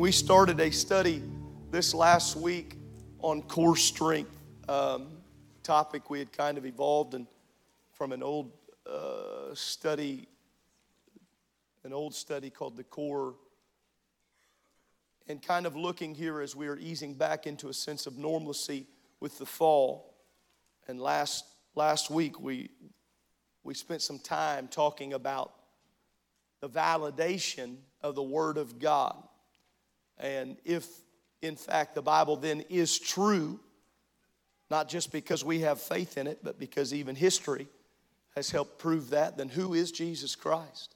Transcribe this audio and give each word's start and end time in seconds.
We 0.00 0.12
started 0.12 0.60
a 0.60 0.70
study 0.70 1.22
this 1.70 1.92
last 1.92 2.34
week 2.34 2.78
on 3.18 3.42
core 3.42 3.76
strength 3.76 4.34
um, 4.66 5.08
topic. 5.62 6.08
We 6.08 6.18
had 6.18 6.32
kind 6.32 6.56
of 6.56 6.64
evolved 6.64 7.12
and 7.12 7.26
from 7.92 8.12
an 8.12 8.22
old 8.22 8.50
uh, 8.90 9.52
study, 9.52 10.26
an 11.84 11.92
old 11.92 12.14
study 12.14 12.48
called 12.48 12.78
the 12.78 12.82
core, 12.82 13.34
and 15.28 15.42
kind 15.42 15.66
of 15.66 15.76
looking 15.76 16.14
here 16.14 16.40
as 16.40 16.56
we 16.56 16.66
are 16.68 16.78
easing 16.78 17.12
back 17.12 17.46
into 17.46 17.68
a 17.68 17.74
sense 17.74 18.06
of 18.06 18.16
normalcy 18.16 18.86
with 19.20 19.36
the 19.36 19.44
fall. 19.44 20.14
And 20.88 20.98
last 20.98 21.44
last 21.74 22.08
week 22.10 22.40
we 22.40 22.70
we 23.64 23.74
spent 23.74 24.00
some 24.00 24.18
time 24.18 24.66
talking 24.66 25.12
about 25.12 25.52
the 26.62 26.70
validation 26.70 27.76
of 28.00 28.14
the 28.14 28.22
Word 28.22 28.56
of 28.56 28.78
God 28.78 29.24
and 30.20 30.56
if, 30.64 30.86
in 31.42 31.56
fact, 31.56 31.94
the 31.94 32.02
Bible 32.02 32.36
then 32.36 32.62
is 32.68 32.98
true, 32.98 33.58
not 34.70 34.88
just 34.88 35.10
because 35.10 35.44
we 35.44 35.60
have 35.60 35.80
faith 35.80 36.16
in 36.18 36.26
it, 36.26 36.40
but 36.42 36.58
because 36.58 36.94
even 36.94 37.16
history 37.16 37.66
has 38.36 38.50
helped 38.50 38.78
prove 38.78 39.10
that, 39.10 39.36
then 39.36 39.48
who 39.48 39.74
is 39.74 39.90
Jesus 39.90 40.36
Christ? 40.36 40.94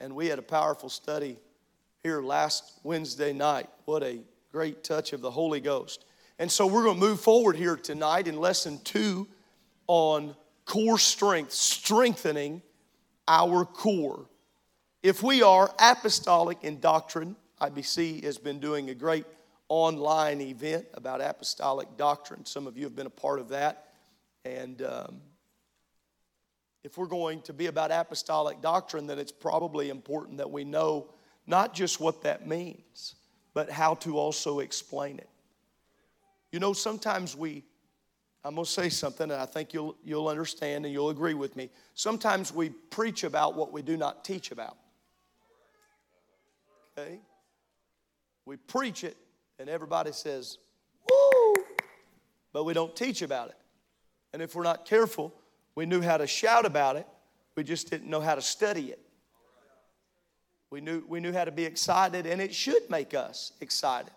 And 0.00 0.14
we 0.14 0.28
had 0.28 0.38
a 0.38 0.42
powerful 0.42 0.88
study 0.88 1.38
here 2.02 2.22
last 2.22 2.80
Wednesday 2.82 3.32
night. 3.32 3.68
What 3.84 4.02
a 4.02 4.20
great 4.52 4.84
touch 4.84 5.12
of 5.12 5.20
the 5.20 5.30
Holy 5.30 5.60
Ghost. 5.60 6.04
And 6.38 6.50
so 6.50 6.66
we're 6.66 6.84
going 6.84 6.98
to 6.98 7.06
move 7.06 7.20
forward 7.20 7.56
here 7.56 7.76
tonight 7.76 8.28
in 8.28 8.38
lesson 8.38 8.80
two 8.84 9.28
on 9.86 10.34
core 10.64 10.98
strength, 10.98 11.52
strengthening 11.52 12.62
our 13.28 13.64
core. 13.64 14.26
If 15.02 15.22
we 15.22 15.42
are 15.42 15.72
apostolic 15.78 16.58
in 16.62 16.80
doctrine, 16.80 17.36
IBC 17.64 18.24
has 18.24 18.36
been 18.36 18.58
doing 18.58 18.90
a 18.90 18.94
great 18.94 19.24
online 19.68 20.42
event 20.42 20.86
about 20.92 21.22
apostolic 21.22 21.96
doctrine. 21.96 22.44
Some 22.44 22.66
of 22.66 22.76
you 22.76 22.84
have 22.84 22.94
been 22.94 23.06
a 23.06 23.10
part 23.10 23.40
of 23.40 23.48
that. 23.48 23.88
And 24.44 24.82
um, 24.82 25.20
if 26.82 26.98
we're 26.98 27.06
going 27.06 27.40
to 27.42 27.54
be 27.54 27.66
about 27.66 27.90
apostolic 27.90 28.60
doctrine, 28.60 29.06
then 29.06 29.18
it's 29.18 29.32
probably 29.32 29.88
important 29.88 30.36
that 30.38 30.50
we 30.50 30.64
know 30.64 31.08
not 31.46 31.72
just 31.72 32.00
what 32.00 32.22
that 32.22 32.46
means, 32.46 33.14
but 33.54 33.70
how 33.70 33.94
to 33.94 34.18
also 34.18 34.60
explain 34.60 35.18
it. 35.18 35.30
You 36.52 36.60
know, 36.60 36.74
sometimes 36.74 37.34
we, 37.34 37.64
I'm 38.44 38.54
going 38.56 38.66
to 38.66 38.70
say 38.70 38.90
something, 38.90 39.30
and 39.30 39.40
I 39.40 39.46
think 39.46 39.72
you'll, 39.72 39.96
you'll 40.04 40.28
understand 40.28 40.84
and 40.84 40.92
you'll 40.92 41.10
agree 41.10 41.34
with 41.34 41.56
me. 41.56 41.70
Sometimes 41.94 42.52
we 42.52 42.68
preach 42.68 43.24
about 43.24 43.54
what 43.54 43.72
we 43.72 43.80
do 43.80 43.96
not 43.96 44.22
teach 44.22 44.50
about. 44.50 44.76
Okay? 46.96 47.20
We 48.46 48.56
preach 48.56 49.04
it, 49.04 49.16
and 49.58 49.68
everybody 49.68 50.12
says, 50.12 50.58
woo, 51.10 51.54
but 52.52 52.64
we 52.64 52.74
don't 52.74 52.94
teach 52.94 53.22
about 53.22 53.48
it. 53.48 53.56
And 54.32 54.42
if 54.42 54.54
we're 54.54 54.64
not 54.64 54.84
careful, 54.84 55.32
we 55.74 55.86
knew 55.86 56.00
how 56.00 56.16
to 56.16 56.26
shout 56.26 56.66
about 56.66 56.96
it, 56.96 57.06
we 57.56 57.64
just 57.64 57.88
didn't 57.88 58.10
know 58.10 58.20
how 58.20 58.34
to 58.34 58.42
study 58.42 58.90
it. 58.90 59.00
We 60.70 60.80
knew, 60.80 61.04
we 61.08 61.20
knew 61.20 61.32
how 61.32 61.44
to 61.44 61.52
be 61.52 61.64
excited, 61.64 62.26
and 62.26 62.40
it 62.40 62.52
should 62.52 62.90
make 62.90 63.14
us 63.14 63.52
excited. 63.60 64.12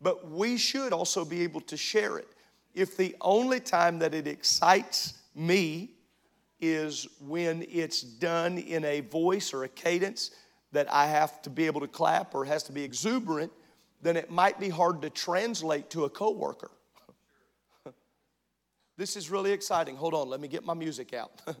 But 0.00 0.30
we 0.30 0.56
should 0.58 0.92
also 0.92 1.24
be 1.24 1.42
able 1.42 1.62
to 1.62 1.76
share 1.76 2.18
it. 2.18 2.28
If 2.74 2.96
the 2.96 3.16
only 3.20 3.60
time 3.60 3.98
that 4.00 4.14
it 4.14 4.26
excites 4.26 5.14
me 5.34 5.92
is 6.60 7.08
when 7.20 7.64
it's 7.70 8.02
done 8.02 8.58
in 8.58 8.84
a 8.84 9.00
voice 9.00 9.52
or 9.52 9.64
a 9.64 9.68
cadence 9.68 10.30
that 10.72 10.92
I 10.92 11.06
have 11.06 11.42
to 11.42 11.50
be 11.50 11.66
able 11.66 11.80
to 11.80 11.88
clap 11.88 12.34
or 12.34 12.44
has 12.44 12.62
to 12.64 12.72
be 12.72 12.82
exuberant, 12.82 13.52
then 14.02 14.16
it 14.16 14.30
might 14.30 14.58
be 14.58 14.68
hard 14.68 15.02
to 15.02 15.10
translate 15.10 15.88
to 15.90 16.04
a 16.04 16.10
coworker. 16.10 16.70
this 18.96 19.16
is 19.16 19.30
really 19.30 19.52
exciting. 19.52 19.96
Hold 19.96 20.12
on, 20.12 20.28
let 20.28 20.40
me 20.40 20.48
get 20.48 20.64
my 20.64 20.74
music 20.74 21.14
out. 21.14 21.30
let 21.46 21.56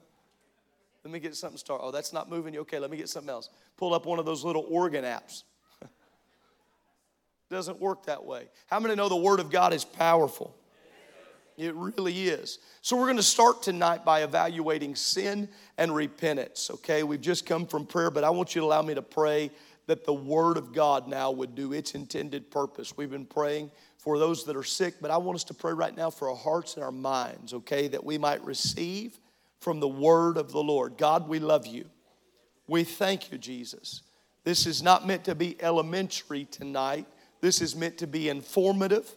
me 1.12 1.20
get 1.20 1.36
something 1.36 1.56
started. 1.56 1.84
Oh, 1.84 1.92
that's 1.92 2.12
not 2.12 2.28
moving 2.28 2.52
you. 2.52 2.60
Okay, 2.60 2.80
let 2.80 2.90
me 2.90 2.96
get 2.96 3.08
something 3.08 3.30
else. 3.30 3.48
Pull 3.76 3.94
up 3.94 4.04
one 4.04 4.18
of 4.18 4.26
those 4.26 4.44
little 4.44 4.66
organ 4.68 5.04
apps. 5.04 5.44
Doesn't 7.48 7.80
work 7.80 8.06
that 8.06 8.24
way. 8.24 8.48
How 8.66 8.80
many 8.80 8.96
know 8.96 9.08
the 9.08 9.16
Word 9.16 9.38
of 9.38 9.50
God 9.50 9.72
is 9.72 9.84
powerful? 9.84 10.56
It 11.56 11.74
really 11.74 12.28
is. 12.28 12.58
So, 12.80 12.96
we're 12.96 13.04
going 13.04 13.18
to 13.18 13.22
start 13.22 13.62
tonight 13.62 14.06
by 14.06 14.22
evaluating 14.22 14.96
sin 14.96 15.50
and 15.76 15.94
repentance. 15.94 16.70
Okay, 16.72 17.02
we've 17.02 17.20
just 17.20 17.44
come 17.44 17.66
from 17.66 17.84
prayer, 17.84 18.10
but 18.10 18.24
I 18.24 18.30
want 18.30 18.54
you 18.54 18.62
to 18.62 18.66
allow 18.66 18.80
me 18.82 18.94
to 18.94 19.02
pray 19.02 19.50
that 19.86 20.04
the 20.04 20.12
Word 20.12 20.56
of 20.56 20.72
God 20.72 21.08
now 21.08 21.30
would 21.30 21.54
do 21.54 21.72
its 21.72 21.94
intended 21.94 22.50
purpose. 22.50 22.96
We've 22.96 23.10
been 23.10 23.26
praying 23.26 23.70
for 23.98 24.18
those 24.18 24.44
that 24.44 24.56
are 24.56 24.64
sick, 24.64 24.94
but 25.00 25.10
I 25.10 25.16
want 25.16 25.36
us 25.36 25.44
to 25.44 25.54
pray 25.54 25.72
right 25.72 25.96
now 25.96 26.10
for 26.10 26.30
our 26.30 26.36
hearts 26.36 26.74
and 26.74 26.84
our 26.84 26.92
minds, 26.92 27.54
okay, 27.54 27.88
that 27.88 28.04
we 28.04 28.18
might 28.18 28.44
receive 28.44 29.18
from 29.60 29.80
the 29.80 29.88
Word 29.88 30.36
of 30.36 30.52
the 30.52 30.62
Lord. 30.62 30.96
God, 30.96 31.28
we 31.28 31.38
love 31.38 31.66
you. 31.66 31.84
We 32.66 32.84
thank 32.84 33.30
you, 33.30 33.38
Jesus. 33.38 34.02
This 34.44 34.66
is 34.66 34.82
not 34.82 35.06
meant 35.06 35.24
to 35.24 35.34
be 35.34 35.60
elementary 35.62 36.44
tonight, 36.46 37.06
this 37.40 37.60
is 37.60 37.74
meant 37.74 37.98
to 37.98 38.06
be 38.06 38.28
informative. 38.28 39.10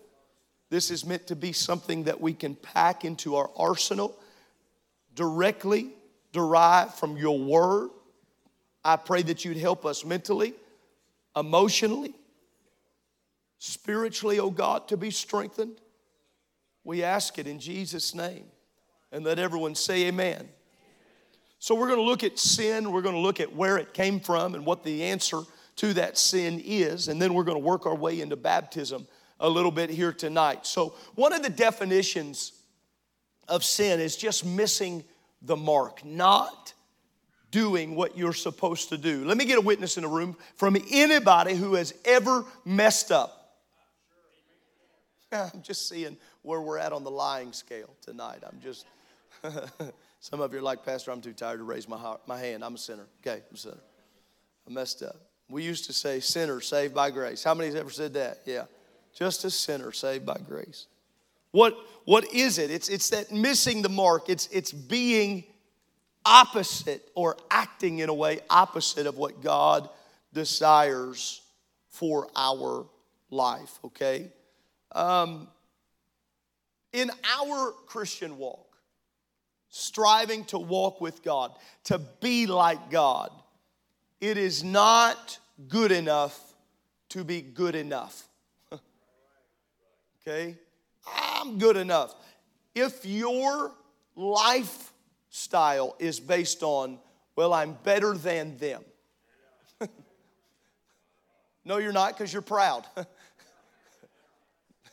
This 0.72 0.90
is 0.90 1.06
meant 1.06 1.28
to 1.28 1.36
be 1.36 1.54
something 1.54 2.06
that 2.06 2.20
we 2.20 2.34
can 2.34 2.56
pack 2.56 3.06
into 3.06 3.36
our 3.36 3.52
arsenal 3.56 4.18
directly 5.14 5.92
derived 6.34 6.96
from 6.96 7.18
your 7.18 7.40
word 7.40 7.92
I 8.86 8.98
pray 8.98 9.24
that 9.24 9.44
you'd 9.44 9.58
help 9.58 9.84
us 9.84 10.06
mentally, 10.06 10.54
emotionally, 11.36 12.14
spiritually, 13.58 14.40
oh 14.40 14.52
God, 14.52 14.88
to 14.90 14.96
be 14.96 15.10
strengthened. 15.10 15.82
We 16.84 17.02
ask 17.04 17.40
it 17.40 17.48
in 17.48 17.60
Jesus' 17.60 18.14
name. 18.14 18.46
And 19.12 19.26
let 19.26 19.40
everyone 19.40 19.74
say 19.74 20.08
amen. 20.08 20.48
So, 21.58 21.74
we're 21.74 21.88
going 21.88 22.00
to 22.00 22.06
look 22.06 22.24
at 22.24 22.38
sin. 22.38 22.92
We're 22.92 23.02
going 23.02 23.16
to 23.16 23.22
look 23.22 23.40
at 23.40 23.56
where 23.56 23.78
it 23.78 23.94
came 23.94 24.20
from 24.20 24.54
and 24.54 24.66
what 24.66 24.84
the 24.84 25.04
answer 25.04 25.42
to 25.78 25.94
that 25.94 26.18
sin 26.18 26.62
is. 26.64 27.08
And 27.08 27.20
then 27.20 27.34
we're 27.34 27.44
going 27.44 27.58
to 27.58 27.66
work 27.66 27.86
our 27.86 27.96
way 27.96 28.22
into 28.22 28.36
baptism 28.36 29.08
a 29.40 29.50
little 29.50 29.72
bit 29.72 29.90
here 29.90 30.12
tonight. 30.12 30.68
So, 30.68 30.96
one 31.16 31.34
of 31.34 31.42
the 31.42 31.50
definitions 31.50 32.52
of 33.48 33.64
sin 33.64 34.00
is 34.00 34.16
just 34.16 34.46
missing 34.46 35.04
the 35.42 35.56
mark, 35.56 36.06
not 36.06 36.75
doing 37.56 37.96
what 37.96 38.18
you're 38.18 38.34
supposed 38.34 38.90
to 38.90 38.98
do. 38.98 39.24
Let 39.24 39.38
me 39.38 39.46
get 39.46 39.58
a 39.58 39.62
witness 39.62 39.96
in 39.96 40.04
the 40.04 40.10
room 40.10 40.36
from 40.58 40.76
anybody 40.92 41.56
who 41.56 41.76
has 41.76 41.94
ever 42.04 42.44
messed 42.66 43.14
up. 43.14 43.62
I'm 45.32 45.62
just 45.62 45.88
seeing 45.88 46.18
where 46.42 46.60
we're 46.60 46.78
at 46.78 46.92
on 46.92 47.06
the 47.06 47.12
lying 47.12 47.54
scale 47.54 47.96
tonight. 48.02 48.40
I'm 48.46 48.60
just, 48.60 48.86
some 50.20 50.42
of 50.42 50.52
you 50.52 50.60
are 50.60 50.62
like, 50.62 50.84
Pastor, 50.84 51.12
I'm 51.12 51.22
too 51.22 51.32
tired 51.32 51.60
to 51.60 51.64
raise 51.64 51.88
my, 51.88 52.18
my 52.28 52.38
hand. 52.38 52.62
I'm 52.62 52.76
a 52.76 52.78
sinner. 52.78 53.06
Okay, 53.26 53.42
I'm 53.50 53.56
a 53.56 53.58
sinner. 53.58 53.78
I 54.68 54.74
messed 54.74 55.02
up. 55.02 55.16
We 55.50 55.64
used 55.64 55.86
to 55.86 55.94
say, 55.94 56.20
sinner 56.20 56.60
saved 56.60 56.94
by 56.94 57.10
grace. 57.10 57.42
How 57.42 57.54
many 57.54 57.68
has 57.68 57.76
ever 57.76 57.90
said 57.90 58.16
that? 58.16 58.40
Yeah. 58.44 58.66
Just 59.14 59.46
a 59.46 59.50
sinner 59.50 59.94
saved 59.94 60.26
by 60.26 60.40
grace. 60.46 60.88
What, 61.52 61.78
what 62.04 62.26
is 62.34 62.58
it? 62.58 62.70
It's, 62.70 62.90
it's 62.90 63.12
that 63.12 63.32
missing 63.32 63.82
the 63.82 63.88
mark. 63.88 64.28
It's, 64.28 64.48
it's 64.48 64.74
being 64.74 65.46
opposite 66.26 67.08
or 67.16 67.38
acting 67.52 68.00
in 68.00 68.10
a 68.10 68.14
way 68.14 68.40
opposite 68.50 69.06
of 69.06 69.18
what 69.18 69.42
God 69.42 69.90
desires 70.34 71.42
for 71.90 72.28
our 72.36 72.86
life, 73.30 73.80
okay? 73.86 74.32
Um, 74.92 75.48
in 76.92 77.12
our 77.40 77.72
Christian 77.88 78.38
walk, 78.38 78.78
striving 79.70 80.46
to 80.46 80.58
walk 80.58 81.02
with 81.02 81.24
God, 81.24 81.52
to 81.86 82.00
be 82.22 82.48
like 82.48 82.90
God, 82.90 83.30
it 84.22 84.38
is 84.38 84.64
not 84.64 85.38
good 85.68 85.92
enough 85.92 86.40
to 87.10 87.24
be 87.24 87.42
good 87.42 87.76
enough. 87.76 88.28
okay? 90.28 90.58
I'm 91.06 91.58
good 91.58 91.78
enough. 91.78 92.16
If 92.74 93.06
your 93.06 93.72
life 94.16 94.92
style 95.36 95.96
is 96.00 96.20
based 96.20 96.64
on, 96.64 96.98
well, 97.36 97.54
I'm 97.54 97.74
better 97.84 98.14
than 98.14 98.58
them. 98.58 98.84
No, 101.68 101.78
you're 101.78 101.92
not 101.92 102.16
because 102.16 102.32
you're 102.32 102.44
proud. 102.44 102.86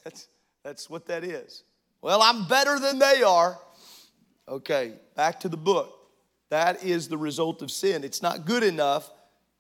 that's, 0.05 0.27
that's 0.65 0.89
what 0.89 1.05
that 1.09 1.23
is. 1.23 1.65
Well, 2.00 2.23
I'm 2.23 2.49
better 2.49 2.79
than 2.79 2.99
they 2.99 3.23
are. 3.23 3.59
Okay, 4.49 4.94
back 5.15 5.41
to 5.41 5.50
the 5.50 5.59
book. 5.59 5.93
That 6.49 6.83
is 6.83 7.09
the 7.09 7.19
result 7.19 7.61
of 7.61 7.71
sin. 7.71 8.05
It's 8.05 8.23
not 8.23 8.47
good 8.47 8.62
enough 8.62 9.11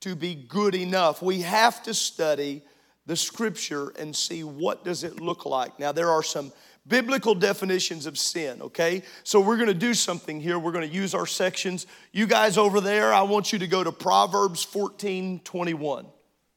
to 0.00 0.16
be 0.16 0.34
good 0.34 0.74
enough. 0.74 1.20
We 1.20 1.42
have 1.42 1.82
to 1.82 1.92
study 1.92 2.62
the 3.04 3.16
scripture 3.16 3.92
and 3.98 4.16
see 4.16 4.42
what 4.42 4.82
does 4.82 5.04
it 5.04 5.20
look 5.20 5.44
like. 5.44 5.78
Now 5.78 5.92
there 5.92 6.08
are 6.08 6.22
some 6.22 6.50
biblical 6.86 7.34
definitions 7.34 8.06
of 8.06 8.18
sin, 8.18 8.60
okay? 8.62 9.02
So 9.22 9.40
we're 9.40 9.56
to 9.68 9.74
do 9.74 9.94
something 9.94 10.40
here. 10.40 10.58
We're 10.58 10.72
to 10.88 10.94
use 10.94 11.14
our 11.14 11.26
sections. 11.26 11.86
You 12.12 12.26
guys 12.26 12.58
over 12.58 12.80
there, 12.80 13.12
I 13.12 13.22
want 13.22 13.52
you 13.52 13.58
to 13.60 13.66
go 13.66 13.84
to 13.84 13.92
Proverbs 13.92 14.62
14, 14.64 15.40
21. 15.40 16.06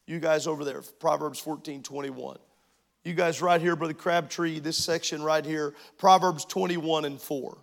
You 0.07 0.19
guys 0.19 0.48
over 0.48 0.63
there, 0.63 0.81
Proverbs 1.00 1.39
14, 1.39 1.83
21. 1.83 2.38
You 3.04 3.13
guys 3.13 3.42
right 3.42 3.62
here, 3.62 3.75
Brother 3.75 3.94
Crabtree, 3.94 4.60
this 4.60 4.77
section 4.77 5.22
right 5.22 5.45
here, 5.45 5.74
Proverbs 5.98 6.44
21 6.45 7.06
and 7.06 7.22
4. 7.22 7.57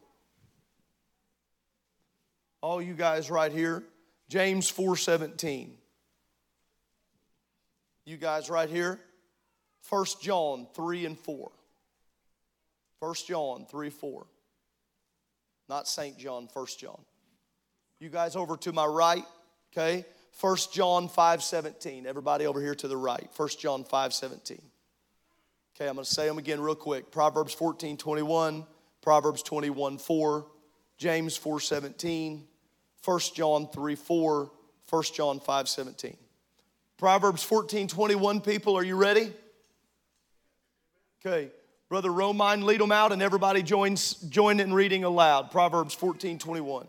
All 2.60 2.80
you 2.80 2.94
guys 2.94 3.28
right 3.28 3.50
here, 3.50 3.82
James 4.28 4.68
4, 4.68 4.96
17. 4.96 5.74
You 8.04 8.16
guys 8.16 8.48
right 8.48 8.68
here, 8.68 9.00
1 9.88 10.06
John 10.20 10.68
3 10.74 11.06
and 11.06 11.18
4. 11.18 11.50
1 13.02 13.14
John 13.26 13.66
3, 13.68 13.90
4. 13.90 14.26
Not 15.68 15.88
St. 15.88 16.16
John, 16.16 16.48
1 16.52 16.66
John. 16.78 17.00
You 17.98 18.08
guys 18.08 18.36
over 18.36 18.56
to 18.58 18.72
my 18.72 18.86
right, 18.86 19.24
okay? 19.72 20.04
1 20.40 20.56
John 20.72 21.08
5 21.08 21.42
17. 21.42 22.06
Everybody 22.06 22.46
over 22.46 22.60
here 22.60 22.76
to 22.76 22.86
the 22.86 22.96
right. 22.96 23.28
1 23.36 23.48
John 23.58 23.82
5 23.82 24.14
17. 24.14 24.62
Okay, 25.74 25.88
I'm 25.88 25.96
to 25.96 26.04
say 26.04 26.28
them 26.28 26.38
again 26.38 26.60
real 26.60 26.76
quick. 26.76 27.10
Proverbs 27.10 27.52
14 27.54 27.96
21, 27.96 28.64
Proverbs 29.00 29.42
21 29.42 29.98
4, 29.98 30.46
James 30.96 31.36
4 31.36 31.58
17, 31.58 32.44
1 33.04 33.20
John 33.34 33.66
3 33.66 33.94
4, 33.96 34.50
1 34.88 35.02
John 35.12 35.40
5 35.40 35.68
17. 35.68 36.16
Proverbs 36.98 37.42
14 37.42 37.88
21, 37.88 38.40
people, 38.42 38.76
are 38.76 38.84
you 38.84 38.94
ready? 38.94 39.32
Okay, 41.26 41.50
Brother 41.92 42.08
Romine, 42.08 42.64
lead 42.64 42.80
them 42.80 42.90
out, 42.90 43.12
and 43.12 43.20
everybody 43.20 43.62
joins 43.62 44.14
join 44.14 44.60
in 44.60 44.72
reading 44.72 45.04
aloud. 45.04 45.50
Proverbs 45.50 45.92
14 45.92 46.38
21. 46.38 46.86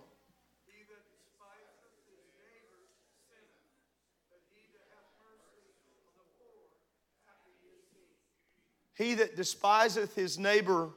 He 8.94 9.15
that 9.15 9.35
despiseth 9.35 10.15
his 10.15 10.39
neighbor 10.39 10.91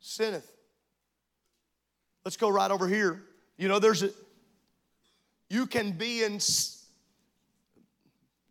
sinneth. 0.00 0.50
Let's 2.24 2.38
go 2.38 2.48
right 2.48 2.70
over 2.70 2.88
here. 2.88 3.24
You 3.58 3.68
know, 3.68 3.78
there's 3.78 4.02
a, 4.02 4.10
you 5.50 5.66
can 5.66 5.92
be 5.92 6.24
in, 6.24 6.38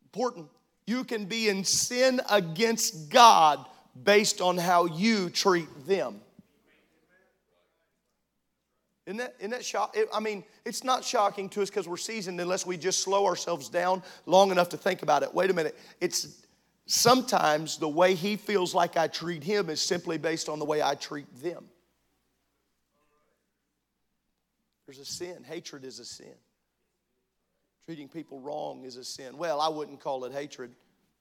important, 0.04 0.50
you 0.88 1.04
can 1.04 1.26
be 1.26 1.50
in 1.50 1.64
sin 1.64 2.22
against 2.30 3.10
God 3.10 3.66
based 4.04 4.42
on 4.42 4.58
how 4.58 4.86
you 4.86 5.30
treat 5.30 5.68
them. 5.88 6.22
Isn't 9.06 9.18
that, 9.18 9.36
isn't 9.40 9.52
that 9.52 9.64
shock? 9.64 9.96
I 10.14 10.20
mean, 10.20 10.44
it's 10.66 10.84
not 10.84 11.04
shocking 11.04 11.48
to 11.50 11.62
us 11.62 11.70
because 11.70 11.88
we're 11.88 11.98
seasoned 11.98 12.42
unless 12.42 12.66
we 12.66 12.76
just 12.76 13.02
slow 13.02 13.26
ourselves 13.26 13.70
down 13.70 14.02
long 14.26 14.50
enough 14.52 14.70
to 14.70 14.78
think 14.78 15.04
about 15.04 15.22
it. 15.22 15.34
Wait 15.34 15.52
a 15.52 15.54
minute. 15.54 15.78
It's 16.02 16.46
sometimes 16.88 17.78
the 17.78 17.90
way 17.90 18.16
he 18.16 18.36
feels 18.36 18.74
like 18.74 18.98
I 18.98 19.08
treat 19.08 19.44
him 19.44 19.70
is 19.70 19.80
simply 19.80 20.18
based 20.18 20.50
on 20.50 20.58
the 20.58 20.66
way 20.66 20.82
I 20.82 20.96
treat 20.96 21.28
them. 21.42 21.66
There's 24.88 25.00
a 25.00 25.06
sin. 25.06 25.44
Hatred 25.44 25.84
is 25.84 26.00
a 26.00 26.06
sin. 26.06 26.34
Treating 27.86 28.08
people 28.10 28.40
wrong 28.40 28.84
is 28.84 28.98
a 28.98 29.04
sin. 29.04 29.38
Well, 29.38 29.62
I 29.62 29.70
wouldn't 29.70 30.00
call 30.00 30.26
it 30.26 30.34
hatred. 30.34 30.72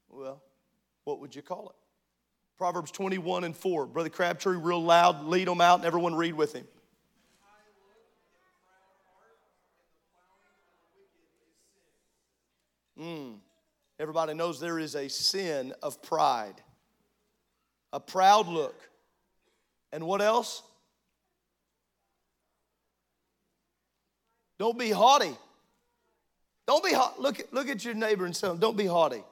Well, 0.08 0.42
what 1.04 1.20
would 1.20 1.34
you 1.34 1.42
call 1.42 1.68
it? 1.68 1.76
Proverbs 2.56 2.90
21 2.90 3.44
and 3.44 3.54
4. 3.54 3.86
Brother 3.86 4.08
Crabtree, 4.08 4.56
real 4.56 4.82
loud, 4.82 5.24
lead 5.24 5.46
them 5.46 5.60
out, 5.60 5.80
and 5.80 5.84
everyone 5.84 6.14
read 6.14 6.34
with 6.34 6.54
him. 6.54 6.66
Mm. 12.98 13.34
Everybody 13.98 14.34
knows 14.34 14.60
there 14.60 14.78
is 14.78 14.94
a 14.94 15.08
sin 15.08 15.74
of 15.82 16.00
pride, 16.02 16.54
a 17.92 18.00
proud 18.00 18.48
look. 18.48 18.80
And 19.92 20.06
what 20.06 20.22
else? 20.22 20.62
Don't 24.58 24.78
be 24.78 24.90
haughty. 24.90 25.36
Don't 26.66 26.82
be 26.82 26.92
haughty. 26.92 27.20
Look, 27.20 27.40
at, 27.40 27.52
look 27.52 27.68
at 27.68 27.84
your 27.84 27.94
neighbor 27.94 28.24
and 28.24 28.34
say, 28.34 28.54
Don't 28.58 28.76
be 28.76 28.86
haughty. 28.86 29.22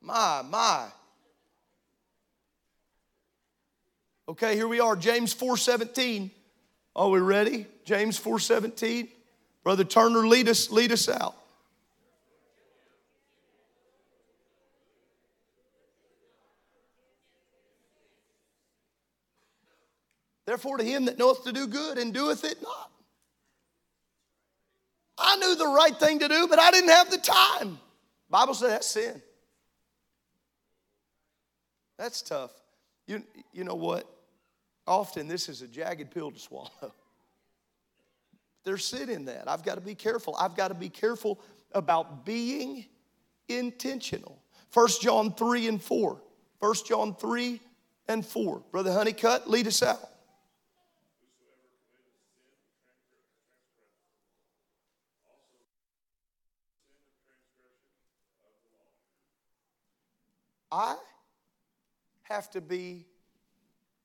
My, 0.00 0.42
my. 0.48 0.86
Okay, 4.28 4.54
here 4.54 4.68
we 4.68 4.80
are, 4.80 4.96
James 4.96 5.34
4:17. 5.34 6.30
Are 6.94 7.08
we 7.08 7.20
ready? 7.20 7.66
James 7.84 8.18
4:17. 8.18 9.08
Brother 9.62 9.84
Turner, 9.84 10.26
lead 10.26 10.48
us, 10.48 10.70
lead 10.70 10.92
us 10.92 11.08
out. 11.08 11.34
Therefore, 20.44 20.76
to 20.76 20.84
him 20.84 21.06
that 21.06 21.18
knoweth 21.18 21.42
to 21.44 21.52
do 21.52 21.66
good 21.66 21.98
and 21.98 22.14
doeth 22.14 22.44
it 22.44 22.62
not. 22.62 22.92
I 25.18 25.36
knew 25.36 25.54
the 25.56 25.66
right 25.66 25.98
thing 25.98 26.18
to 26.18 26.28
do, 26.28 26.46
but 26.48 26.58
I 26.58 26.70
didn't 26.70 26.90
have 26.90 27.10
the 27.10 27.18
time. 27.18 27.78
Bible 28.28 28.54
says 28.54 28.70
that's 28.70 28.86
sin. 28.86 29.22
That's 31.96 32.20
tough. 32.22 32.52
You, 33.06 33.22
you 33.52 33.64
know 33.64 33.74
what? 33.74 34.04
Often 34.86 35.28
this 35.28 35.48
is 35.48 35.62
a 35.62 35.68
jagged 35.68 36.10
pill 36.10 36.30
to 36.30 36.38
swallow. 36.38 36.70
There's 38.64 38.84
sin 38.84 39.08
in 39.08 39.24
that. 39.26 39.48
I've 39.48 39.62
got 39.62 39.76
to 39.76 39.80
be 39.80 39.94
careful. 39.94 40.36
I've 40.38 40.56
got 40.56 40.68
to 40.68 40.74
be 40.74 40.88
careful 40.88 41.40
about 41.72 42.24
being 42.24 42.84
intentional. 43.48 44.38
1 44.72 44.88
John 45.00 45.32
3 45.32 45.68
and 45.68 45.82
4. 45.82 46.20
1 46.58 46.74
John 46.86 47.14
3 47.14 47.60
and 48.08 48.26
4. 48.26 48.62
Brother 48.70 48.92
Honeycutt, 48.92 49.48
lead 49.48 49.66
us 49.66 49.82
out. 49.82 50.10
I 60.70 60.96
have 62.22 62.50
to 62.50 62.60
be 62.60 63.06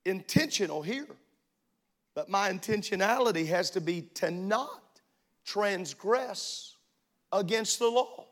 intentional 0.04 0.82
here. 0.82 1.06
But 2.14 2.28
my 2.28 2.50
intentionality 2.50 3.46
has 3.48 3.70
to 3.70 3.80
be 3.80 4.02
to 4.14 4.30
not 4.30 5.00
transgress 5.44 6.76
against 7.32 7.78
the 7.78 7.88
law. 7.88 8.26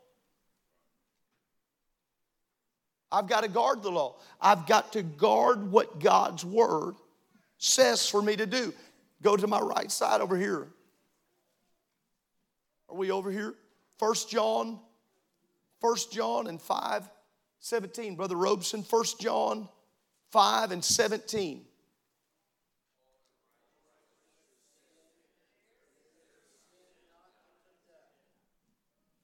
I've 3.11 3.27
got 3.27 3.43
to 3.43 3.49
guard 3.49 3.83
the 3.83 3.91
law. 3.91 4.17
I've 4.39 4.67
got 4.67 4.93
to 4.93 5.03
guard 5.03 5.71
what 5.71 5.99
God's 5.99 6.45
word 6.45 6.95
says 7.57 8.07
for 8.07 8.21
me 8.21 8.35
to 8.35 8.45
do. 8.45 8.73
Go 9.21 9.35
to 9.35 9.47
my 9.47 9.59
right 9.59 9.91
side 9.91 10.21
over 10.21 10.37
here. 10.37 10.67
Are 12.87 12.95
we 12.95 13.11
over 13.11 13.31
here? 13.31 13.55
First 13.97 14.29
John, 14.29 14.79
First 15.81 16.11
John 16.11 16.47
and 16.47 16.61
5 16.61 17.09
17. 17.61 18.15
Brother 18.15 18.35
Robeson, 18.35 18.83
1 18.87 19.03
John 19.19 19.69
5 20.31 20.71
and 20.71 20.83
17. 20.83 21.63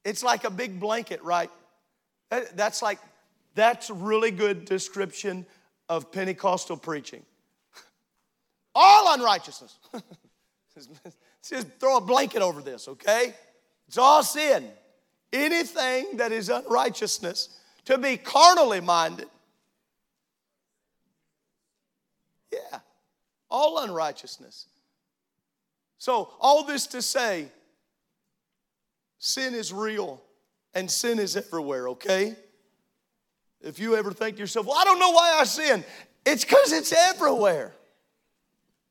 It's 0.05 0.23
like 0.23 0.45
a 0.45 0.49
big 0.49 0.79
blanket, 0.79 1.21
right? 1.23 1.49
That's 2.29 2.81
like, 2.81 2.99
that's 3.55 3.89
a 3.89 3.93
really 3.93 4.31
good 4.31 4.65
description 4.65 5.45
of 5.89 6.11
Pentecostal 6.11 6.77
preaching. 6.77 7.23
All 8.75 9.13
unrighteousness. 9.13 9.79
Just 11.43 11.67
throw 11.79 11.97
a 11.97 12.01
blanket 12.01 12.41
over 12.41 12.61
this, 12.61 12.87
okay? 12.87 13.33
It's 13.87 13.97
all 13.97 14.21
sin. 14.21 14.69
Anything 15.31 16.17
that 16.17 16.31
is 16.33 16.49
unrighteousness 16.49 17.57
to 17.87 17.97
be 17.97 18.17
carnally 18.17 18.81
minded. 18.81 19.27
Yeah, 22.51 22.79
all 23.49 23.79
unrighteousness. 23.79 24.67
So, 25.97 26.29
all 26.39 26.63
this 26.63 26.87
to 26.87 27.01
say, 27.01 27.47
sin 29.19 29.53
is 29.53 29.73
real. 29.73 30.21
And 30.73 30.91
sin 30.91 31.17
is 31.17 31.35
everywhere, 31.35 31.89
okay? 31.89 32.35
If 33.61 33.79
you 33.79 33.95
ever 33.95 34.11
think 34.11 34.35
to 34.35 34.41
yourself, 34.41 34.67
well, 34.67 34.77
I 34.77 34.83
don't 34.83 34.99
know 34.99 35.11
why 35.11 35.37
I 35.39 35.43
sin, 35.45 35.83
it's 36.25 36.43
because 36.43 36.71
it's 36.71 36.93
everywhere. 36.93 37.73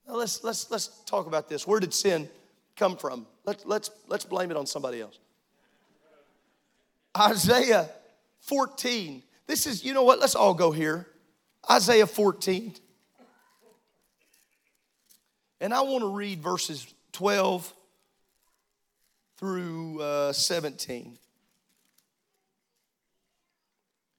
Now 0.09 0.17
let's, 0.17 0.43
let's, 0.43 0.71
let's 0.71 0.89
talk 1.05 1.27
about 1.27 1.49
this. 1.49 1.67
Where 1.67 1.79
did 1.79 1.93
sin 1.95 2.29
come 2.77 2.97
from? 2.97 3.27
Let's, 3.45 3.65
let's, 3.67 3.91
let's 4.09 4.25
blame 4.25 4.51
it 4.51 4.57
on 4.57 4.67
somebody 4.67 5.01
else. 5.01 5.19
Isaiah 7.17 7.89
14. 8.47 9.23
This 9.47 9.67
is, 9.67 9.85
you 9.85 9.95
know 9.95 10.03
what? 10.03 10.21
Let's 10.21 10.35
all 10.35 10.55
go 10.55 10.71
here. 10.73 11.07
Isaiah 11.71 12.07
14. 12.07 12.75
And 15.61 15.73
I 15.73 15.83
want 15.83 16.03
to 16.03 16.15
read 16.15 16.43
verses 16.43 16.87
12 17.13 17.73
through 19.39 20.01
uh, 20.01 20.33
17. 20.33 21.19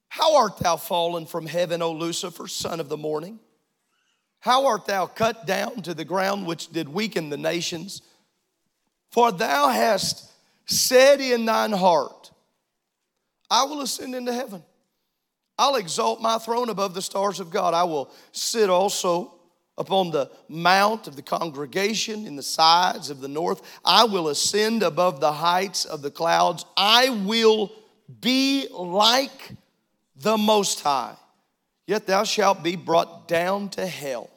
How 0.10 0.38
art 0.38 0.58
thou 0.58 0.78
fallen 0.78 1.26
from 1.26 1.46
heaven, 1.46 1.82
O 1.82 1.92
Lucifer, 1.92 2.48
son 2.48 2.80
of 2.80 2.90
the 2.90 2.98
morning? 2.98 3.40
How 4.40 4.66
art 4.66 4.86
thou 4.86 5.06
cut 5.06 5.46
down 5.46 5.82
to 5.84 5.94
the 5.94 6.06
ground 6.06 6.46
which 6.46 6.70
did 6.70 6.90
weaken 6.90 7.30
the 7.30 7.38
nations? 7.38 8.02
For 9.12 9.32
thou 9.32 9.70
hast 9.70 10.32
said 10.66 11.22
in 11.22 11.46
thine 11.46 11.72
heart, 11.72 12.27
I 13.50 13.64
will 13.64 13.82
ascend 13.82 14.16
into 14.16 14.34
heaven. 14.34 14.64
I'll 15.58 15.76
exalt 15.76 16.22
my 16.22 16.38
throne 16.38 16.70
above 16.70 16.94
the 16.94 17.02
stars 17.02 17.40
of 17.40 17.50
God. 17.50 17.74
I 17.74 17.84
will 17.84 18.12
sit 18.32 18.70
also 18.70 19.34
upon 19.78 20.12
the 20.12 20.30
mount 20.50 21.08
of 21.08 21.16
the 21.16 21.22
congregation 21.22 22.26
in 22.26 22.36
the 22.36 22.44
sides 22.44 23.10
of 23.10 23.22
the 23.22 23.28
north. 23.28 23.62
I 23.84 24.06
will 24.06 24.30
ascend 24.30 24.84
above 24.84 25.20
the 25.20 25.32
heights 25.32 25.86
of 25.86 26.02
the 26.02 26.12
clouds. 26.12 26.66
I 26.76 27.10
will 27.10 27.72
be 28.22 28.68
like 28.72 29.52
the 30.16 30.38
Most 30.38 30.82
High. 30.82 31.16
Yet 31.86 32.06
thou 32.06 32.24
shalt 32.24 32.64
be 32.64 32.76
brought 32.76 33.28
down 33.28 33.70
to 33.70 33.86
hell, 33.86 34.30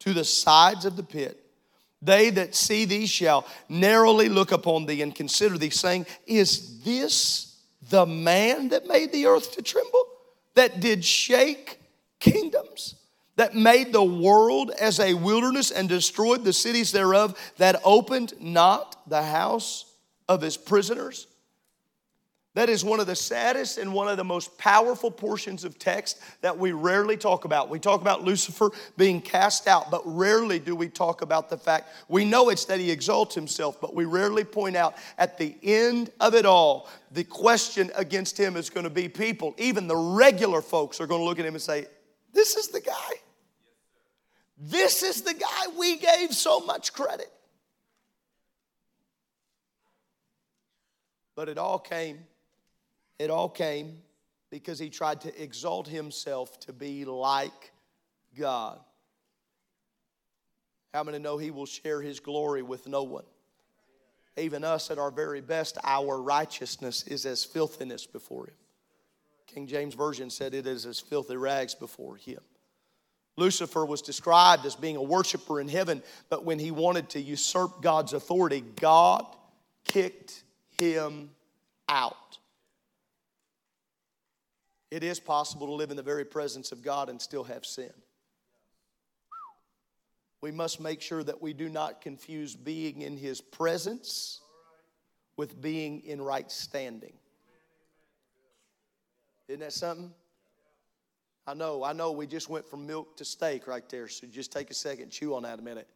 to 0.00 0.12
the 0.12 0.24
sides 0.24 0.84
of 0.84 0.96
the 0.96 1.02
pit. 1.02 1.38
They 2.00 2.30
that 2.30 2.54
see 2.54 2.84
thee 2.84 3.06
shall 3.06 3.46
narrowly 3.68 4.28
look 4.28 4.52
upon 4.52 4.86
thee 4.86 5.02
and 5.02 5.14
consider 5.14 5.58
thee, 5.58 5.70
saying, 5.70 6.06
Is 6.26 6.82
this 6.82 7.47
the 7.88 8.06
man 8.06 8.68
that 8.68 8.86
made 8.86 9.12
the 9.12 9.26
earth 9.26 9.52
to 9.52 9.62
tremble, 9.62 10.06
that 10.54 10.80
did 10.80 11.04
shake 11.04 11.80
kingdoms? 12.20 12.94
that 13.38 13.54
made 13.54 13.92
the 13.92 14.02
world 14.02 14.72
as 14.80 14.98
a 14.98 15.14
wilderness 15.14 15.70
and 15.70 15.88
destroyed 15.88 16.42
the 16.42 16.52
cities 16.52 16.90
thereof, 16.90 17.38
that 17.56 17.80
opened 17.84 18.34
not 18.40 19.00
the 19.08 19.22
house 19.22 19.94
of 20.28 20.42
his 20.42 20.56
prisoners. 20.56 21.28
That 22.58 22.68
is 22.68 22.84
one 22.84 22.98
of 22.98 23.06
the 23.06 23.14
saddest 23.14 23.78
and 23.78 23.92
one 23.92 24.08
of 24.08 24.16
the 24.16 24.24
most 24.24 24.58
powerful 24.58 25.12
portions 25.12 25.62
of 25.62 25.78
text 25.78 26.18
that 26.40 26.58
we 26.58 26.72
rarely 26.72 27.16
talk 27.16 27.44
about. 27.44 27.68
We 27.68 27.78
talk 27.78 28.00
about 28.00 28.24
Lucifer 28.24 28.72
being 28.96 29.20
cast 29.20 29.68
out, 29.68 29.92
but 29.92 30.02
rarely 30.04 30.58
do 30.58 30.74
we 30.74 30.88
talk 30.88 31.22
about 31.22 31.50
the 31.50 31.56
fact 31.56 31.88
we 32.08 32.24
know 32.24 32.48
it's 32.48 32.64
that 32.64 32.80
he 32.80 32.90
exalts 32.90 33.36
himself, 33.36 33.80
but 33.80 33.94
we 33.94 34.06
rarely 34.06 34.42
point 34.42 34.74
out 34.74 34.96
at 35.18 35.38
the 35.38 35.54
end 35.62 36.10
of 36.18 36.34
it 36.34 36.44
all, 36.44 36.88
the 37.12 37.22
question 37.22 37.92
against 37.94 38.36
him 38.36 38.56
is 38.56 38.70
going 38.70 38.82
to 38.82 38.90
be 38.90 39.08
people, 39.08 39.54
even 39.56 39.86
the 39.86 39.94
regular 39.94 40.60
folks 40.60 41.00
are 41.00 41.06
going 41.06 41.20
to 41.20 41.24
look 41.24 41.38
at 41.38 41.46
him 41.46 41.54
and 41.54 41.62
say, 41.62 41.86
This 42.32 42.56
is 42.56 42.70
the 42.70 42.80
guy. 42.80 43.10
This 44.58 45.04
is 45.04 45.22
the 45.22 45.34
guy 45.34 45.66
we 45.78 45.96
gave 45.96 46.34
so 46.34 46.58
much 46.58 46.92
credit. 46.92 47.30
But 51.36 51.48
it 51.48 51.56
all 51.56 51.78
came, 51.78 52.18
it 53.18 53.30
all 53.30 53.48
came 53.48 53.98
because 54.50 54.78
he 54.78 54.90
tried 54.90 55.20
to 55.22 55.42
exalt 55.42 55.86
himself 55.86 56.58
to 56.60 56.72
be 56.72 57.04
like 57.04 57.72
God. 58.38 58.80
How 60.94 61.04
many 61.04 61.18
know 61.18 61.36
he 61.36 61.50
will 61.50 61.66
share 61.66 62.00
his 62.00 62.20
glory 62.20 62.62
with 62.62 62.86
no 62.86 63.02
one? 63.02 63.24
Even 64.36 64.64
us 64.64 64.90
at 64.90 64.98
our 64.98 65.10
very 65.10 65.40
best, 65.40 65.78
our 65.84 66.20
righteousness 66.20 67.02
is 67.06 67.26
as 67.26 67.44
filthiness 67.44 68.06
before 68.06 68.46
him. 68.46 68.54
King 69.46 69.66
James 69.66 69.94
Version 69.94 70.30
said 70.30 70.54
it 70.54 70.66
is 70.66 70.86
as 70.86 71.00
filthy 71.00 71.36
rags 71.36 71.74
before 71.74 72.16
him. 72.16 72.40
Lucifer 73.36 73.84
was 73.84 74.02
described 74.02 74.66
as 74.66 74.74
being 74.74 74.96
a 74.96 75.02
worshiper 75.02 75.60
in 75.60 75.68
heaven, 75.68 76.02
but 76.28 76.44
when 76.44 76.58
he 76.58 76.70
wanted 76.70 77.08
to 77.10 77.20
usurp 77.20 77.82
God's 77.82 78.12
authority, 78.12 78.62
God 78.76 79.24
kicked 79.84 80.42
him 80.80 81.30
out. 81.88 82.38
It 84.90 85.02
is 85.02 85.20
possible 85.20 85.66
to 85.66 85.72
live 85.72 85.90
in 85.90 85.96
the 85.96 86.02
very 86.02 86.24
presence 86.24 86.72
of 86.72 86.82
God 86.82 87.08
and 87.08 87.20
still 87.20 87.44
have 87.44 87.66
sin. 87.66 87.92
We 90.40 90.50
must 90.50 90.80
make 90.80 91.02
sure 91.02 91.22
that 91.24 91.42
we 91.42 91.52
do 91.52 91.68
not 91.68 92.00
confuse 92.00 92.54
being 92.54 93.02
in 93.02 93.16
His 93.16 93.40
presence 93.40 94.40
with 95.36 95.60
being 95.60 96.00
in 96.04 96.22
right 96.22 96.50
standing. 96.50 97.14
Isn't 99.48 99.60
that 99.60 99.72
something? 99.72 100.12
I 101.46 101.54
know, 101.54 101.82
I 101.82 101.92
know 101.94 102.12
we 102.12 102.26
just 102.26 102.48
went 102.48 102.68
from 102.68 102.86
milk 102.86 103.16
to 103.16 103.24
steak 103.24 103.66
right 103.66 103.88
there, 103.88 104.06
so 104.08 104.26
just 104.26 104.52
take 104.52 104.70
a 104.70 104.74
second, 104.74 105.10
chew 105.10 105.34
on 105.34 105.44
that 105.44 105.58
a 105.58 105.62
minute. 105.62 105.88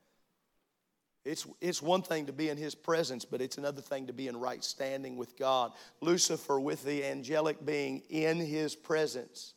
It's, 1.24 1.46
it's 1.60 1.80
one 1.80 2.02
thing 2.02 2.26
to 2.26 2.32
be 2.32 2.48
in 2.48 2.56
his 2.56 2.74
presence, 2.74 3.24
but 3.24 3.40
it's 3.40 3.58
another 3.58 3.80
thing 3.80 4.08
to 4.08 4.12
be 4.12 4.26
in 4.26 4.36
right 4.36 4.62
standing 4.62 5.16
with 5.16 5.38
God. 5.38 5.72
Lucifer, 6.00 6.58
with 6.58 6.82
the 6.84 7.04
angelic 7.04 7.64
being 7.64 8.02
in 8.10 8.38
his 8.38 8.74
presence, 8.74 9.54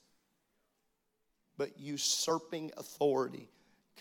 but 1.57 1.79
usurping 1.79 2.71
authority, 2.77 3.49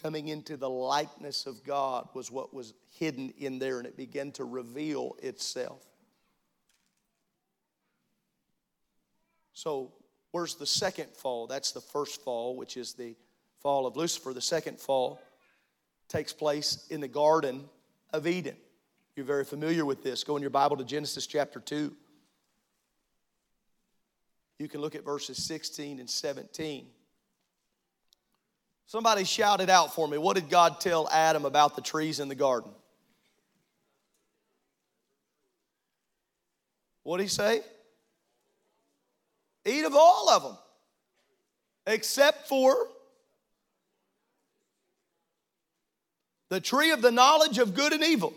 coming 0.02 0.28
into 0.28 0.58
the 0.58 0.68
likeness 0.68 1.46
of 1.46 1.64
God, 1.64 2.08
was 2.12 2.30
what 2.30 2.52
was 2.52 2.74
hidden 2.98 3.32
in 3.38 3.58
there, 3.58 3.78
and 3.78 3.86
it 3.86 3.96
began 3.96 4.30
to 4.32 4.44
reveal 4.44 5.16
itself. 5.22 5.82
So, 9.54 9.92
Where's 10.34 10.56
the 10.56 10.66
second 10.66 11.14
fall? 11.14 11.46
That's 11.46 11.70
the 11.70 11.80
first 11.80 12.24
fall, 12.24 12.56
which 12.56 12.76
is 12.76 12.94
the 12.94 13.14
fall 13.60 13.86
of 13.86 13.96
Lucifer. 13.96 14.32
The 14.32 14.40
second 14.40 14.80
fall 14.80 15.20
takes 16.14 16.32
place 16.32 16.86
in 16.90 17.00
the 17.00 17.08
Garden 17.08 17.68
of 18.12 18.28
Eden. 18.28 18.54
You're 19.16 19.26
very 19.26 19.44
familiar 19.44 19.84
with 19.84 20.04
this. 20.04 20.22
Go 20.22 20.36
in 20.36 20.42
your 20.42 20.50
Bible 20.50 20.76
to 20.76 20.84
Genesis 20.84 21.26
chapter 21.26 21.58
2. 21.58 21.92
You 24.60 24.68
can 24.68 24.80
look 24.80 24.94
at 24.94 25.04
verses 25.04 25.44
16 25.44 25.98
and 25.98 26.08
17. 26.08 26.86
Somebody 28.86 29.24
shouted 29.24 29.68
out 29.68 29.92
for 29.92 30.06
me. 30.06 30.16
What 30.16 30.36
did 30.36 30.48
God 30.48 30.78
tell 30.78 31.08
Adam 31.08 31.44
about 31.44 31.74
the 31.74 31.82
trees 31.82 32.20
in 32.20 32.28
the 32.28 32.36
garden? 32.36 32.70
What 37.02 37.16
did 37.16 37.24
he 37.24 37.28
say? 37.28 37.60
Eat 39.66 39.84
of 39.84 39.96
all 39.96 40.30
of 40.30 40.44
them, 40.44 40.56
except 41.88 42.46
for 42.46 42.86
the 46.54 46.60
tree 46.60 46.92
of 46.92 47.02
the 47.02 47.10
knowledge 47.10 47.58
of 47.58 47.74
good 47.74 47.92
and 47.92 48.04
evil. 48.04 48.32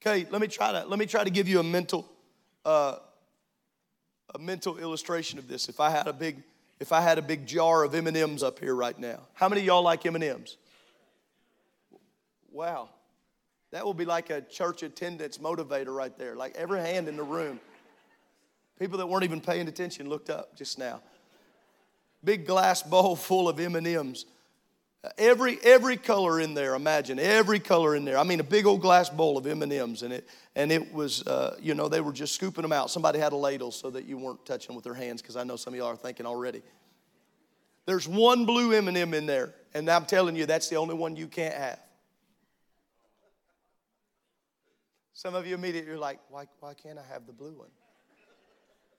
Okay, 0.00 0.26
let 0.30 0.40
me 0.40 0.46
try 0.46 0.70
to 0.70 0.86
let 0.86 0.98
me 0.98 1.06
try 1.06 1.24
to 1.24 1.30
give 1.30 1.48
you 1.48 1.58
a 1.58 1.62
mental 1.64 2.08
uh, 2.64 2.96
a 4.32 4.38
mental 4.38 4.78
illustration 4.78 5.40
of 5.40 5.48
this. 5.48 5.68
If 5.68 5.80
I 5.80 5.90
had 5.90 6.06
a 6.06 6.12
big 6.12 6.42
if 6.78 6.92
I 6.92 7.00
had 7.00 7.18
a 7.18 7.22
big 7.22 7.46
jar 7.46 7.82
of 7.82 7.92
M&Ms 7.92 8.44
up 8.44 8.60
here 8.60 8.76
right 8.76 8.96
now. 8.96 9.18
How 9.34 9.48
many 9.48 9.62
of 9.62 9.66
y'all 9.66 9.82
like 9.82 10.06
M&Ms? 10.06 10.56
Wow. 12.52 12.90
That 13.72 13.84
will 13.84 13.94
be 13.94 14.04
like 14.04 14.30
a 14.30 14.42
church 14.42 14.84
attendance 14.84 15.38
motivator 15.38 15.92
right 15.94 16.16
there. 16.16 16.36
Like 16.36 16.54
every 16.54 16.78
hand 16.78 17.08
in 17.08 17.16
the 17.16 17.24
room. 17.24 17.58
People 18.78 18.98
that 18.98 19.08
weren't 19.08 19.24
even 19.24 19.40
paying 19.40 19.66
attention 19.66 20.08
looked 20.08 20.30
up 20.30 20.56
just 20.56 20.78
now. 20.78 21.00
Big 22.22 22.46
glass 22.46 22.80
bowl 22.80 23.16
full 23.16 23.48
of 23.48 23.58
M&Ms. 23.58 24.24
Every 25.16 25.58
every 25.62 25.96
color 25.96 26.40
in 26.40 26.54
there. 26.54 26.74
Imagine 26.74 27.20
every 27.20 27.60
color 27.60 27.94
in 27.94 28.04
there. 28.04 28.18
I 28.18 28.24
mean, 28.24 28.40
a 28.40 28.44
big 28.44 28.66
old 28.66 28.80
glass 28.80 29.08
bowl 29.08 29.38
of 29.38 29.46
M&Ms, 29.46 30.02
and 30.02 30.12
it 30.12 30.28
and 30.56 30.72
it 30.72 30.92
was, 30.92 31.24
uh, 31.24 31.56
you 31.60 31.74
know, 31.74 31.88
they 31.88 32.00
were 32.00 32.12
just 32.12 32.34
scooping 32.34 32.62
them 32.62 32.72
out. 32.72 32.90
Somebody 32.90 33.20
had 33.20 33.32
a 33.32 33.36
ladle 33.36 33.70
so 33.70 33.90
that 33.90 34.06
you 34.06 34.18
weren't 34.18 34.44
touching 34.44 34.74
with 34.74 34.82
their 34.82 34.94
hands, 34.94 35.22
because 35.22 35.36
I 35.36 35.44
know 35.44 35.54
some 35.54 35.72
of 35.72 35.78
y'all 35.78 35.88
are 35.88 35.96
thinking 35.96 36.26
already. 36.26 36.62
There's 37.86 38.08
one 38.08 38.44
blue 38.44 38.72
M&M 38.72 39.14
in 39.14 39.26
there, 39.26 39.54
and 39.72 39.88
I'm 39.88 40.04
telling 40.04 40.34
you, 40.34 40.46
that's 40.46 40.68
the 40.68 40.76
only 40.76 40.94
one 40.94 41.16
you 41.16 41.28
can't 41.28 41.54
have. 41.54 41.78
Some 45.12 45.34
of 45.34 45.46
you 45.46 45.54
immediately 45.54 45.92
are 45.92 45.98
like, 45.98 46.18
why, 46.28 46.46
why 46.60 46.74
can't 46.74 46.98
I 46.98 47.02
have 47.12 47.26
the 47.26 47.32
blue 47.32 47.52
one? 47.52 47.70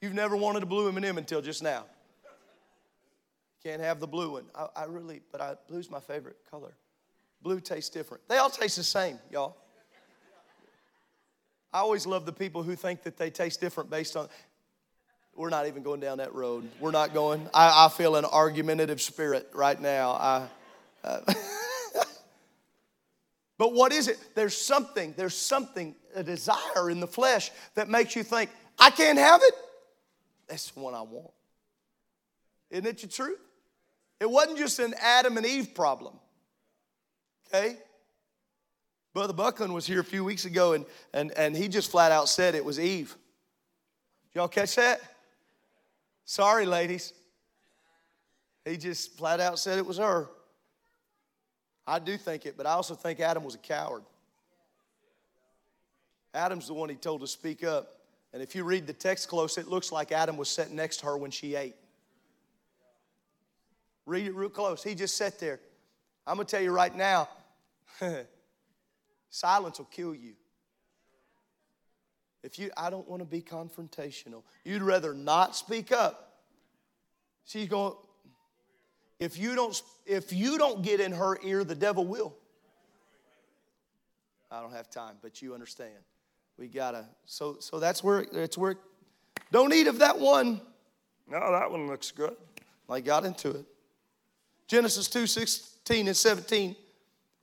You've 0.01 0.13
never 0.13 0.36
wanted 0.36 0.63
a 0.63 0.65
blue 0.65 0.88
M&M 0.88 1.18
until 1.18 1.41
just 1.41 1.62
now. 1.62 1.86
Can't 3.63 3.81
have 3.81 3.99
the 3.99 4.07
blue 4.07 4.31
one. 4.31 4.45
I, 4.55 4.67
I 4.75 4.83
really, 4.85 5.21
but 5.31 5.41
I, 5.41 5.55
blue's 5.67 5.89
my 5.89 5.99
favorite 5.99 6.37
color. 6.49 6.73
Blue 7.41 7.59
tastes 7.59 7.89
different. 7.89 8.27
They 8.27 8.37
all 8.37 8.49
taste 8.49 8.77
the 8.77 8.83
same, 8.83 9.19
y'all. 9.31 9.57
I 11.71 11.79
always 11.79 12.07
love 12.07 12.25
the 12.25 12.33
people 12.33 12.63
who 12.63 12.75
think 12.75 13.03
that 13.03 13.17
they 13.17 13.29
taste 13.29 13.61
different 13.61 13.89
based 13.89 14.17
on. 14.17 14.27
We're 15.35 15.49
not 15.49 15.67
even 15.67 15.83
going 15.83 15.99
down 15.99 16.17
that 16.17 16.33
road. 16.33 16.69
We're 16.79 16.91
not 16.91 17.13
going. 17.13 17.47
I, 17.53 17.85
I 17.85 17.89
feel 17.89 18.15
an 18.15 18.25
argumentative 18.25 19.01
spirit 19.01 19.49
right 19.53 19.79
now. 19.79 20.11
I, 20.11 20.47
uh, 21.03 21.21
but 23.57 23.73
what 23.73 23.93
is 23.93 24.07
it? 24.07 24.17
There's 24.35 24.57
something, 24.57 25.13
there's 25.15 25.35
something, 25.35 25.95
a 26.15 26.23
desire 26.23 26.89
in 26.89 26.99
the 26.99 27.07
flesh 27.07 27.51
that 27.75 27.87
makes 27.87 28.15
you 28.15 28.23
think, 28.23 28.49
I 28.79 28.89
can't 28.89 29.17
have 29.17 29.41
it. 29.43 29.53
That's 30.47 30.71
the 30.71 30.79
one 30.79 30.93
I 30.93 31.01
want. 31.01 31.31
Isn't 32.71 32.87
it 32.87 32.97
the 32.97 33.07
truth? 33.07 33.39
It 34.19 34.29
wasn't 34.29 34.57
just 34.57 34.79
an 34.79 34.93
Adam 34.99 35.38
and 35.38 35.45
Eve 35.45 35.73
problem. 35.73 36.13
Okay? 37.47 37.77
Brother 39.13 39.33
Buckland 39.33 39.73
was 39.73 39.88
here 39.88 39.99
a 39.99 40.03
few 40.03 40.23
weeks 40.23 40.45
ago 40.45 40.73
and, 40.73 40.85
and, 41.13 41.31
and 41.38 41.55
he 41.55 41.67
just 41.67 41.89
flat 41.89 42.11
out 42.11 42.29
said 42.29 42.55
it 42.55 42.63
was 42.63 42.79
Eve. 42.79 43.15
Y'all 44.33 44.47
catch 44.47 44.75
that? 44.75 45.01
Sorry, 46.25 46.65
ladies. 46.65 47.13
He 48.65 48.77
just 48.77 49.17
flat 49.17 49.39
out 49.39 49.57
said 49.57 49.77
it 49.77 49.85
was 49.85 49.97
her. 49.97 50.29
I 51.88 51.97
do 51.97 52.17
think 52.17 52.45
it, 52.45 52.55
but 52.55 52.67
I 52.67 52.71
also 52.71 52.93
think 52.93 53.19
Adam 53.19 53.43
was 53.43 53.55
a 53.55 53.59
coward. 53.59 54.03
Adam's 56.35 56.67
the 56.67 56.73
one 56.75 56.89
he 56.89 56.95
told 56.95 57.21
to 57.21 57.27
speak 57.27 57.63
up. 57.63 57.95
And 58.31 58.43
if 58.43 58.53
you 58.53 58.63
read 58.63 58.85
the 58.85 58.93
text 58.93 59.27
close, 59.27 59.57
it 59.57 59.67
looks 59.67 59.91
like 59.91 60.11
Adam 60.11 60.38
was 60.38 60.49
sitting 60.49 60.75
next 60.75 60.97
to 60.97 61.07
her 61.07 61.17
when 61.17 61.31
she 61.31 61.55
ate. 61.55 61.75
Read 64.06 64.27
it 64.27 64.36
real 64.36 64.50
close. 64.50 64.84
He 64.84 64.96
just 64.96 65.18
sat 65.18 65.39
there. 65.39 65.60
I'm 66.25 66.36
going 66.36 66.46
to 66.46 66.51
tell 66.51 66.63
you 66.63 66.72
right 66.72 66.96
now 66.96 67.29
silence 69.29 69.77
will 69.77 69.86
kill 69.86 70.15
you. 70.15 70.34
If 72.44 72.58
you, 72.58 72.72
I 72.77 72.89
don't 72.89 73.08
want 73.08 73.22
to 73.22 73.25
be 73.25 73.41
confrontational. 73.41 74.44
You'd 74.63 74.82
rather 74.82 75.13
not 75.13 75.56
speak 75.56 75.91
up. 75.91 76.44
She's 77.46 77.68
going, 77.68 77.94
if 79.20 79.38
you 79.38 79.56
don't, 79.56 79.82
if 80.06 80.32
you 80.32 80.58
don't 80.58 80.82
get 80.82 81.01
in 81.01 81.12
her 81.12 81.38
ear, 81.44 81.63
the 81.63 81.75
devil 81.75 82.06
will. 82.06 82.36
I 84.50 84.62
don't 84.62 84.72
have 84.72 84.89
time, 84.89 85.15
but 85.22 85.41
you 85.41 85.53
understand. 85.53 85.98
We 86.58 86.68
gotta. 86.68 87.06
So, 87.25 87.58
so 87.60 87.79
that's 87.79 88.03
where 88.03 88.25
it's 88.32 88.58
where. 88.58 88.75
Don't 89.51 89.74
eat 89.74 89.88
of 89.88 90.00
that 90.00 90.18
one. 90.18 90.62
No, 91.27 91.51
that 91.51 91.70
one 91.70 91.88
looks 91.88 92.12
good. 92.12 92.36
I 92.89 93.01
got 93.01 93.25
into 93.25 93.51
it. 93.51 93.65
Genesis 94.69 95.09
2 95.09 95.27
16 95.27 96.07
and 96.07 96.15
17. 96.15 96.75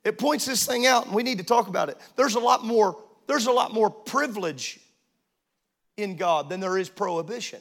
It 0.03 0.17
points 0.17 0.45
this 0.45 0.65
thing 0.65 0.87
out, 0.87 1.05
and 1.05 1.13
we 1.13 1.21
need 1.21 1.37
to 1.37 1.43
talk 1.43 1.67
about 1.67 1.89
it. 1.89 1.97
There's 2.15 2.35
a 2.35 2.39
lot 2.39 2.65
more, 2.65 2.97
there's 3.27 3.45
a 3.45 3.51
lot 3.51 3.73
more 3.73 3.89
privilege 3.89 4.79
in 5.97 6.15
God 6.15 6.49
than 6.49 6.59
there 6.61 6.77
is 6.77 6.89
prohibition. 6.89 7.59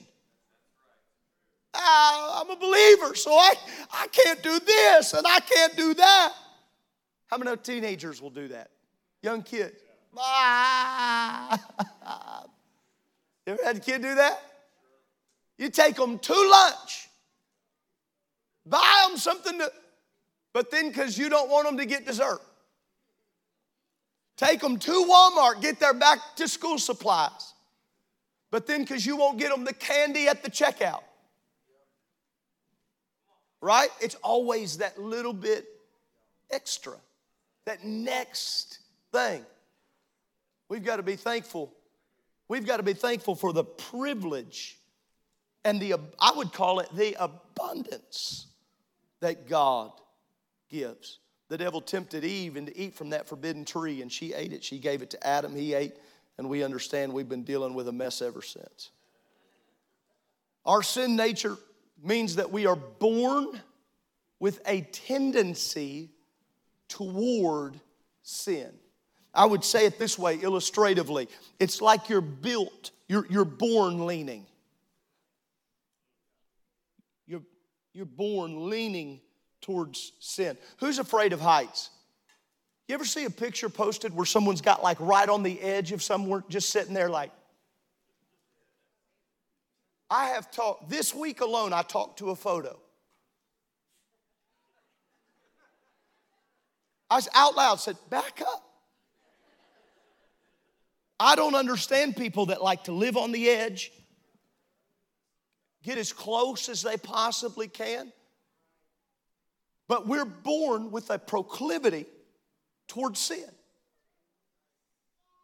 Ah, 1.75 2.41
I'm 2.41 2.51
a 2.51 2.57
believer, 2.57 3.15
so 3.15 3.33
I, 3.33 3.55
I 3.93 4.07
can't 4.09 4.43
do 4.43 4.59
this 4.61 5.13
and 5.13 5.27
I 5.27 5.41
can't 5.41 5.77
do 5.77 5.93
that. 5.95 6.33
How 7.27 7.37
many 7.37 7.55
teenagers 7.59 8.23
will 8.23 8.31
do 8.31 8.49
that? 8.49 8.71
Young 9.23 9.43
kids. 9.43 9.75
Ah. 10.19 11.61
you 13.47 13.53
ever 13.53 13.63
had 13.63 13.77
a 13.77 13.81
kid 13.81 14.01
do 14.01 14.15
that? 14.15 14.41
You 15.59 15.69
take 15.69 15.97
them 15.97 16.19
to 16.19 16.33
lunch, 16.33 17.06
buy 18.67 19.07
them 19.09 19.17
something 19.17 19.59
to, 19.59 19.71
but 20.53 20.71
then 20.71 20.89
because 20.89 21.17
you 21.17 21.29
don't 21.29 21.51
want 21.51 21.67
them 21.67 21.77
to 21.79 21.87
get 21.87 22.07
dessert, 22.07 22.41
take 24.37 24.61
them 24.61 24.79
to 24.79 24.91
Walmart, 24.91 25.63
get 25.63 25.79
their 25.81 25.95
back 25.95 26.19
to 26.37 26.49
school 26.49 26.79
supplies, 26.79 27.55
but 28.51 28.67
then 28.67 28.83
because 28.83 29.07
you 29.07 29.17
won't 29.17 29.39
get 29.39 29.51
them 29.51 29.65
the 29.65 29.73
candy 29.73 30.29
at 30.29 30.43
the 30.43 30.51
checkout. 30.51 31.03
Right? 33.61 33.89
It's 34.01 34.17
always 34.17 34.79
that 34.79 35.01
little 35.01 35.33
bit 35.33 35.67
extra, 36.51 36.95
that 37.65 37.85
next 37.85 38.81
thing. 39.13 39.45
We've 40.69 40.85
got 40.85 40.97
to 40.97 41.03
be 41.03 41.17
thankful. 41.17 41.73
We've 42.49 42.67
got 42.67 42.77
to 42.77 42.83
be 42.83 42.93
thankful 42.93 43.35
for 43.35 43.53
the 43.53 43.65
privilege 43.65 44.79
and 45.65 45.81
the, 45.81 45.95
I 46.21 46.33
would 46.37 46.53
call 46.53 46.79
it 46.79 46.89
the 46.95 47.17
abundance 47.19 48.47
that 49.21 49.49
God 49.49 49.93
gives. 50.69 51.19
The 51.49 51.59
devil 51.59 51.81
tempted 51.81 52.25
Eve 52.25 52.57
and 52.57 52.67
to 52.67 52.77
eat 52.77 52.95
from 52.95 53.11
that 53.11 53.29
forbidden 53.29 53.65
tree, 53.65 54.03
and 54.03 54.11
she 54.11 54.33
ate 54.33 54.53
it. 54.53 54.65
She 54.65 54.79
gave 54.79 55.03
it 55.03 55.11
to 55.11 55.27
Adam, 55.27 55.55
he 55.55 55.75
ate, 55.75 55.95
and 56.39 56.49
we 56.49 56.65
understand 56.65 57.13
we've 57.13 57.29
been 57.29 57.45
dealing 57.45 57.75
with 57.75 57.89
a 57.89 57.93
mess 57.93 58.21
ever 58.21 58.43
since. 58.43 58.91
Our 60.65 60.83
sin 60.83 61.15
nature 61.15 61.57
means 62.03 62.37
that 62.37 62.51
we 62.51 62.67
are 62.67 62.77
born 62.77 63.61
with 64.41 64.61
a 64.67 64.83
tendency 64.83 66.11
toward 66.89 67.81
sin. 68.23 68.73
I 69.33 69.47
would 69.47 69.65
say 69.65 69.87
it 69.87 69.99
this 69.99 70.19
way 70.19 70.37
illustratively 70.37 71.29
it's 71.61 71.81
like 71.81 72.09
you're 72.09 72.21
built, 72.21 72.91
you're, 73.07 73.27
you're 73.29 73.45
born 73.45 74.07
leaning. 74.07 74.47
You're, 77.27 77.43
you're 77.97 78.05
born 78.05 78.69
leaning 78.69 79.21
towards 79.63 80.13
sin. 80.21 80.59
Who's 80.77 80.99
afraid 80.99 81.33
of 81.33 81.41
heights? 81.41 81.89
You 82.89 82.95
ever 82.95 83.07
see 83.07 83.25
a 83.25 83.31
picture 83.31 83.71
posted 83.71 84.15
where 84.15 84.27
someone's 84.27 84.61
got 84.61 84.83
like 84.83 84.99
right 85.01 85.29
on 85.29 85.43
the 85.43 85.59
edge 85.63 85.93
of 85.93 86.03
somewhere, 86.03 86.45
just 86.51 86.69
sitting 86.69 86.93
there 86.93 87.09
like, 87.09 87.33
I 90.11 90.27
have 90.27 90.51
talked, 90.51 90.91
this 90.91 91.15
week 91.15 91.41
alone, 91.41 91.73
I 91.73 91.81
talked 91.81 92.19
to 92.19 92.31
a 92.31 92.37
photo. 92.37 92.79
I 97.09 97.21
out 97.35 97.57
loud 97.57 97.81
said, 97.81 97.97
back 98.11 98.43
up. 98.47 98.63
I 101.19 101.35
don't 101.35 101.55
understand 101.55 102.15
people 102.15 102.47
that 102.47 102.63
like 102.63 102.85
to 102.85 102.93
live 102.93 103.17
on 103.17 103.33
the 103.33 103.49
edge, 103.49 103.91
get 105.87 105.99
as 105.99 106.13
close 106.13 106.69
as 106.69 106.83
they 106.83 106.97
possibly 106.97 107.69
can. 107.69 108.13
But 109.89 110.09
we're 110.09 110.25
born 110.25 110.91
with 110.91 111.11
a 111.11 111.19
proclivity 111.19 112.07
towards 112.89 113.21
sin. 113.21 113.49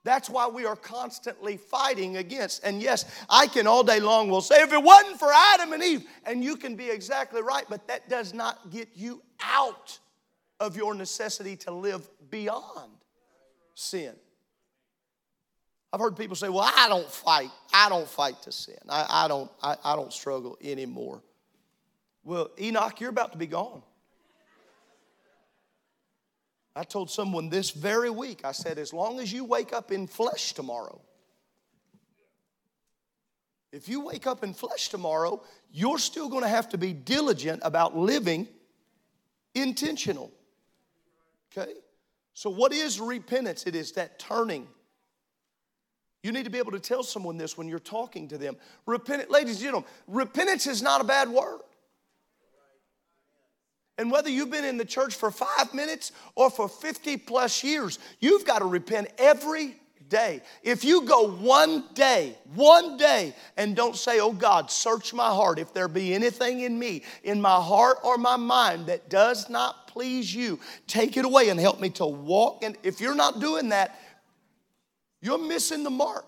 That's 0.04 0.28
why 0.28 0.48
we 0.48 0.66
are 0.66 0.74
constantly 0.74 1.56
fighting 1.56 2.16
against. 2.16 2.64
And 2.64 2.82
yes, 2.82 3.04
I 3.30 3.46
can 3.46 3.68
all 3.68 3.84
day 3.84 4.00
long 4.00 4.28
will 4.28 4.40
say, 4.40 4.60
if 4.62 4.72
it 4.72 4.82
wasn't 4.82 5.20
for 5.20 5.30
Adam 5.32 5.72
and 5.72 5.82
Eve, 5.82 6.04
and 6.26 6.42
you 6.42 6.56
can 6.56 6.74
be 6.74 6.90
exactly 6.90 7.40
right, 7.40 7.64
but 7.68 7.86
that 7.86 8.08
does 8.08 8.34
not 8.34 8.72
get 8.72 8.88
you 8.96 9.22
out 9.40 9.96
of 10.58 10.76
your 10.76 10.92
necessity 10.94 11.54
to 11.58 11.70
live 11.70 12.08
beyond 12.30 12.90
sin. 13.74 14.16
I've 15.92 16.00
heard 16.00 16.16
people 16.16 16.36
say, 16.36 16.48
well, 16.48 16.70
I 16.74 16.88
don't 16.88 17.10
fight. 17.10 17.50
I 17.72 17.88
don't 17.88 18.08
fight 18.08 18.40
to 18.42 18.52
sin. 18.52 18.78
I, 18.88 19.06
I 19.08 19.28
don't, 19.28 19.50
I, 19.62 19.76
I 19.84 19.96
don't 19.96 20.12
struggle 20.12 20.56
anymore. 20.62 21.22
Well, 22.24 22.50
Enoch, 22.58 22.98
you're 23.00 23.10
about 23.10 23.32
to 23.32 23.38
be 23.38 23.46
gone. 23.46 23.82
I 26.74 26.84
told 26.84 27.10
someone 27.10 27.50
this 27.50 27.70
very 27.70 28.08
week, 28.08 28.40
I 28.44 28.52
said, 28.52 28.78
as 28.78 28.94
long 28.94 29.20
as 29.20 29.30
you 29.30 29.44
wake 29.44 29.74
up 29.74 29.92
in 29.92 30.06
flesh 30.06 30.54
tomorrow, 30.54 31.00
if 33.72 33.88
you 33.88 34.00
wake 34.00 34.26
up 34.26 34.42
in 34.42 34.54
flesh 34.54 34.88
tomorrow, 34.88 35.42
you're 35.70 35.98
still 35.98 36.30
going 36.30 36.42
to 36.42 36.48
have 36.48 36.70
to 36.70 36.78
be 36.78 36.94
diligent 36.94 37.60
about 37.64 37.96
living 37.96 38.48
intentional. 39.54 40.30
Okay? 41.50 41.72
So, 42.34 42.48
what 42.48 42.72
is 42.72 43.00
repentance? 43.00 43.66
It 43.66 43.74
is 43.74 43.92
that 43.92 44.18
turning. 44.18 44.66
You 46.22 46.30
need 46.30 46.44
to 46.44 46.50
be 46.50 46.58
able 46.58 46.72
to 46.72 46.80
tell 46.80 47.02
someone 47.02 47.36
this 47.36 47.58
when 47.58 47.68
you're 47.68 47.80
talking 47.80 48.28
to 48.28 48.38
them. 48.38 48.56
Repent, 48.86 49.30
ladies 49.30 49.56
and 49.56 49.64
gentlemen, 49.64 49.88
repentance 50.06 50.66
is 50.66 50.80
not 50.80 51.00
a 51.00 51.04
bad 51.04 51.28
word. 51.28 51.60
And 53.98 54.10
whether 54.10 54.30
you've 54.30 54.50
been 54.50 54.64
in 54.64 54.78
the 54.78 54.84
church 54.84 55.14
for 55.14 55.30
five 55.30 55.74
minutes 55.74 56.12
or 56.34 56.48
for 56.48 56.68
50 56.68 57.18
plus 57.18 57.62
years, 57.62 57.98
you've 58.20 58.44
got 58.44 58.60
to 58.60 58.64
repent 58.64 59.08
every 59.18 59.76
day. 60.08 60.42
If 60.62 60.84
you 60.84 61.02
go 61.02 61.28
one 61.28 61.84
day, 61.94 62.36
one 62.54 62.96
day, 62.96 63.34
and 63.56 63.74
don't 63.74 63.96
say, 63.96 64.20
Oh 64.20 64.32
God, 64.32 64.70
search 64.70 65.12
my 65.12 65.28
heart, 65.28 65.58
if 65.58 65.74
there 65.74 65.88
be 65.88 66.14
anything 66.14 66.60
in 66.60 66.78
me, 66.78 67.02
in 67.24 67.40
my 67.40 67.60
heart 67.60 67.98
or 68.04 68.16
my 68.16 68.36
mind 68.36 68.86
that 68.86 69.08
does 69.08 69.48
not 69.48 69.88
please 69.88 70.34
you, 70.34 70.60
take 70.86 71.16
it 71.16 71.24
away 71.24 71.48
and 71.48 71.58
help 71.58 71.80
me 71.80 71.90
to 71.90 72.06
walk. 72.06 72.62
And 72.62 72.76
if 72.82 73.00
you're 73.00 73.14
not 73.14 73.40
doing 73.40 73.70
that, 73.70 73.98
you're 75.22 75.38
missing 75.38 75.84
the 75.84 75.90
mark. 75.90 76.26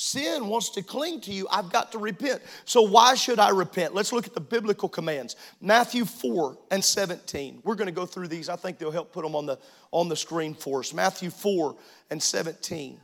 Sin 0.00 0.46
wants 0.46 0.70
to 0.70 0.82
cling 0.82 1.20
to 1.22 1.32
you. 1.32 1.48
I've 1.50 1.70
got 1.70 1.90
to 1.92 1.98
repent. 1.98 2.40
So, 2.64 2.82
why 2.82 3.16
should 3.16 3.40
I 3.40 3.50
repent? 3.50 3.94
Let's 3.94 4.12
look 4.12 4.28
at 4.28 4.34
the 4.34 4.40
biblical 4.40 4.88
commands. 4.88 5.34
Matthew 5.60 6.04
4 6.04 6.56
and 6.70 6.84
17. 6.84 7.62
We're 7.64 7.74
going 7.74 7.86
to 7.86 7.92
go 7.92 8.06
through 8.06 8.28
these. 8.28 8.48
I 8.48 8.54
think 8.54 8.78
they'll 8.78 8.92
help 8.92 9.12
put 9.12 9.24
them 9.24 9.34
on 9.34 9.46
the, 9.46 9.58
on 9.90 10.08
the 10.08 10.14
screen 10.14 10.54
for 10.54 10.78
us. 10.80 10.94
Matthew 10.94 11.30
4 11.30 11.74
and 12.10 12.22
17. 12.22 13.00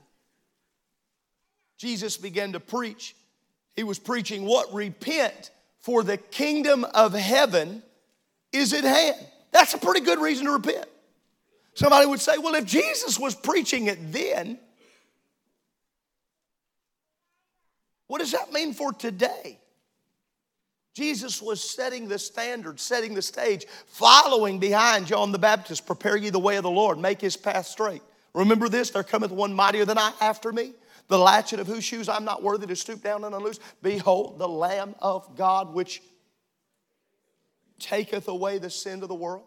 Jesus 1.76 2.16
began 2.16 2.52
to 2.52 2.60
preach. 2.60 3.16
He 3.74 3.82
was 3.82 3.98
preaching 3.98 4.44
what? 4.44 4.72
Repent, 4.72 5.50
for 5.80 6.04
the 6.04 6.16
kingdom 6.16 6.86
of 6.94 7.12
heaven 7.12 7.82
is 8.52 8.72
at 8.72 8.84
hand. 8.84 9.16
That's 9.50 9.74
a 9.74 9.78
pretty 9.78 10.00
good 10.00 10.20
reason 10.20 10.46
to 10.46 10.52
repent. 10.52 10.86
Somebody 11.74 12.06
would 12.06 12.20
say, 12.20 12.38
well, 12.38 12.54
if 12.54 12.64
Jesus 12.64 13.18
was 13.18 13.34
preaching 13.34 13.86
it 13.86 14.12
then, 14.12 14.58
What 18.06 18.20
does 18.20 18.32
that 18.32 18.52
mean 18.52 18.72
for 18.72 18.92
today? 18.92 19.58
Jesus 20.94 21.42
was 21.42 21.60
setting 21.68 22.06
the 22.06 22.18
standard, 22.18 22.78
setting 22.78 23.14
the 23.14 23.22
stage, 23.22 23.66
following 23.86 24.60
behind 24.60 25.08
John 25.08 25.32
the 25.32 25.38
Baptist, 25.38 25.86
prepare 25.86 26.16
ye 26.16 26.30
the 26.30 26.38
way 26.38 26.56
of 26.56 26.62
the 26.62 26.70
Lord, 26.70 26.98
make 26.98 27.20
his 27.20 27.36
path 27.36 27.66
straight. 27.66 28.02
Remember 28.32 28.68
this, 28.68 28.90
there 28.90 29.02
cometh 29.02 29.32
one 29.32 29.52
mightier 29.52 29.84
than 29.84 29.98
I 29.98 30.12
after 30.20 30.52
me, 30.52 30.74
the 31.08 31.18
latchet 31.18 31.58
of 31.58 31.66
whose 31.66 31.82
shoes 31.82 32.08
I'm 32.08 32.24
not 32.24 32.42
worthy 32.42 32.68
to 32.68 32.76
stoop 32.76 33.02
down 33.02 33.24
and 33.24 33.34
unloose. 33.34 33.58
Behold, 33.82 34.38
the 34.38 34.48
Lamb 34.48 34.94
of 35.00 35.36
God, 35.36 35.74
which 35.74 36.00
taketh 37.80 38.28
away 38.28 38.58
the 38.58 38.70
sin 38.70 39.02
of 39.02 39.08
the 39.08 39.14
world. 39.14 39.44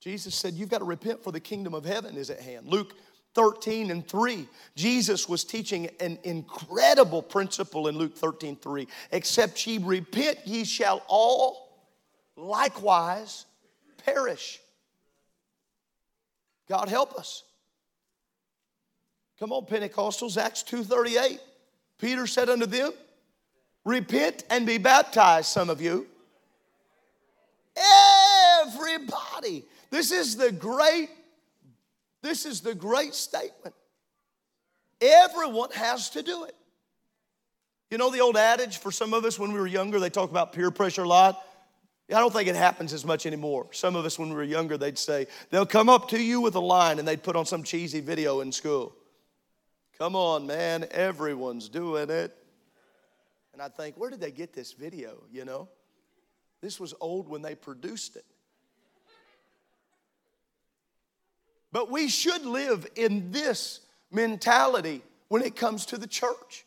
Jesus 0.00 0.34
said, 0.34 0.54
You've 0.54 0.68
got 0.68 0.78
to 0.78 0.84
repent, 0.84 1.22
for 1.22 1.32
the 1.32 1.40
kingdom 1.40 1.74
of 1.74 1.84
heaven 1.84 2.16
is 2.16 2.30
at 2.30 2.40
hand. 2.40 2.66
Luke 2.66 2.94
13 3.34 3.90
and 3.90 4.06
3. 4.08 4.48
Jesus 4.74 5.28
was 5.28 5.44
teaching 5.44 5.90
an 6.00 6.18
incredible 6.24 7.22
principle 7.22 7.88
in 7.88 7.96
Luke 7.96 8.16
13 8.16 8.56
3. 8.56 8.88
Except 9.12 9.66
ye 9.66 9.78
repent, 9.78 10.38
ye 10.44 10.64
shall 10.64 11.02
all 11.06 11.86
likewise 12.36 13.44
perish. 14.04 14.60
God 16.68 16.88
help 16.88 17.14
us. 17.14 17.42
Come 19.38 19.52
on, 19.52 19.66
Pentecostals, 19.66 20.36
Acts 20.36 20.62
2:38. 20.62 21.40
Peter 21.98 22.26
said 22.26 22.48
unto 22.48 22.66
them, 22.66 22.92
Repent 23.84 24.44
and 24.50 24.66
be 24.66 24.78
baptized, 24.78 25.48
some 25.48 25.70
of 25.70 25.80
you. 25.80 26.06
Everybody. 27.76 29.64
This 29.96 30.12
is 30.12 30.36
the 30.36 30.52
great 30.52 31.08
this 32.20 32.44
is 32.44 32.60
the 32.60 32.74
great 32.74 33.14
statement. 33.14 33.74
Everyone 35.00 35.70
has 35.70 36.10
to 36.10 36.22
do 36.22 36.44
it. 36.44 36.54
You 37.90 37.96
know 37.96 38.10
the 38.10 38.20
old 38.20 38.36
adage 38.36 38.76
for 38.76 38.92
some 38.92 39.14
of 39.14 39.24
us 39.24 39.38
when 39.38 39.54
we 39.54 39.58
were 39.58 39.66
younger, 39.66 39.98
they 39.98 40.10
talk 40.10 40.28
about 40.30 40.52
peer 40.52 40.70
pressure 40.70 41.04
a 41.04 41.08
lot. 41.08 41.42
I 42.10 42.20
don't 42.20 42.30
think 42.30 42.46
it 42.46 42.56
happens 42.56 42.92
as 42.92 43.06
much 43.06 43.24
anymore. 43.24 43.68
Some 43.70 43.96
of 43.96 44.04
us, 44.04 44.18
when 44.18 44.28
we 44.28 44.34
were 44.34 44.44
younger, 44.44 44.76
they'd 44.76 44.98
say, 44.98 45.28
they'll 45.48 45.64
come 45.64 45.88
up 45.88 46.10
to 46.10 46.22
you 46.22 46.42
with 46.42 46.56
a 46.56 46.60
line 46.60 46.98
and 46.98 47.08
they'd 47.08 47.22
put 47.22 47.34
on 47.34 47.46
some 47.46 47.62
cheesy 47.62 48.00
video 48.00 48.40
in 48.40 48.52
school. 48.52 48.94
Come 49.96 50.14
on, 50.14 50.46
man, 50.46 50.86
everyone's 50.90 51.70
doing 51.70 52.10
it. 52.10 52.36
And 53.54 53.62
I'd 53.62 53.74
think, 53.74 53.96
where 53.96 54.10
did 54.10 54.20
they 54.20 54.30
get 54.30 54.52
this 54.52 54.74
video, 54.74 55.22
you 55.32 55.46
know? 55.46 55.70
This 56.60 56.78
was 56.78 56.92
old 57.00 57.28
when 57.28 57.40
they 57.40 57.54
produced 57.54 58.16
it. 58.16 58.26
But 61.76 61.90
we 61.90 62.08
should 62.08 62.46
live 62.46 62.86
in 62.96 63.32
this 63.32 63.80
mentality 64.10 65.02
when 65.28 65.42
it 65.42 65.56
comes 65.56 65.84
to 65.84 65.98
the 65.98 66.06
church. 66.06 66.64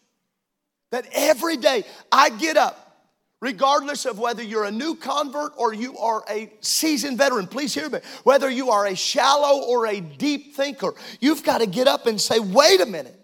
That 0.91 1.07
every 1.11 1.57
day 1.57 1.83
I 2.11 2.29
get 2.29 2.57
up, 2.57 3.07
regardless 3.41 4.05
of 4.05 4.19
whether 4.19 4.43
you're 4.43 4.65
a 4.65 4.71
new 4.71 4.93
convert 4.93 5.53
or 5.57 5.73
you 5.73 5.97
are 5.97 6.23
a 6.29 6.53
seasoned 6.61 7.17
veteran, 7.17 7.47
please 7.47 7.73
hear 7.73 7.89
me. 7.89 8.01
Whether 8.23 8.51
you 8.51 8.69
are 8.69 8.85
a 8.85 8.95
shallow 8.95 9.63
or 9.65 9.87
a 9.87 9.99
deep 9.99 10.53
thinker, 10.53 10.93
you've 11.19 11.43
got 11.43 11.61
to 11.61 11.65
get 11.65 11.87
up 11.87 12.05
and 12.05 12.21
say, 12.21 12.39
wait 12.39 12.79
a 12.79 12.85
minute. 12.85 13.19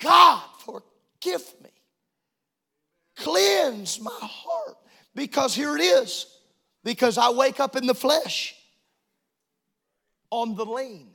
God, 0.00 0.42
forgive 0.60 1.42
me. 1.62 1.68
Cleanse 3.18 4.00
my 4.00 4.18
heart. 4.18 4.78
Because 5.14 5.54
here 5.54 5.76
it 5.76 5.82
is. 5.82 6.24
Because 6.84 7.18
I 7.18 7.28
wake 7.28 7.60
up 7.60 7.76
in 7.76 7.86
the 7.86 7.94
flesh 7.94 8.54
on 10.30 10.54
the 10.54 10.64
lean. 10.64 11.08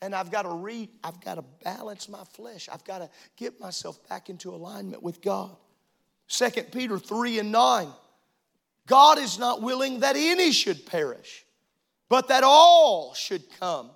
And 0.00 0.14
I've 0.14 0.30
got 0.30 0.42
to 0.42 0.50
read, 0.50 0.90
I've 1.02 1.20
got 1.20 1.36
to 1.36 1.44
balance 1.64 2.08
my 2.08 2.22
flesh. 2.32 2.68
I've 2.72 2.84
got 2.84 2.98
to 2.98 3.10
get 3.36 3.60
myself 3.60 3.98
back 4.08 4.30
into 4.30 4.50
alignment 4.50 5.02
with 5.02 5.20
God. 5.20 5.56
2 6.28 6.50
Peter 6.70 6.98
3 6.98 7.40
and 7.40 7.52
9. 7.52 7.88
God 8.86 9.18
is 9.18 9.38
not 9.38 9.60
willing 9.60 10.00
that 10.00 10.16
any 10.16 10.52
should 10.52 10.86
perish, 10.86 11.44
but 12.08 12.28
that 12.28 12.42
all 12.44 13.12
should 13.14 13.42
come 13.58 13.90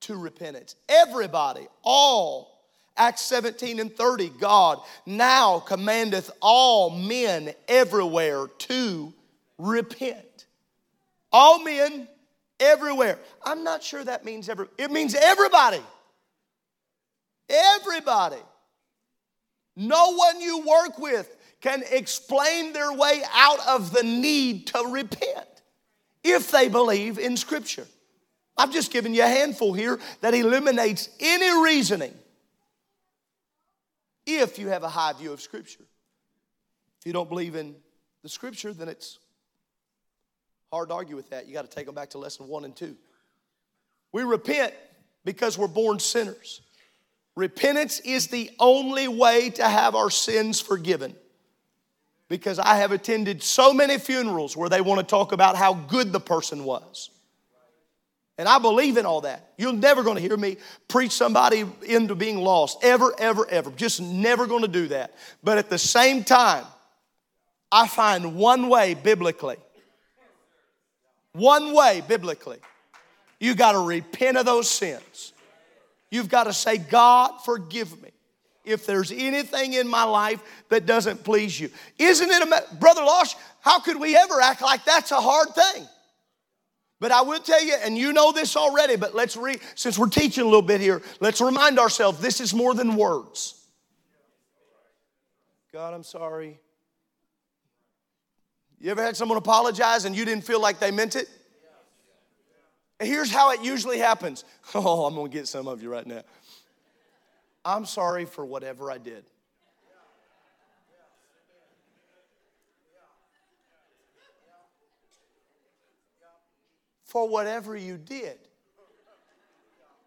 to 0.00 0.16
repentance. 0.16 0.76
Everybody, 0.88 1.66
all. 1.82 2.52
Acts 2.96 3.22
17 3.22 3.80
and 3.80 3.92
30, 3.92 4.28
God 4.38 4.78
now 5.04 5.58
commandeth 5.58 6.30
all 6.40 6.90
men 6.90 7.52
everywhere 7.66 8.46
to 8.46 9.12
repent. 9.58 10.46
All 11.32 11.58
men 11.64 12.06
everywhere. 12.60 13.18
I'm 13.44 13.64
not 13.64 13.82
sure 13.82 14.02
that 14.04 14.24
means 14.24 14.48
every, 14.48 14.66
it 14.78 14.90
means 14.90 15.14
everybody. 15.14 15.80
Everybody. 17.48 18.40
No 19.76 20.14
one 20.14 20.40
you 20.40 20.60
work 20.60 20.98
with 20.98 21.36
can 21.60 21.82
explain 21.90 22.72
their 22.72 22.92
way 22.92 23.22
out 23.32 23.58
of 23.66 23.92
the 23.92 24.02
need 24.02 24.68
to 24.68 24.78
repent 24.90 25.48
if 26.22 26.50
they 26.50 26.68
believe 26.68 27.18
in 27.18 27.36
Scripture. 27.36 27.86
I've 28.56 28.72
just 28.72 28.92
given 28.92 29.14
you 29.14 29.22
a 29.22 29.28
handful 29.28 29.72
here 29.72 29.98
that 30.20 30.32
eliminates 30.32 31.08
any 31.18 31.64
reasoning 31.64 32.14
if 34.26 34.58
you 34.58 34.68
have 34.68 34.84
a 34.84 34.88
high 34.88 35.12
view 35.12 35.32
of 35.32 35.40
Scripture. 35.40 35.84
If 37.00 37.06
you 37.06 37.12
don't 37.12 37.28
believe 37.28 37.56
in 37.56 37.74
the 38.22 38.28
Scripture, 38.28 38.72
then 38.72 38.88
it's 38.88 39.18
Hard 40.74 40.88
to 40.88 40.94
argue 40.96 41.14
with 41.14 41.30
that. 41.30 41.46
You 41.46 41.54
got 41.54 41.70
to 41.70 41.70
take 41.70 41.86
them 41.86 41.94
back 41.94 42.10
to 42.10 42.18
lesson 42.18 42.48
one 42.48 42.64
and 42.64 42.74
two. 42.74 42.96
We 44.10 44.24
repent 44.24 44.74
because 45.24 45.56
we're 45.56 45.68
born 45.68 46.00
sinners. 46.00 46.62
Repentance 47.36 48.00
is 48.00 48.26
the 48.26 48.50
only 48.58 49.06
way 49.06 49.50
to 49.50 49.68
have 49.68 49.94
our 49.94 50.10
sins 50.10 50.60
forgiven. 50.60 51.14
Because 52.28 52.58
I 52.58 52.74
have 52.78 52.90
attended 52.90 53.40
so 53.40 53.72
many 53.72 53.98
funerals 53.98 54.56
where 54.56 54.68
they 54.68 54.80
want 54.80 54.98
to 54.98 55.06
talk 55.06 55.30
about 55.30 55.54
how 55.54 55.74
good 55.74 56.12
the 56.12 56.18
person 56.18 56.64
was. 56.64 57.08
And 58.36 58.48
I 58.48 58.58
believe 58.58 58.96
in 58.96 59.06
all 59.06 59.20
that. 59.20 59.52
You're 59.56 59.72
never 59.72 60.02
going 60.02 60.16
to 60.16 60.22
hear 60.22 60.36
me 60.36 60.56
preach 60.88 61.12
somebody 61.12 61.64
into 61.86 62.16
being 62.16 62.38
lost. 62.38 62.78
Ever, 62.82 63.14
ever, 63.16 63.48
ever. 63.48 63.70
Just 63.70 64.00
never 64.00 64.48
going 64.48 64.62
to 64.62 64.68
do 64.68 64.88
that. 64.88 65.14
But 65.40 65.56
at 65.58 65.70
the 65.70 65.78
same 65.78 66.24
time, 66.24 66.64
I 67.70 67.86
find 67.86 68.34
one 68.34 68.68
way 68.68 68.94
biblically 68.94 69.58
one 71.34 71.74
way 71.74 72.02
biblically. 72.08 72.58
You 73.38 73.54
got 73.54 73.72
to 73.72 73.80
repent 73.80 74.38
of 74.38 74.46
those 74.46 74.70
sins. 74.70 75.32
You've 76.10 76.28
got 76.28 76.44
to 76.44 76.52
say, 76.52 76.78
God, 76.78 77.38
forgive 77.44 78.00
me 78.02 78.10
if 78.64 78.86
there's 78.86 79.12
anything 79.12 79.74
in 79.74 79.86
my 79.86 80.04
life 80.04 80.40
that 80.70 80.86
doesn't 80.86 81.22
please 81.22 81.58
you. 81.60 81.70
Isn't 81.98 82.30
it, 82.30 82.42
a, 82.42 82.74
Brother 82.76 83.02
Losh, 83.02 83.34
how 83.60 83.80
could 83.80 84.00
we 84.00 84.16
ever 84.16 84.40
act 84.40 84.62
like 84.62 84.84
that's 84.84 85.10
a 85.10 85.20
hard 85.20 85.48
thing? 85.54 85.86
But 87.00 87.10
I 87.10 87.22
will 87.22 87.40
tell 87.40 87.62
you, 87.62 87.74
and 87.82 87.98
you 87.98 88.12
know 88.12 88.32
this 88.32 88.56
already, 88.56 88.96
but 88.96 89.14
let's 89.14 89.36
read, 89.36 89.60
since 89.74 89.98
we're 89.98 90.08
teaching 90.08 90.42
a 90.42 90.46
little 90.46 90.62
bit 90.62 90.80
here, 90.80 91.02
let's 91.20 91.40
remind 91.40 91.78
ourselves 91.78 92.20
this 92.20 92.40
is 92.40 92.54
more 92.54 92.72
than 92.74 92.96
words. 92.96 93.60
God, 95.72 95.92
I'm 95.92 96.04
sorry. 96.04 96.60
You 98.84 98.90
ever 98.90 99.02
had 99.02 99.16
someone 99.16 99.38
apologize 99.38 100.04
and 100.04 100.14
you 100.14 100.26
didn't 100.26 100.44
feel 100.44 100.60
like 100.60 100.78
they 100.78 100.90
meant 100.90 101.16
it? 101.16 101.26
Here's 103.00 103.30
how 103.30 103.52
it 103.52 103.64
usually 103.64 103.96
happens. 103.96 104.44
Oh, 104.74 105.06
I'm 105.06 105.14
gonna 105.14 105.30
get 105.30 105.48
some 105.48 105.68
of 105.68 105.82
you 105.82 105.90
right 105.90 106.06
now. 106.06 106.20
I'm 107.64 107.86
sorry 107.86 108.26
for 108.26 108.44
whatever 108.44 108.90
I 108.90 108.98
did. 108.98 109.24
For 117.04 117.26
whatever 117.26 117.74
you 117.74 117.96
did. 117.96 118.36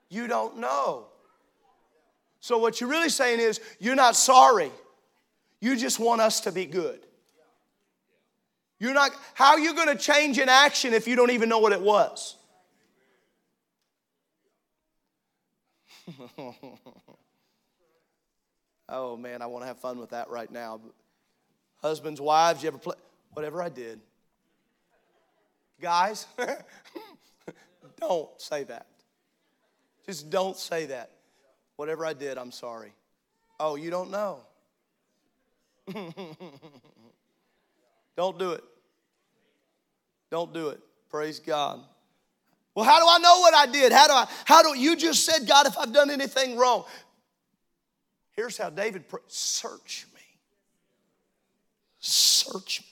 You 0.10 0.28
don't 0.28 0.60
know. 0.60 1.08
So, 2.42 2.60
what 2.60 2.80
you're 2.80 2.92
really 2.92 3.10
saying 3.10 3.40
is, 3.40 3.60
you're 3.80 3.96
not 3.96 4.16
sorry. 4.16 4.72
You 5.62 5.76
just 5.76 6.00
want 6.00 6.22
us 6.22 6.42
to 6.42 6.52
be 6.52 6.68
good. 6.68 7.07
You're 8.80 8.94
not, 8.94 9.12
how 9.34 9.52
are 9.52 9.60
you 9.60 9.74
going 9.74 9.88
to 9.88 9.96
change 9.96 10.38
an 10.38 10.50
action 10.50 10.94
if 10.94 11.08
you 11.08 11.16
don't 11.16 11.32
even 11.32 11.50
know 11.50 11.60
what 11.60 11.74
it 11.74 11.82
was? 11.82 12.36
Oh 18.90 19.18
man, 19.18 19.42
I 19.42 19.48
want 19.48 19.64
to 19.64 19.68
have 19.68 19.80
fun 19.80 20.00
with 20.00 20.12
that 20.12 20.30
right 20.30 20.50
now. 20.50 20.80
Husbands, 21.82 22.22
wives, 22.22 22.64
you 22.64 22.68
ever 22.70 22.78
play? 22.78 22.96
Whatever 23.34 23.62
I 23.62 23.70
did. 23.70 24.00
Guys, 25.82 26.26
don't 28.00 28.30
say 28.38 28.64
that. 28.64 28.88
Just 30.06 30.30
don't 30.30 30.58
say 30.58 30.86
that. 30.86 31.12
Whatever 31.76 32.06
I 32.06 32.14
did, 32.14 32.38
I'm 32.38 32.52
sorry. 32.52 32.94
Oh, 33.60 33.76
you 33.76 33.92
don't 33.92 34.10
know. 34.10 34.40
don't 38.18 38.38
do 38.38 38.52
it. 38.52 38.64
Don't 40.30 40.54
do 40.54 40.70
it. 40.70 40.82
Praise 41.10 41.40
God. 41.40 41.80
Well, 42.76 42.86
how 42.86 43.00
do 43.00 43.06
I 43.08 43.18
know 43.20 43.40
what 43.40 43.54
I 43.54 43.66
did? 43.72 43.92
How 43.92 44.08
do 44.08 44.14
I, 44.14 44.28
how 44.46 44.62
do 44.62 44.78
you 44.78 44.96
just 44.96 45.26
said, 45.26 45.48
God, 45.48 45.66
if 45.68 45.78
I've 45.78 45.94
done 45.94 46.10
anything 46.10 46.58
wrong? 46.58 46.84
Here's 48.32 48.58
how 48.58 48.70
David 48.70 49.06
search 49.28 50.06
me. 50.14 50.22
Search 52.00 52.82
me. 52.82 52.88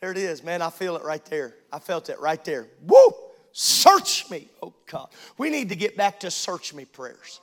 There 0.00 0.10
it 0.10 0.18
is, 0.18 0.42
man. 0.42 0.62
I 0.62 0.70
feel 0.70 0.96
it 0.96 1.04
right 1.04 1.24
there. 1.26 1.54
I 1.72 1.78
felt 1.78 2.08
it 2.08 2.18
right 2.20 2.42
there. 2.44 2.66
Woo! 2.86 3.12
Search 3.52 4.30
me, 4.30 4.48
oh 4.62 4.72
God. 4.86 5.08
We 5.36 5.50
need 5.50 5.68
to 5.70 5.76
get 5.76 5.96
back 5.96 6.20
to 6.20 6.30
search 6.30 6.72
me 6.72 6.84
prayers. 6.84 7.40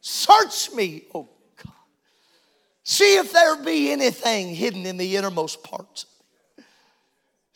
Search 0.00 0.72
me, 0.72 1.04
oh. 1.14 1.28
See 2.84 3.16
if 3.16 3.32
there 3.32 3.56
be 3.56 3.90
anything 3.90 4.54
hidden 4.54 4.86
in 4.86 4.96
the 4.96 5.16
innermost 5.16 5.64
parts 5.64 6.06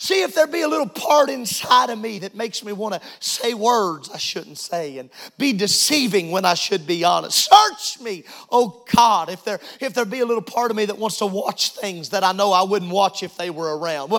See 0.01 0.23
if 0.23 0.33
there 0.33 0.47
be 0.47 0.63
a 0.63 0.69
little 0.69 0.89
part 0.89 1.29
inside 1.29 1.91
of 1.91 1.99
me 1.99 2.21
that 2.21 2.37
makes 2.37 2.65
me 2.65 2.71
want 2.71 2.95
to 2.95 3.01
say 3.19 3.53
words 3.53 4.09
I 4.09 4.17
shouldn't 4.17 4.59
say 4.59 4.99
and 4.99 5.11
be 5.39 5.53
deceiving 5.53 6.31
when 6.31 6.45
I 6.45 6.55
should 6.55 6.87
be 6.87 7.03
honest. 7.03 7.51
Search 7.51 8.01
me, 8.01 8.23
oh 8.49 8.85
God, 8.95 9.29
if 9.29 9.43
there 9.43 9.59
if 9.81 9.95
there 9.95 10.05
be 10.05 10.21
a 10.21 10.25
little 10.25 10.43
part 10.43 10.71
of 10.71 10.77
me 10.77 10.85
that 10.85 10.99
wants 10.99 11.19
to 11.19 11.27
watch 11.27 11.73
things 11.73 12.11
that 12.11 12.23
I 12.23 12.31
know 12.31 12.53
I 12.53 12.63
wouldn't 12.63 12.93
watch 12.93 13.25
if 13.25 13.37
they 13.37 13.51
were 13.51 13.77
around. 13.77 14.13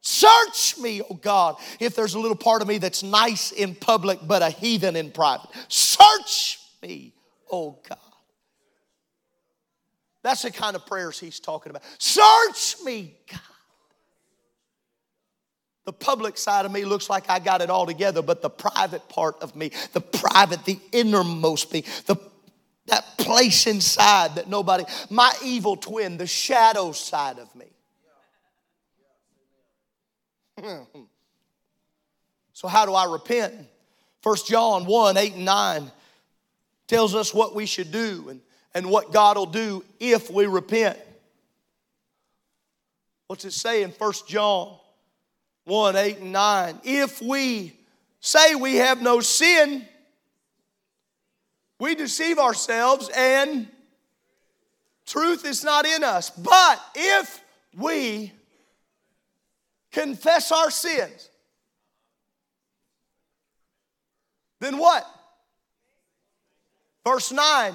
Search 0.00 0.78
me, 0.78 1.02
oh 1.02 1.14
God, 1.16 1.56
if 1.78 1.94
there's 1.94 2.14
a 2.14 2.18
little 2.18 2.36
part 2.36 2.62
of 2.62 2.66
me 2.66 2.78
that's 2.78 3.02
nice 3.02 3.52
in 3.52 3.74
public 3.74 4.20
but 4.26 4.40
a 4.40 4.48
heathen 4.48 4.96
in 4.96 5.10
private. 5.10 5.50
Search 5.68 6.58
me, 6.82 7.12
oh 7.50 7.78
God. 7.86 7.98
That's 10.22 10.42
the 10.42 10.50
kind 10.50 10.76
of 10.76 10.86
prayers 10.86 11.18
he's 11.18 11.40
talking 11.40 11.70
about. 11.70 11.82
Search 11.98 12.76
me, 12.84 13.14
God. 13.30 13.40
The 15.84 15.92
public 15.92 16.38
side 16.38 16.64
of 16.64 16.70
me 16.70 16.84
looks 16.84 17.10
like 17.10 17.28
I 17.28 17.40
got 17.40 17.60
it 17.60 17.68
all 17.68 17.86
together, 17.86 18.22
but 18.22 18.40
the 18.40 18.50
private 18.50 19.08
part 19.08 19.42
of 19.42 19.56
me, 19.56 19.72
the 19.92 20.00
private, 20.00 20.64
the 20.64 20.78
innermost 20.92 21.72
me, 21.72 21.84
the 22.06 22.16
that 22.86 23.16
place 23.16 23.66
inside 23.66 24.34
that 24.34 24.48
nobody, 24.48 24.84
my 25.08 25.32
evil 25.44 25.76
twin, 25.76 26.16
the 26.16 26.26
shadow 26.26 26.92
side 26.92 27.38
of 27.38 27.54
me. 27.54 27.66
so, 32.52 32.68
how 32.68 32.84
do 32.84 32.92
I 32.92 33.10
repent? 33.10 33.54
First 34.20 34.46
John 34.46 34.84
1 34.84 35.16
8 35.16 35.34
and 35.34 35.44
9 35.44 35.92
tells 36.86 37.14
us 37.14 37.32
what 37.32 37.54
we 37.54 37.66
should 37.66 37.90
do 37.92 38.26
and, 38.28 38.40
and 38.74 38.90
what 38.90 39.12
God 39.12 39.36
will 39.36 39.46
do 39.46 39.84
if 40.00 40.30
we 40.30 40.46
repent. 40.46 40.98
What's 43.26 43.44
it 43.44 43.52
say 43.52 43.82
in 43.82 43.92
First 43.92 44.28
John 44.28 44.76
1 45.64 45.96
8 45.96 46.18
and 46.18 46.32
9. 46.32 46.80
If 46.84 47.22
we 47.22 47.72
say 48.20 48.54
we 48.54 48.76
have 48.76 49.00
no 49.00 49.20
sin, 49.20 49.86
we 51.78 51.94
deceive 51.94 52.38
ourselves 52.38 53.10
and 53.16 53.68
truth 55.06 55.44
is 55.44 55.64
not 55.64 55.84
in 55.84 56.04
us. 56.04 56.30
But 56.30 56.80
if 56.94 57.40
we 57.76 58.32
confess 59.90 60.52
our 60.52 60.70
sins, 60.70 61.28
then 64.60 64.78
what? 64.78 65.06
Verse 67.04 67.32
9 67.32 67.74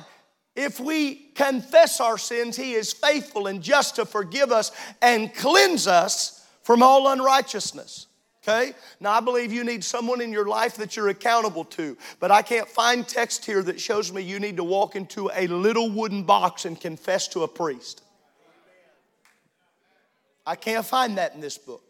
if 0.58 0.80
we 0.80 1.16
confess 1.36 2.02
our 2.02 2.18
sins, 2.18 2.58
He 2.58 2.74
is 2.74 2.92
faithful 2.92 3.46
and 3.46 3.62
just 3.62 3.96
to 3.96 4.06
forgive 4.06 4.52
us 4.52 4.72
and 5.02 5.34
cleanse 5.34 5.86
us 5.88 6.46
from 6.64 6.82
all 6.82 7.10
unrighteousness. 7.10 8.08
Okay? 8.44 8.74
Now, 9.00 9.12
I 9.12 9.20
believe 9.20 9.54
you 9.54 9.64
need 9.64 9.84
someone 9.84 10.20
in 10.20 10.32
your 10.32 10.48
life 10.48 10.78
that 10.78 10.96
you're 10.96 11.10
accountable 11.10 11.66
to, 11.66 11.96
but 12.20 12.32
I 12.32 12.42
can't 12.42 12.68
find 12.68 13.08
text 13.08 13.46
here 13.46 13.62
that 13.64 13.80
shows 13.80 14.12
me 14.12 14.22
you 14.24 14.40
need 14.40 14.58
to 14.58 14.64
walk 14.64 14.96
into 14.96 15.30
a 15.34 15.46
little 15.48 15.92
wooden 15.92 16.24
box 16.24 16.66
and 16.66 16.80
confess 16.80 17.28
to 17.30 17.44
a 17.44 17.48
priest. 17.48 18.02
I 20.46 20.56
can't 20.56 20.86
find 20.86 21.18
that 21.18 21.36
in 21.36 21.42
this 21.42 21.58
book. 21.58 21.87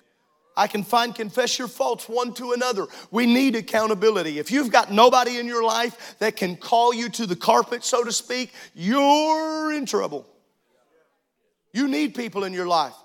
I 0.58 0.68
can 0.68 0.84
find 0.84 1.14
confess 1.14 1.60
your 1.60 1.68
faults 1.68 2.10
one 2.10 2.34
to 2.34 2.52
another. 2.52 2.88
We 3.12 3.28
need 3.28 3.56
accountability. 3.56 4.40
If 4.40 4.50
you've 4.50 4.72
got 4.72 4.92
nobody 4.92 5.38
in 5.38 5.46
your 5.46 5.64
life 5.64 6.16
that 6.18 6.36
can 6.36 6.58
call 6.58 6.94
you 6.94 7.10
to 7.10 7.28
the 7.28 7.36
carpet, 7.36 7.84
so 7.84 8.04
to 8.04 8.12
speak, 8.12 8.52
you're 8.74 9.72
in 9.72 9.86
trouble. 9.86 10.28
You 11.74 11.88
need 11.88 12.16
people 12.16 12.44
in 12.44 12.54
your 12.54 12.68
life. 12.68 12.96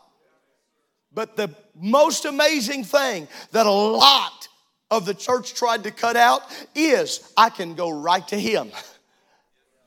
But 1.13 1.37
the 1.37 1.55
most 1.75 2.25
amazing 2.25 2.85
thing 2.85 3.29
that 3.51 3.67
a 3.67 3.71
lot 3.71 4.49
of 4.91 5.05
the 5.05 5.15
church 5.15 5.53
tried 5.53 5.85
to 5.85 5.91
cut 5.91 6.17
out 6.17 6.43
is 6.75 7.33
I 7.37 7.51
can 7.51 7.75
go 7.75 7.91
right 7.91 8.27
to 8.29 8.39
Him. 8.39 8.71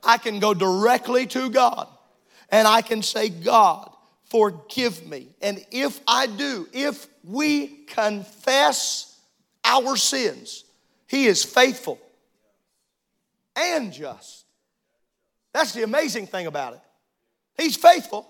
I 0.04 0.18
can 0.18 0.38
go 0.38 0.54
directly 0.54 1.26
to 1.26 1.50
God 1.50 1.88
and 2.50 2.68
I 2.68 2.80
can 2.80 3.02
say, 3.02 3.28
God, 3.28 3.90
forgive 4.30 5.04
me. 5.06 5.34
And 5.42 5.64
if 5.72 6.00
I 6.06 6.26
do, 6.28 6.68
if 6.72 7.08
we 7.26 7.68
confess 7.86 9.18
our 9.64 9.96
sins, 9.96 10.64
He 11.06 11.26
is 11.26 11.44
faithful 11.44 11.98
and 13.56 13.92
just. 13.92 14.44
That's 15.52 15.72
the 15.72 15.82
amazing 15.82 16.26
thing 16.26 16.46
about 16.46 16.74
it. 16.74 16.80
He's 17.56 17.76
faithful 17.76 18.26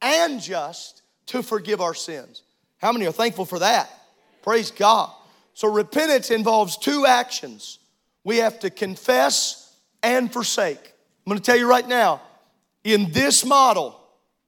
and 0.00 0.40
just 0.40 1.02
to 1.26 1.42
forgive 1.42 1.80
our 1.80 1.94
sins. 1.94 2.42
How 2.78 2.92
many 2.92 3.06
are 3.06 3.12
thankful 3.12 3.44
for 3.44 3.58
that? 3.58 3.90
Praise 4.42 4.70
God. 4.70 5.10
So, 5.54 5.68
repentance 5.68 6.30
involves 6.30 6.76
two 6.76 7.06
actions 7.06 7.78
we 8.24 8.38
have 8.38 8.58
to 8.60 8.70
confess 8.70 9.76
and 10.02 10.32
forsake. 10.32 10.78
I'm 10.78 11.30
gonna 11.30 11.40
tell 11.40 11.56
you 11.56 11.68
right 11.68 11.86
now, 11.86 12.20
in 12.82 13.10
this 13.12 13.44
model, 13.44 14.00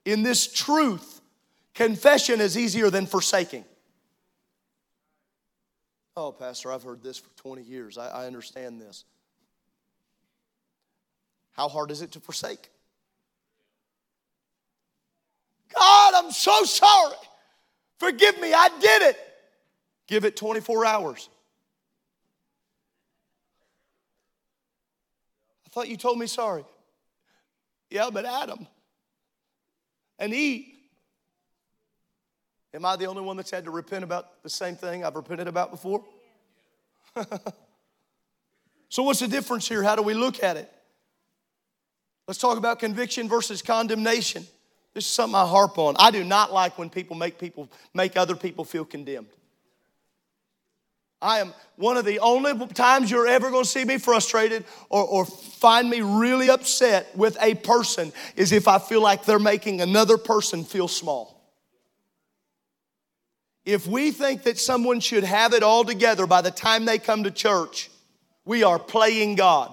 in 0.04 0.22
this 0.22 0.52
truth, 0.52 1.15
confession 1.76 2.40
is 2.40 2.58
easier 2.58 2.90
than 2.90 3.06
forsaking. 3.06 3.64
Oh, 6.16 6.32
Pastor, 6.32 6.72
I've 6.72 6.82
heard 6.82 7.02
this 7.02 7.18
for 7.18 7.28
20 7.36 7.62
years. 7.62 7.98
I, 7.98 8.08
I 8.08 8.26
understand 8.26 8.80
this. 8.80 9.04
How 11.52 11.68
hard 11.68 11.90
is 11.90 12.02
it 12.02 12.12
to 12.12 12.20
forsake? 12.20 12.70
God, 15.74 16.14
I'm 16.16 16.32
so 16.32 16.64
sorry. 16.64 17.16
Forgive 17.98 18.40
me, 18.40 18.52
I 18.52 18.68
did 18.80 19.02
it. 19.02 19.18
Give 20.06 20.24
it 20.24 20.36
24 20.36 20.86
hours. 20.86 21.28
I 25.66 25.68
thought 25.70 25.88
you 25.88 25.96
told 25.96 26.18
me 26.18 26.26
sorry. 26.26 26.64
Yeah, 27.90 28.08
but 28.10 28.24
Adam 28.24 28.66
and 30.18 30.32
Eve. 30.32 30.75
Am 32.76 32.84
I 32.84 32.94
the 32.94 33.06
only 33.06 33.22
one 33.22 33.38
that's 33.38 33.50
had 33.50 33.64
to 33.64 33.70
repent 33.70 34.04
about 34.04 34.42
the 34.42 34.50
same 34.50 34.76
thing 34.76 35.02
I've 35.02 35.16
repented 35.16 35.48
about 35.48 35.70
before? 35.70 36.04
so, 38.90 39.02
what's 39.02 39.20
the 39.20 39.28
difference 39.28 39.66
here? 39.66 39.82
How 39.82 39.96
do 39.96 40.02
we 40.02 40.12
look 40.12 40.44
at 40.44 40.58
it? 40.58 40.70
Let's 42.28 42.38
talk 42.38 42.58
about 42.58 42.78
conviction 42.78 43.30
versus 43.30 43.62
condemnation. 43.62 44.46
This 44.92 45.06
is 45.06 45.10
something 45.10 45.34
I 45.34 45.46
harp 45.46 45.78
on. 45.78 45.96
I 45.98 46.10
do 46.10 46.22
not 46.22 46.52
like 46.52 46.76
when 46.76 46.90
people 46.90 47.16
make 47.16 47.38
people 47.38 47.70
make 47.94 48.14
other 48.14 48.36
people 48.36 48.62
feel 48.62 48.84
condemned. 48.84 49.28
I 51.22 51.38
am 51.38 51.54
one 51.76 51.96
of 51.96 52.04
the 52.04 52.18
only 52.18 52.66
times 52.68 53.10
you're 53.10 53.26
ever 53.26 53.50
going 53.50 53.64
to 53.64 53.68
see 53.68 53.86
me 53.86 53.96
frustrated 53.96 54.66
or, 54.90 55.02
or 55.02 55.24
find 55.24 55.88
me 55.88 56.02
really 56.02 56.50
upset 56.50 57.16
with 57.16 57.38
a 57.40 57.54
person 57.54 58.12
is 58.36 58.52
if 58.52 58.68
I 58.68 58.78
feel 58.78 59.00
like 59.00 59.24
they're 59.24 59.38
making 59.38 59.80
another 59.80 60.18
person 60.18 60.62
feel 60.62 60.88
small. 60.88 61.35
If 63.66 63.88
we 63.88 64.12
think 64.12 64.44
that 64.44 64.58
someone 64.58 65.00
should 65.00 65.24
have 65.24 65.52
it 65.52 65.64
all 65.64 65.84
together 65.84 66.26
by 66.26 66.40
the 66.40 66.52
time 66.52 66.84
they 66.84 66.98
come 66.98 67.24
to 67.24 67.32
church, 67.32 67.90
we 68.44 68.62
are 68.62 68.78
playing 68.78 69.34
God. 69.34 69.72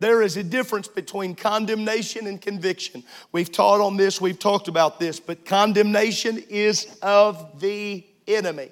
There 0.00 0.22
is 0.22 0.38
a 0.38 0.42
difference 0.42 0.88
between 0.88 1.34
condemnation 1.34 2.26
and 2.26 2.40
conviction. 2.40 3.04
We've 3.30 3.52
taught 3.52 3.82
on 3.82 3.98
this, 3.98 4.20
we've 4.20 4.38
talked 4.38 4.68
about 4.68 4.98
this, 4.98 5.20
but 5.20 5.44
condemnation 5.44 6.42
is 6.48 6.98
of 7.02 7.60
the 7.60 8.06
enemy. 8.26 8.70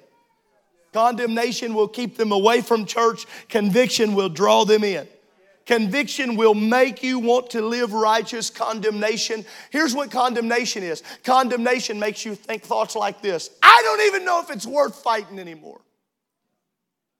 Condemnation 0.93 1.75
will 1.75 1.87
keep 1.87 2.17
them 2.17 2.31
away 2.31 2.61
from 2.61 2.85
church, 2.85 3.25
conviction 3.49 4.15
will 4.15 4.29
draw 4.29 4.65
them 4.65 4.83
in. 4.83 5.07
Conviction 5.67 6.37
will 6.37 6.53
make 6.53 7.03
you 7.03 7.19
want 7.19 7.49
to 7.51 7.61
live 7.61 7.91
righteous. 7.91 8.49
Condemnation. 8.49 9.45
Here's 9.69 9.93
what 9.93 10.09
condemnation 10.09 10.81
is 10.81 11.03
condemnation 11.23 11.99
makes 11.99 12.25
you 12.25 12.35
think 12.35 12.63
thoughts 12.63 12.95
like 12.95 13.21
this 13.21 13.51
I 13.61 13.81
don't 13.83 14.01
even 14.07 14.25
know 14.25 14.41
if 14.41 14.49
it's 14.49 14.65
worth 14.65 14.95
fighting 14.95 15.37
anymore. 15.37 15.81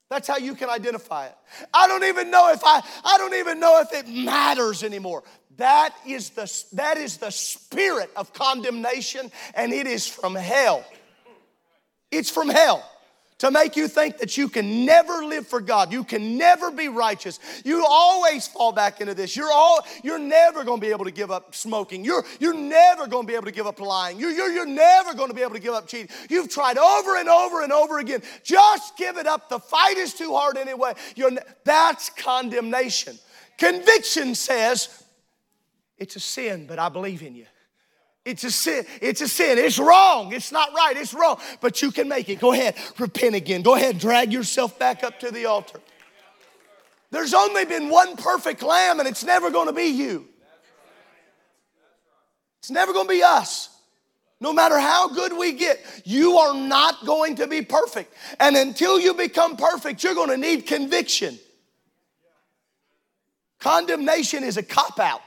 That's 0.10 0.30
how 0.30 0.38
you 0.38 0.56
can 0.56 0.70
identify 0.70 1.26
it. 1.26 1.36
I 1.74 1.88
don't 1.88 2.06
even 2.06 2.32
know 2.32 2.50
if 2.54 2.62
I, 2.64 2.82
I 3.04 3.18
don't 3.18 3.34
even 3.34 3.60
know 3.60 3.82
if 3.82 3.92
it 3.92 4.08
matters 4.08 4.82
anymore. 4.82 5.24
That 5.58 5.94
is 6.08 6.30
the, 6.30 6.50
that 6.74 6.98
is 6.98 7.18
the 7.18 7.32
spirit 7.32 8.10
of 8.16 8.32
condemnation, 8.32 9.30
and 9.54 9.74
it 9.74 9.86
is 9.86 10.08
from 10.08 10.34
hell. 10.36 10.86
It's 12.10 12.30
from 12.30 12.48
hell 12.48 12.90
to 13.40 13.52
make 13.52 13.76
you 13.76 13.88
think 13.88 14.18
that 14.18 14.36
you 14.36 14.50
can 14.50 14.86
never 14.86 15.24
live 15.24 15.46
for 15.46 15.62
God. 15.62 15.92
You 15.92 16.04
can 16.04 16.38
never 16.38 16.72
be 16.72 16.88
righteous. 16.88 17.40
You 17.64 17.86
always 17.88 18.48
fall 18.48 18.72
back 18.72 19.00
into 19.00 19.14
this. 19.14 19.36
You're 19.36 19.52
all 19.52 19.86
you're 20.04 20.20
never 20.20 20.64
going 20.64 20.80
to 20.80 20.86
be 20.86 20.92
able 20.92 21.06
to 21.06 21.12
give 21.12 21.30
up 21.30 21.54
smoking. 21.54 22.04
You're 22.04 22.26
you're 22.40 22.56
never 22.56 23.06
going 23.06 23.24
to 23.24 23.28
be 23.28 23.36
able 23.36 23.46
to 23.46 23.52
give 23.52 23.68
up 23.68 23.80
lying. 23.80 24.20
You're, 24.20 24.32
you're, 24.32 24.52
you're 24.52 24.66
never 24.66 25.14
going 25.14 25.30
to 25.30 25.36
be 25.36 25.44
able 25.44 25.54
to 25.54 25.60
give 25.60 25.74
up 25.74 25.88
cheating. 25.88 26.10
You've 26.30 26.50
tried 26.50 26.78
over 26.78 27.18
and 27.18 27.30
over 27.30 27.64
and 27.64 27.72
over 27.72 28.00
again. 28.00 28.24
Just 28.44 28.98
give 28.98 29.18
it 29.18 29.28
up. 29.28 29.50
The 29.50 29.60
fight 29.60 29.98
is 29.98 30.14
too 30.14 30.34
hard 30.34 30.58
anyway. 30.58 30.94
You're, 31.16 31.32
that's 31.64 32.10
condemnation. 32.10 33.20
Conviction 33.58 34.36
says 34.36 35.04
it's 35.98 36.16
a 36.16 36.20
sin, 36.20 36.66
but 36.68 36.80
I 36.80 36.90
believe 36.90 37.22
in 37.22 37.36
you. 37.36 37.46
It's 38.28 38.44
a 38.44 38.52
sin. 38.52 38.86
It's 39.02 39.22
a 39.22 39.28
sin. 39.28 39.58
It's 39.58 39.80
wrong. 39.80 40.34
It's 40.34 40.52
not 40.52 40.74
right. 40.76 40.98
It's 40.98 41.14
wrong. 41.14 41.40
But 41.62 41.82
you 41.82 41.92
can 41.92 42.10
make 42.10 42.28
it. 42.28 42.42
Go 42.42 42.52
ahead. 42.52 42.76
Repent 43.00 43.36
again. 43.36 43.62
Go 43.62 43.76
ahead. 43.76 44.00
Drag 44.00 44.34
yourself 44.34 44.78
back 44.78 45.02
up 45.02 45.22
to 45.22 45.32
the 45.32 45.46
altar. 45.46 45.80
There's 47.10 47.34
only 47.34 47.64
been 47.64 47.88
one 47.88 48.18
perfect 48.18 48.62
lamb, 48.64 49.00
and 49.00 49.08
it's 49.08 49.24
never 49.24 49.50
going 49.50 49.68
to 49.68 49.74
be 49.74 49.86
you. 49.86 50.28
It's 52.60 52.70
never 52.70 52.92
going 52.92 53.08
to 53.08 53.14
be 53.14 53.24
us. 53.24 53.70
No 54.42 54.52
matter 54.52 54.78
how 54.78 55.08
good 55.08 55.32
we 55.32 55.54
get, 55.54 55.80
you 56.04 56.38
are 56.38 56.54
not 56.54 57.06
going 57.06 57.38
to 57.38 57.48
be 57.48 57.62
perfect. 57.62 58.14
And 58.42 58.58
until 58.58 59.00
you 59.00 59.14
become 59.14 59.56
perfect, 59.56 60.04
you're 60.04 60.16
going 60.16 60.32
to 60.32 60.38
need 60.38 60.68
conviction. 60.68 61.40
Condemnation 63.60 64.44
is 64.44 64.58
a 64.58 64.64
cop 64.64 65.00
out. 65.00 65.22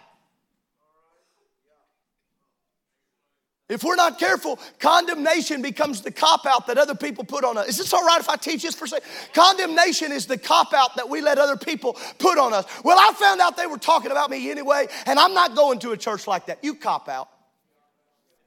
If 3.71 3.85
we're 3.85 3.95
not 3.95 4.19
careful, 4.19 4.59
condemnation 4.81 5.63
becomes 5.63 6.01
the 6.01 6.11
cop 6.11 6.45
out 6.45 6.67
that 6.67 6.77
other 6.77 6.97
people 6.97 7.23
put 7.23 7.45
on 7.45 7.57
us. 7.57 7.69
Is 7.69 7.79
this 7.79 7.93
all 7.93 8.05
right 8.05 8.19
if 8.19 8.29
I 8.29 8.35
teach 8.35 8.63
this 8.63 8.75
for 8.75 8.87
a 8.87 8.89
second? 8.89 9.09
Condemnation 9.33 10.11
is 10.11 10.27
the 10.27 10.37
cop 10.37 10.75
out 10.75 10.97
that 10.97 11.09
we 11.09 11.21
let 11.21 11.39
other 11.39 11.57
people 11.57 11.97
put 12.19 12.37
on 12.37 12.53
us. 12.53 12.65
Well, 12.85 12.99
I 12.99 13.13
found 13.15 13.41
out 13.41 13.57
they 13.57 13.69
were 13.69 13.79
talking 13.79 14.11
about 14.11 14.29
me 14.29 14.51
anyway, 14.51 14.89
and 15.07 15.21
I'm 15.21 15.35
not 15.35 15.55
going 15.55 15.79
to 15.81 15.93
a 15.93 15.97
church 15.97 16.27
like 16.27 16.47
that. 16.47 16.59
You 16.65 16.75
cop 16.75 17.09
out. 17.09 17.29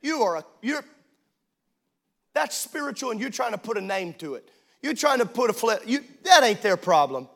You 0.01 0.23
are 0.23 0.35
a, 0.39 0.45
you're, 0.61 0.83
that's 2.33 2.57
spiritual, 2.57 3.11
and 3.11 3.21
you're 3.21 3.29
trying 3.29 3.53
to 3.53 3.57
put 3.57 3.77
a 3.77 3.81
name 3.81 4.15
to 4.15 4.35
it. 4.35 4.49
You're 4.81 4.93
trying 4.93 5.19
to 5.19 5.25
put 5.25 5.49
a 5.49 5.53
flip, 5.53 5.83
you, 5.85 6.03
that 6.25 6.43
ain't 6.43 6.61
their 6.61 6.75
problem. 6.75 7.29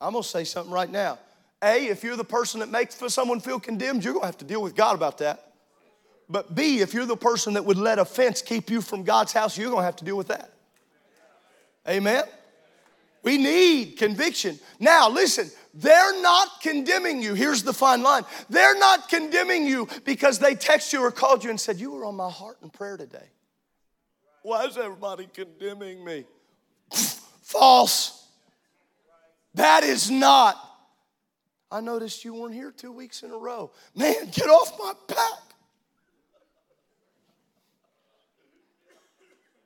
I'm 0.00 0.12
gonna 0.12 0.22
say 0.22 0.44
something 0.44 0.72
right 0.72 0.88
now. 0.88 1.18
A, 1.60 1.88
if 1.88 2.04
you're 2.04 2.16
the 2.16 2.22
person 2.22 2.60
that 2.60 2.70
makes 2.70 3.02
someone 3.12 3.40
feel 3.40 3.58
condemned, 3.58 4.04
you're 4.04 4.14
gonna 4.14 4.26
have 4.26 4.38
to 4.38 4.44
deal 4.44 4.62
with 4.62 4.76
God 4.76 4.94
about 4.94 5.18
that. 5.18 5.53
But 6.28 6.54
B, 6.54 6.80
if 6.80 6.94
you're 6.94 7.06
the 7.06 7.16
person 7.16 7.54
that 7.54 7.64
would 7.64 7.76
let 7.76 7.98
offense 7.98 8.42
keep 8.42 8.70
you 8.70 8.80
from 8.80 9.04
God's 9.04 9.32
house, 9.32 9.58
you're 9.58 9.70
going 9.70 9.82
to 9.82 9.86
have 9.86 9.96
to 9.96 10.04
deal 10.04 10.16
with 10.16 10.28
that. 10.28 10.52
Amen? 11.88 12.24
We 13.22 13.38
need 13.38 13.96
conviction. 13.96 14.58
Now, 14.78 15.08
listen, 15.08 15.50
they're 15.72 16.20
not 16.22 16.60
condemning 16.60 17.22
you. 17.22 17.34
Here's 17.34 17.62
the 17.62 17.72
fine 17.72 18.02
line. 18.02 18.24
They're 18.48 18.78
not 18.78 19.08
condemning 19.08 19.66
you 19.66 19.88
because 20.04 20.38
they 20.38 20.54
text 20.54 20.92
you 20.92 21.00
or 21.00 21.10
called 21.10 21.42
you 21.42 21.50
and 21.50 21.58
said, 21.58 21.80
You 21.80 21.90
were 21.90 22.04
on 22.04 22.14
my 22.14 22.30
heart 22.30 22.58
in 22.62 22.70
prayer 22.70 22.96
today. 22.96 23.30
Why 24.42 24.66
is 24.66 24.76
everybody 24.76 25.26
condemning 25.32 26.04
me? 26.04 26.24
False. 27.42 28.28
That 29.54 29.84
is 29.84 30.10
not. 30.10 30.56
I 31.70 31.80
noticed 31.80 32.24
you 32.24 32.34
weren't 32.34 32.54
here 32.54 32.70
two 32.70 32.92
weeks 32.92 33.22
in 33.22 33.30
a 33.30 33.36
row. 33.36 33.72
Man, 33.94 34.28
get 34.30 34.48
off 34.48 34.78
my 34.78 34.92
back. 35.08 35.43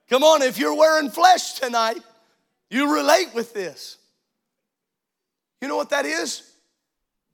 Come 0.08 0.22
on, 0.22 0.42
if 0.42 0.58
you're 0.58 0.74
wearing 0.74 1.10
flesh 1.10 1.54
tonight, 1.54 2.02
you 2.70 2.94
relate 2.94 3.34
with 3.34 3.52
this. 3.52 3.96
You 5.60 5.68
know 5.68 5.76
what 5.76 5.90
that 5.90 6.06
is? 6.06 6.42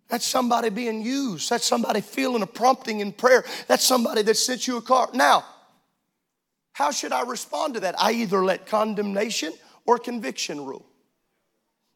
That's 0.09 0.27
somebody 0.27 0.71
being 0.71 1.03
used. 1.03 1.51
That's 1.51 1.65
somebody 1.65 2.01
feeling 2.01 2.43
a 2.43 2.47
prompting 2.47 3.01
in 3.01 3.13
prayer. 3.13 3.45
That's 3.69 3.85
somebody 3.85 4.23
that 4.23 4.37
sent 4.37 4.67
you 4.67 4.77
a 4.77 4.83
card. 4.83 5.15
Now, 5.15 5.45
how 6.73 6.91
should 6.91 7.13
I 7.13 7.23
respond 7.23 7.75
to 7.75 7.81
that? 7.81 7.95
I 8.01 8.13
either 8.13 8.45
let 8.45 8.67
condemnation 8.67 9.53
or 9.87 9.99
conviction 9.99 10.65
rule. 10.65 10.87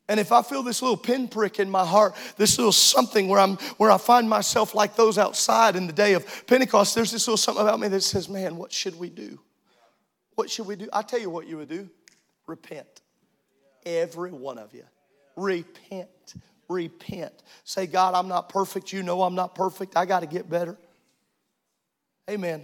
And 0.09 0.19
if 0.19 0.33
I 0.33 0.43
feel 0.43 0.63
this 0.63 0.81
little 0.81 0.97
pinprick 0.97 1.59
in 1.59 1.69
my 1.69 1.85
heart, 1.85 2.15
this 2.37 2.57
little 2.57 2.73
something 2.73 3.29
where 3.29 3.41
I'm 3.41 3.57
where 3.77 3.91
I 3.91 3.99
find 3.99 4.29
myself 4.29 4.75
like 4.75 4.97
those 4.97 5.19
outside 5.19 5.77
in 5.77 5.87
the 5.87 5.93
day 5.93 6.15
of 6.15 6.47
Pentecost, 6.47 6.95
there's 6.95 7.11
this 7.11 7.27
little 7.27 7.37
something 7.37 7.63
about 7.63 7.79
me 7.79 7.89
that 7.89 8.03
says, 8.03 8.27
"Man, 8.29 8.57
what 8.57 8.73
should 8.73 8.99
we 8.99 9.11
do?" 9.11 9.39
What 10.39 10.49
should 10.49 10.69
we 10.69 10.77
do? 10.77 10.89
I 10.93 11.03
tell 11.03 11.19
you 11.19 11.31
what 11.31 11.49
you 11.49 11.57
would 11.57 11.69
do 11.69 11.91
repent. 12.47 12.87
Every 13.85 14.31
one 14.31 14.57
of 14.57 14.73
you. 14.73 14.85
Repent. 15.35 16.35
Repent. 16.69 17.33
Say, 17.65 17.89
God, 17.89 18.15
I'm 18.15 18.29
not 18.29 18.49
perfect. 18.49 18.93
You 18.93 19.03
know 19.03 19.23
I'm 19.23 19.35
not 19.35 19.57
perfect. 19.57 19.97
I 19.97 20.07
got 20.07 20.21
to 20.21 20.27
get 20.27 20.49
better. 20.49 20.79
Amen. 22.31 22.63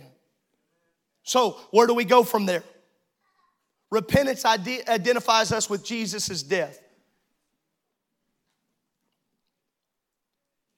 So, 1.24 1.58
where 1.72 1.88
do 1.88 1.94
we 1.94 2.04
go 2.04 2.22
from 2.22 2.46
there? 2.46 2.62
Repentance 3.90 4.44
identifies 4.44 5.50
us 5.50 5.68
with 5.68 5.84
Jesus' 5.84 6.44
death. 6.44 6.78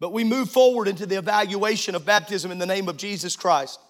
But 0.01 0.15
we 0.15 0.25
move 0.25 0.51
forward 0.51 0.89
into 0.89 1.05
the 1.05 1.19
evaluation 1.19 1.95
of 1.95 2.07
baptism 2.07 2.51
in 2.51 2.59
the 2.59 2.65
name 2.65 2.89
of 2.89 2.97
Jesus 2.97 3.37
Christ. 3.37 3.81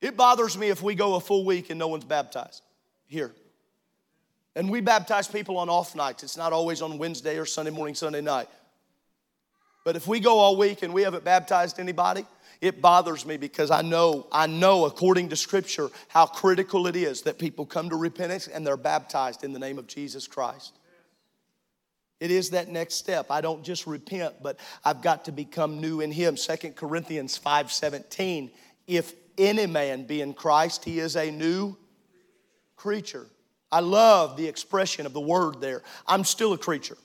It 0.00 0.16
bothers 0.16 0.56
me 0.56 0.68
if 0.68 0.82
we 0.82 0.94
go 0.94 1.14
a 1.14 1.20
full 1.20 1.44
week 1.44 1.70
and 1.70 1.78
no 1.78 1.88
one's 1.88 2.04
baptized 2.04 2.62
here. 3.06 3.34
And 4.56 4.70
we 4.70 4.80
baptize 4.80 5.28
people 5.28 5.58
on 5.58 5.68
off 5.68 5.94
nights. 5.94 6.22
It's 6.22 6.36
not 6.36 6.52
always 6.52 6.82
on 6.82 6.98
Wednesday 6.98 7.38
or 7.38 7.46
Sunday 7.46 7.70
morning, 7.70 7.94
Sunday 7.94 8.20
night. 8.20 8.48
But 9.84 9.96
if 9.96 10.06
we 10.06 10.20
go 10.20 10.38
all 10.38 10.56
week 10.56 10.82
and 10.82 10.92
we 10.92 11.02
haven't 11.02 11.24
baptized 11.24 11.78
anybody, 11.78 12.26
it 12.60 12.82
bothers 12.82 13.24
me 13.24 13.36
because 13.36 13.70
I 13.70 13.82
know, 13.82 14.26
I 14.30 14.46
know 14.46 14.84
according 14.84 15.30
to 15.30 15.36
scripture 15.36 15.88
how 16.08 16.26
critical 16.26 16.86
it 16.86 16.96
is 16.96 17.22
that 17.22 17.38
people 17.38 17.64
come 17.64 17.88
to 17.90 17.96
repentance 17.96 18.48
and 18.48 18.66
they're 18.66 18.76
baptized 18.76 19.44
in 19.44 19.52
the 19.52 19.58
name 19.58 19.78
of 19.78 19.86
Jesus 19.86 20.26
Christ. 20.26 20.78
It 22.18 22.30
is 22.30 22.50
that 22.50 22.68
next 22.68 22.96
step. 22.96 23.30
I 23.30 23.40
don't 23.40 23.64
just 23.64 23.86
repent, 23.86 24.42
but 24.42 24.58
I've 24.84 25.00
got 25.00 25.24
to 25.24 25.32
become 25.32 25.80
new 25.80 26.02
in 26.02 26.12
Him. 26.12 26.36
Second 26.36 26.76
Corinthians 26.76 27.38
5 27.38 27.72
17. 27.72 28.50
If 28.86 29.14
any 29.40 29.66
man 29.66 30.04
be 30.04 30.20
in 30.20 30.34
Christ, 30.34 30.84
he 30.84 31.00
is 31.00 31.16
a 31.16 31.30
new 31.30 31.76
creature. 32.76 33.26
I 33.72 33.80
love 33.80 34.36
the 34.36 34.46
expression 34.46 35.06
of 35.06 35.12
the 35.12 35.20
word 35.20 35.60
there. 35.60 35.82
I'm 36.06 36.24
still 36.24 36.52
a 36.52 36.58
creature. 36.58 36.98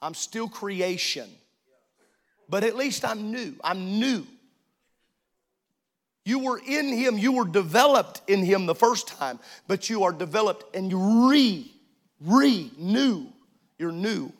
I'm 0.00 0.14
still 0.14 0.48
creation. 0.48 1.28
But 2.48 2.64
at 2.64 2.76
least 2.76 3.04
I'm 3.04 3.32
new. 3.32 3.54
I'm 3.62 3.98
new. 3.98 4.26
You 6.24 6.40
were 6.40 6.58
in 6.58 6.88
Him, 6.88 7.18
you 7.18 7.32
were 7.32 7.46
developed 7.46 8.20
in 8.26 8.44
Him 8.44 8.66
the 8.66 8.74
first 8.74 9.06
time, 9.06 9.38
but 9.68 9.88
you 9.88 10.02
are 10.04 10.12
developed 10.12 10.74
and 10.74 10.90
you 10.90 11.30
re, 11.30 11.72
re, 12.20 12.70
new. 12.76 13.28
You're 13.78 13.92
new. 13.92 14.32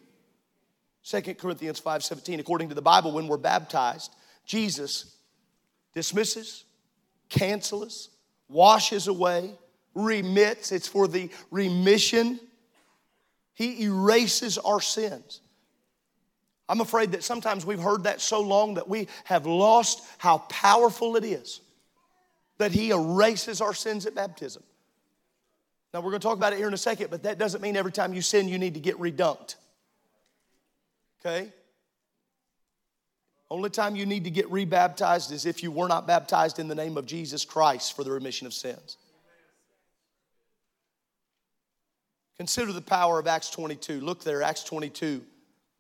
2 1.05 1.35
Corinthians 1.35 1.81
5:17, 1.81 2.41
according 2.41 2.71
to 2.71 2.75
the 2.75 2.83
Bible, 2.83 3.13
when 3.13 3.29
we're 3.29 3.37
baptized, 3.37 4.13
Jesus 4.45 5.16
dismisses, 5.97 6.67
cancels, 7.31 8.11
washes 8.51 9.09
away, 9.09 9.51
remits. 9.95 10.71
It's 10.71 10.87
for 10.87 11.09
the 11.09 11.31
remission. 11.51 12.39
He 13.55 13.83
erases 13.85 14.59
our 14.59 14.83
sins. 14.83 15.41
I'm 16.69 16.83
afraid 16.83 17.13
that 17.13 17.25
sometimes 17.25 17.65
we've 17.65 17.81
heard 17.81 18.05
that 18.05 18.21
so 18.21 18.43
long 18.43 18.75
that 18.75 18.87
we 18.89 19.09
have 19.25 19.47
lost 19.47 20.07
how 20.19 20.39
powerful 20.51 21.17
it 21.17 21.25
is 21.25 21.63
that 22.59 22.73
He 22.73 22.91
erases 22.91 23.63
our 23.63 23.73
sins 23.73 24.05
at 24.05 24.15
baptism. 24.15 24.63
Now, 25.95 26.01
we're 26.01 26.11
going 26.11 26.21
to 26.21 26.27
talk 26.27 26.37
about 26.37 26.53
it 26.53 26.57
here 26.57 26.69
in 26.69 26.75
a 26.75 26.79
second, 26.79 27.11
but 27.11 27.23
that 27.23 27.39
doesn't 27.39 27.63
mean 27.63 27.75
every 27.75 27.93
time 27.93 28.13
you 28.13 28.21
sin 28.21 28.49
you 28.49 28.59
need 28.59 28.75
to 28.75 28.81
get 28.81 28.99
redunked. 28.99 29.55
Okay? 31.21 31.53
Only 33.51 33.71
time 33.71 33.95
you 33.95 34.07
need 34.07 34.25
to 34.25 34.31
get 34.31 34.51
rebaptized 34.51 35.31
is 35.31 35.47
if 35.47 35.63
you 35.63 35.71
were 35.71 35.87
not 35.87 36.07
baptized 36.07 36.59
in 36.59 36.67
the 36.67 36.75
name 36.75 36.97
of 36.97 37.07
Jesus 37.07 37.45
Christ 37.45 37.95
for 37.95 38.03
the 38.03 38.11
remission 38.11 38.47
of 38.47 38.55
sins. 38.55 38.97
Consider 42.37 42.73
the 42.73 42.83
power 42.83 43.19
of 43.19 43.27
Acts 43.27 43.49
22. 43.51 44.01
Look 44.01 44.23
there, 44.23 44.43
Acts 44.43 44.65
22, 44.65 45.23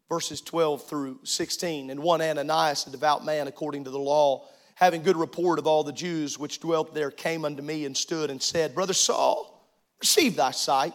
verses 0.09 0.41
12 0.41 0.87
through 0.87 1.19
16. 1.25 1.91
And 1.91 2.01
one 2.01 2.23
Ananias, 2.23 2.87
a 2.87 2.91
devout 2.91 3.25
man 3.25 3.49
according 3.49 3.85
to 3.85 3.91
the 3.91 3.99
law, 3.99 4.47
having 4.77 5.03
good 5.03 5.17
report 5.17 5.59
of 5.59 5.67
all 5.67 5.83
the 5.83 5.93
Jews 5.93 6.39
which 6.39 6.61
dwelt 6.61 6.95
there, 6.95 7.11
came 7.11 7.45
unto 7.45 7.63
me 7.63 7.85
and 7.85 7.97
stood 7.97 8.31
and 8.31 8.41
said, 8.41 8.75
Brother 8.75 8.95
Saul, 8.95 9.69
receive 10.01 10.37
thy 10.37 10.53
sight. 10.53 10.95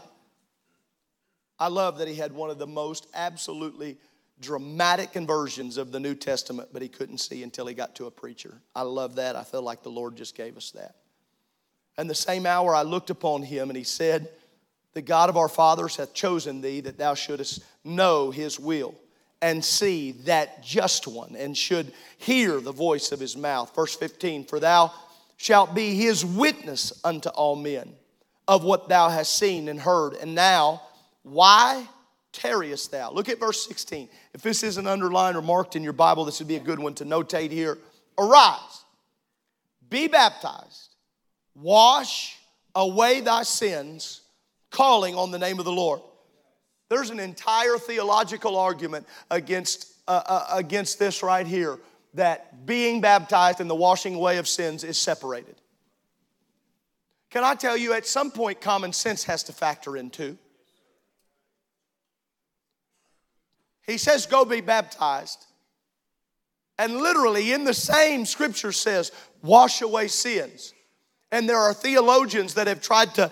I 1.59 1.67
love 1.67 1.99
that 1.99 2.07
he 2.07 2.15
had 2.15 2.31
one 2.31 2.49
of 2.49 2.57
the 2.57 2.65
most 2.65 3.07
absolutely 3.13 3.97
dramatic 4.41 5.11
conversions 5.13 5.77
of 5.77 5.91
the 5.91 5.99
New 5.99 6.15
Testament, 6.15 6.69
but 6.73 6.81
he 6.81 6.89
couldn't 6.89 7.19
see 7.19 7.43
until 7.43 7.67
he 7.67 7.73
got 7.73 7.95
to 7.95 8.07
a 8.07 8.11
preacher. 8.11 8.61
I 8.75 8.81
love 8.81 9.15
that. 9.15 9.35
I 9.35 9.43
feel 9.43 9.61
like 9.61 9.83
the 9.83 9.89
Lord 9.89 10.15
just 10.15 10.35
gave 10.35 10.57
us 10.57 10.71
that. 10.71 10.95
And 11.97 12.09
the 12.09 12.15
same 12.15 12.45
hour 12.45 12.73
I 12.73 12.81
looked 12.81 13.09
upon 13.09 13.43
him, 13.43 13.69
and 13.69 13.77
he 13.77 13.83
said, 13.83 14.29
The 14.93 15.01
God 15.01 15.29
of 15.29 15.37
our 15.37 15.49
fathers 15.49 15.95
hath 15.97 16.13
chosen 16.13 16.61
thee 16.61 16.81
that 16.81 16.97
thou 16.97 17.13
shouldest 17.13 17.63
know 17.83 18.31
his 18.31 18.59
will 18.59 18.95
and 19.41 19.63
see 19.63 20.11
that 20.11 20.63
just 20.63 21.07
one, 21.07 21.35
and 21.35 21.57
should 21.57 21.91
hear 22.17 22.59
the 22.59 22.71
voice 22.71 23.11
of 23.11 23.19
his 23.19 23.35
mouth. 23.35 23.73
Verse 23.75 23.95
15, 23.95 24.45
For 24.45 24.59
thou 24.59 24.93
shalt 25.37 25.73
be 25.73 25.95
his 25.95 26.23
witness 26.23 26.93
unto 27.03 27.29
all 27.29 27.55
men 27.55 27.93
of 28.47 28.63
what 28.63 28.87
thou 28.87 29.09
hast 29.09 29.35
seen 29.35 29.67
and 29.67 29.79
heard. 29.79 30.13
And 30.13 30.35
now, 30.35 30.83
why 31.23 31.87
tarriest 32.33 32.91
thou? 32.91 33.11
Look 33.11 33.29
at 33.29 33.39
verse 33.39 33.65
16. 33.67 34.09
If 34.33 34.41
this 34.41 34.63
isn't 34.63 34.87
underlined 34.87 35.37
or 35.37 35.41
marked 35.41 35.75
in 35.75 35.83
your 35.83 35.93
Bible, 35.93 36.25
this 36.25 36.39
would 36.39 36.47
be 36.47 36.55
a 36.55 36.61
good 36.61 36.79
one 36.79 36.93
to 36.95 37.05
notate 37.05 37.51
here. 37.51 37.77
Arise, 38.17 38.83
be 39.89 40.07
baptized, 40.07 40.95
wash 41.55 42.37
away 42.75 43.21
thy 43.21 43.43
sins, 43.43 44.21
calling 44.69 45.15
on 45.15 45.31
the 45.31 45.39
name 45.39 45.59
of 45.59 45.65
the 45.65 45.71
Lord. 45.71 46.01
There's 46.89 47.09
an 47.09 47.19
entire 47.19 47.77
theological 47.77 48.57
argument 48.57 49.07
against, 49.29 49.93
uh, 50.07 50.23
uh, 50.25 50.45
against 50.51 50.99
this 50.99 51.23
right 51.23 51.47
here 51.47 51.79
that 52.13 52.65
being 52.65 52.99
baptized 52.99 53.61
and 53.61 53.69
the 53.69 53.75
washing 53.75 54.15
away 54.15 54.37
of 54.37 54.47
sins 54.47 54.83
is 54.83 54.97
separated. 54.97 55.55
Can 57.29 57.45
I 57.45 57.55
tell 57.55 57.77
you, 57.77 57.93
at 57.93 58.05
some 58.05 58.29
point, 58.29 58.59
common 58.59 58.91
sense 58.91 59.23
has 59.23 59.43
to 59.43 59.53
factor 59.53 59.95
in 59.95 60.09
too. 60.09 60.37
He 63.85 63.97
says, 63.97 64.25
Go 64.25 64.45
be 64.45 64.61
baptized. 64.61 65.45
And 66.77 66.97
literally, 66.97 67.51
in 67.51 67.63
the 67.63 67.73
same 67.73 68.25
scripture 68.25 68.71
says, 68.71 69.11
Wash 69.41 69.81
away 69.81 70.07
sins. 70.07 70.73
And 71.31 71.47
there 71.47 71.57
are 71.57 71.73
theologians 71.73 72.55
that 72.55 72.67
have 72.67 72.81
tried 72.81 73.15
to 73.15 73.31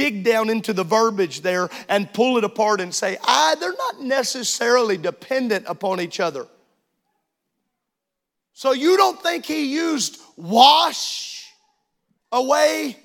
dig 0.00 0.24
down 0.24 0.48
into 0.48 0.72
the 0.72 0.84
verbiage 0.84 1.42
there 1.42 1.68
and 1.88 2.10
pull 2.12 2.38
it 2.38 2.44
apart 2.44 2.80
and 2.80 2.94
say, 2.94 3.18
ah, 3.22 3.54
they're 3.60 3.74
not 3.76 4.00
necessarily 4.00 4.96
dependent 4.96 5.66
upon 5.68 6.00
each 6.00 6.20
other. 6.20 6.46
So 8.54 8.72
you 8.72 8.96
don't 8.96 9.20
think 9.22 9.44
he 9.44 9.74
used 9.74 10.20
wash 10.36 11.52
away? 12.32 12.96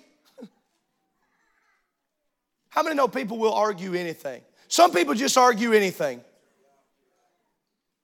How 2.69 2.83
many 2.83 2.95
know 2.95 3.07
people 3.07 3.37
will 3.37 3.53
argue 3.53 3.93
anything? 3.93 4.41
Some 4.69 4.91
people 4.91 5.13
just 5.13 5.37
argue 5.37 5.73
anything. 5.73 6.21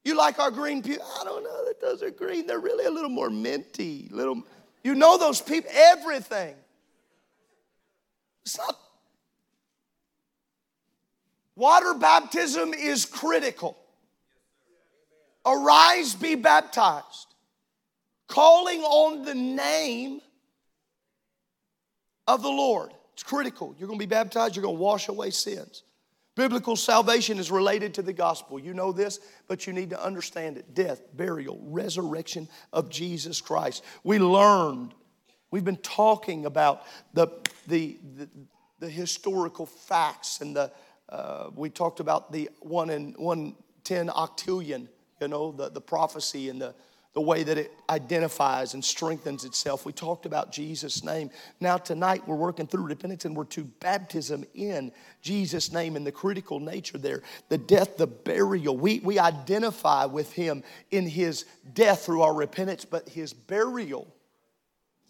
You 0.03 0.15
like 0.15 0.39
our 0.39 0.51
green 0.51 0.81
pew? 0.81 0.97
I 1.19 1.23
don't 1.23 1.43
know 1.43 1.65
that 1.65 1.79
those 1.79 2.01
are 2.01 2.09
green. 2.09 2.47
They're 2.47 2.59
really 2.59 2.85
a 2.85 2.91
little 2.91 3.09
more 3.09 3.29
minty. 3.29 4.07
Little, 4.11 4.43
you 4.83 4.95
know 4.95 5.17
those 5.17 5.41
people, 5.41 5.69
everything. 5.73 6.55
It's 8.43 8.57
not. 8.57 8.77
Water 11.55 11.93
baptism 11.93 12.73
is 12.73 13.05
critical. 13.05 13.77
Arise, 15.45 16.15
be 16.15 16.35
baptized. 16.35 17.27
Calling 18.27 18.81
on 18.81 19.25
the 19.25 19.35
name 19.35 20.21
of 22.27 22.41
the 22.41 22.49
Lord. 22.49 22.91
It's 23.13 23.23
critical. 23.23 23.75
You're 23.77 23.87
going 23.87 23.99
to 23.99 24.05
be 24.05 24.09
baptized, 24.09 24.55
you're 24.55 24.63
going 24.63 24.77
to 24.77 24.81
wash 24.81 25.07
away 25.07 25.29
sins. 25.29 25.83
Biblical 26.35 26.77
salvation 26.77 27.39
is 27.39 27.51
related 27.51 27.93
to 27.95 28.01
the 28.01 28.13
gospel. 28.13 28.57
You 28.57 28.73
know 28.73 28.91
this, 28.91 29.19
but 29.47 29.67
you 29.67 29.73
need 29.73 29.89
to 29.89 30.01
understand 30.01 30.57
it 30.57 30.73
death, 30.73 31.01
burial, 31.13 31.59
resurrection 31.63 32.47
of 32.71 32.89
Jesus 32.89 33.41
Christ. 33.41 33.83
We 34.03 34.17
learned, 34.17 34.93
we've 35.51 35.65
been 35.65 35.75
talking 35.77 36.45
about 36.45 36.83
the, 37.13 37.27
the, 37.67 37.99
the, 38.15 38.29
the 38.79 38.89
historical 38.89 39.65
facts 39.65 40.39
and 40.39 40.55
the, 40.55 40.71
uh, 41.09 41.49
we 41.53 41.69
talked 41.69 41.99
about 41.99 42.31
the 42.31 42.49
one 42.61 42.89
in 42.89 43.11
110 43.17 44.07
octillion, 44.07 44.87
you 45.19 45.27
know, 45.27 45.51
the, 45.51 45.69
the 45.69 45.81
prophecy 45.81 46.47
and 46.47 46.61
the, 46.61 46.73
the 47.13 47.21
way 47.21 47.43
that 47.43 47.57
it 47.57 47.73
identifies 47.89 48.73
and 48.73 48.83
strengthens 48.83 49.43
itself. 49.43 49.85
We 49.85 49.91
talked 49.91 50.25
about 50.25 50.51
Jesus' 50.51 51.03
name. 51.03 51.29
Now, 51.59 51.77
tonight, 51.77 52.25
we're 52.25 52.35
working 52.35 52.67
through 52.67 52.83
repentance 52.83 53.25
and 53.25 53.35
we're 53.35 53.43
to 53.45 53.65
baptism 53.65 54.45
in 54.53 54.93
Jesus' 55.21 55.73
name 55.73 55.95
and 55.95 56.07
the 56.07 56.11
critical 56.11 56.59
nature 56.59 56.97
there 56.97 57.21
the 57.49 57.57
death, 57.57 57.97
the 57.97 58.07
burial. 58.07 58.77
We, 58.77 58.99
we 58.99 59.19
identify 59.19 60.05
with 60.05 60.31
him 60.31 60.63
in 60.89 61.05
his 61.05 61.45
death 61.73 62.05
through 62.05 62.21
our 62.21 62.33
repentance, 62.33 62.85
but 62.85 63.09
his 63.09 63.33
burial 63.33 64.07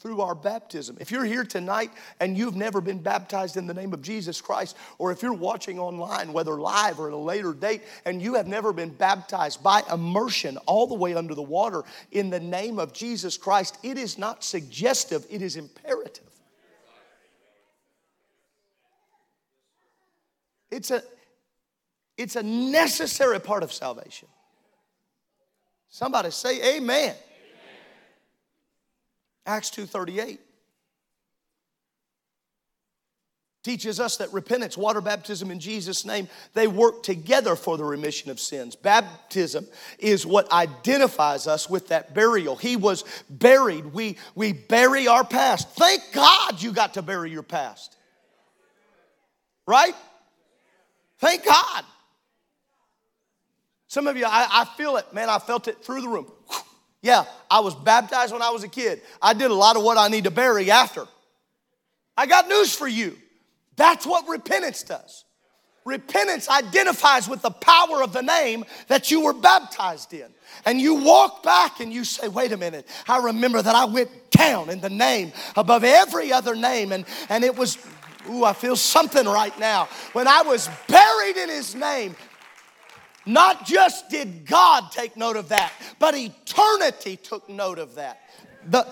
through 0.01 0.21
our 0.21 0.33
baptism. 0.33 0.97
If 0.99 1.11
you're 1.11 1.25
here 1.25 1.43
tonight 1.43 1.91
and 2.19 2.35
you've 2.35 2.55
never 2.55 2.81
been 2.81 2.97
baptized 2.97 3.55
in 3.55 3.67
the 3.67 3.73
name 3.73 3.93
of 3.93 4.01
Jesus 4.01 4.41
Christ, 4.41 4.75
or 4.97 5.11
if 5.11 5.21
you're 5.21 5.31
watching 5.31 5.77
online, 5.79 6.33
whether 6.33 6.59
live 6.59 6.99
or 6.99 7.07
at 7.07 7.13
a 7.13 7.17
later 7.17 7.53
date, 7.53 7.83
and 8.05 8.19
you 8.19 8.33
have 8.33 8.47
never 8.47 8.73
been 8.73 8.89
baptized 8.89 9.61
by 9.61 9.83
immersion 9.91 10.57
all 10.65 10.87
the 10.87 10.95
way 10.95 11.13
under 11.13 11.35
the 11.35 11.41
water 11.41 11.83
in 12.11 12.31
the 12.31 12.39
name 12.39 12.79
of 12.79 12.93
Jesus 12.93 13.37
Christ, 13.37 13.77
it 13.83 13.99
is 13.99 14.17
not 14.17 14.43
suggestive, 14.43 15.25
it 15.29 15.43
is 15.43 15.55
imperative. 15.55 16.23
It's 20.71 20.89
a, 20.89 21.03
it's 22.17 22.37
a 22.37 22.43
necessary 22.43 23.39
part 23.39 23.61
of 23.61 23.71
salvation. 23.71 24.29
Somebody 25.89 26.31
say 26.31 26.77
amen. 26.77 27.13
Acts 29.45 29.69
2:38 29.71 30.39
teaches 33.63 33.99
us 33.99 34.17
that 34.17 34.33
repentance, 34.33 34.75
water 34.75 35.01
baptism 35.01 35.51
in 35.51 35.59
Jesus' 35.59 36.03
name, 36.03 36.27
they 36.53 36.67
work 36.67 37.03
together 37.03 37.55
for 37.55 37.77
the 37.77 37.83
remission 37.83 38.31
of 38.31 38.39
sins. 38.39 38.75
Baptism 38.75 39.67
is 39.99 40.25
what 40.25 40.51
identifies 40.51 41.45
us 41.45 41.69
with 41.69 41.89
that 41.89 42.13
burial. 42.13 42.55
He 42.55 42.75
was 42.75 43.03
buried. 43.29 43.85
We, 43.85 44.17
we 44.33 44.53
bury 44.53 45.07
our 45.07 45.23
past. 45.23 45.69
Thank 45.71 46.01
God 46.11 46.61
you 46.61 46.71
got 46.71 46.95
to 46.95 47.01
bury 47.01 47.29
your 47.29 47.43
past. 47.43 47.95
Right? 49.67 49.95
Thank 51.19 51.45
God. 51.45 51.85
Some 53.87 54.07
of 54.07 54.17
you, 54.17 54.25
I, 54.25 54.47
I 54.51 54.65
feel 54.77 54.97
it, 54.97 55.13
man, 55.13 55.29
I 55.29 55.37
felt 55.37 55.67
it 55.67 55.83
through 55.83 56.01
the 56.01 56.09
room. 56.09 56.31
Yeah, 57.01 57.25
I 57.49 57.61
was 57.61 57.73
baptized 57.73 58.31
when 58.31 58.41
I 58.41 58.51
was 58.51 58.63
a 58.63 58.67
kid. 58.67 59.01
I 59.21 59.33
did 59.33 59.49
a 59.49 59.55
lot 59.55 59.75
of 59.75 59.83
what 59.83 59.97
I 59.97 60.07
need 60.07 60.25
to 60.25 60.31
bury 60.31 60.69
after. 60.69 61.07
I 62.15 62.27
got 62.27 62.47
news 62.47 62.75
for 62.75 62.87
you. 62.87 63.17
That's 63.75 64.05
what 64.05 64.27
repentance 64.27 64.83
does. 64.83 65.25
Repentance 65.83 66.47
identifies 66.47 67.27
with 67.27 67.41
the 67.41 67.49
power 67.49 68.03
of 68.03 68.13
the 68.13 68.21
name 68.21 68.65
that 68.87 69.09
you 69.09 69.21
were 69.21 69.33
baptized 69.33 70.13
in. 70.13 70.27
And 70.65 70.79
you 70.79 70.95
walk 70.95 71.41
back 71.41 71.79
and 71.79 71.91
you 71.91 72.03
say, 72.03 72.27
wait 72.27 72.51
a 72.51 72.57
minute, 72.57 72.87
I 73.07 73.17
remember 73.17 73.61
that 73.61 73.73
I 73.73 73.85
went 73.85 74.29
down 74.29 74.69
in 74.69 74.79
the 74.79 74.91
name 74.91 75.33
above 75.55 75.83
every 75.83 76.31
other 76.31 76.55
name. 76.55 76.91
And, 76.91 77.05
and 77.29 77.43
it 77.43 77.55
was, 77.55 77.79
ooh, 78.29 78.43
I 78.43 78.53
feel 78.53 78.75
something 78.75 79.25
right 79.25 79.57
now. 79.59 79.85
When 80.13 80.27
I 80.27 80.43
was 80.43 80.69
buried 80.87 81.37
in 81.37 81.49
his 81.49 81.73
name, 81.73 82.15
not 83.25 83.65
just 83.65 84.09
did 84.09 84.45
God 84.45 84.91
take 84.91 85.15
note 85.15 85.35
of 85.35 85.49
that, 85.49 85.71
but 85.99 86.15
eternity 86.15 87.17
took 87.17 87.47
note 87.49 87.79
of 87.79 87.95
that. 87.95 88.19
The, 88.67 88.87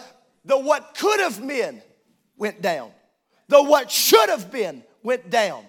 the 0.45 0.57
what 0.57 0.95
could 0.97 1.19
have 1.19 1.45
been 1.45 1.81
went 2.37 2.61
down. 2.61 2.91
The 3.47 3.63
what 3.63 3.91
should 3.91 4.29
have 4.29 4.51
been 4.51 4.83
went 5.03 5.29
down. 5.29 5.65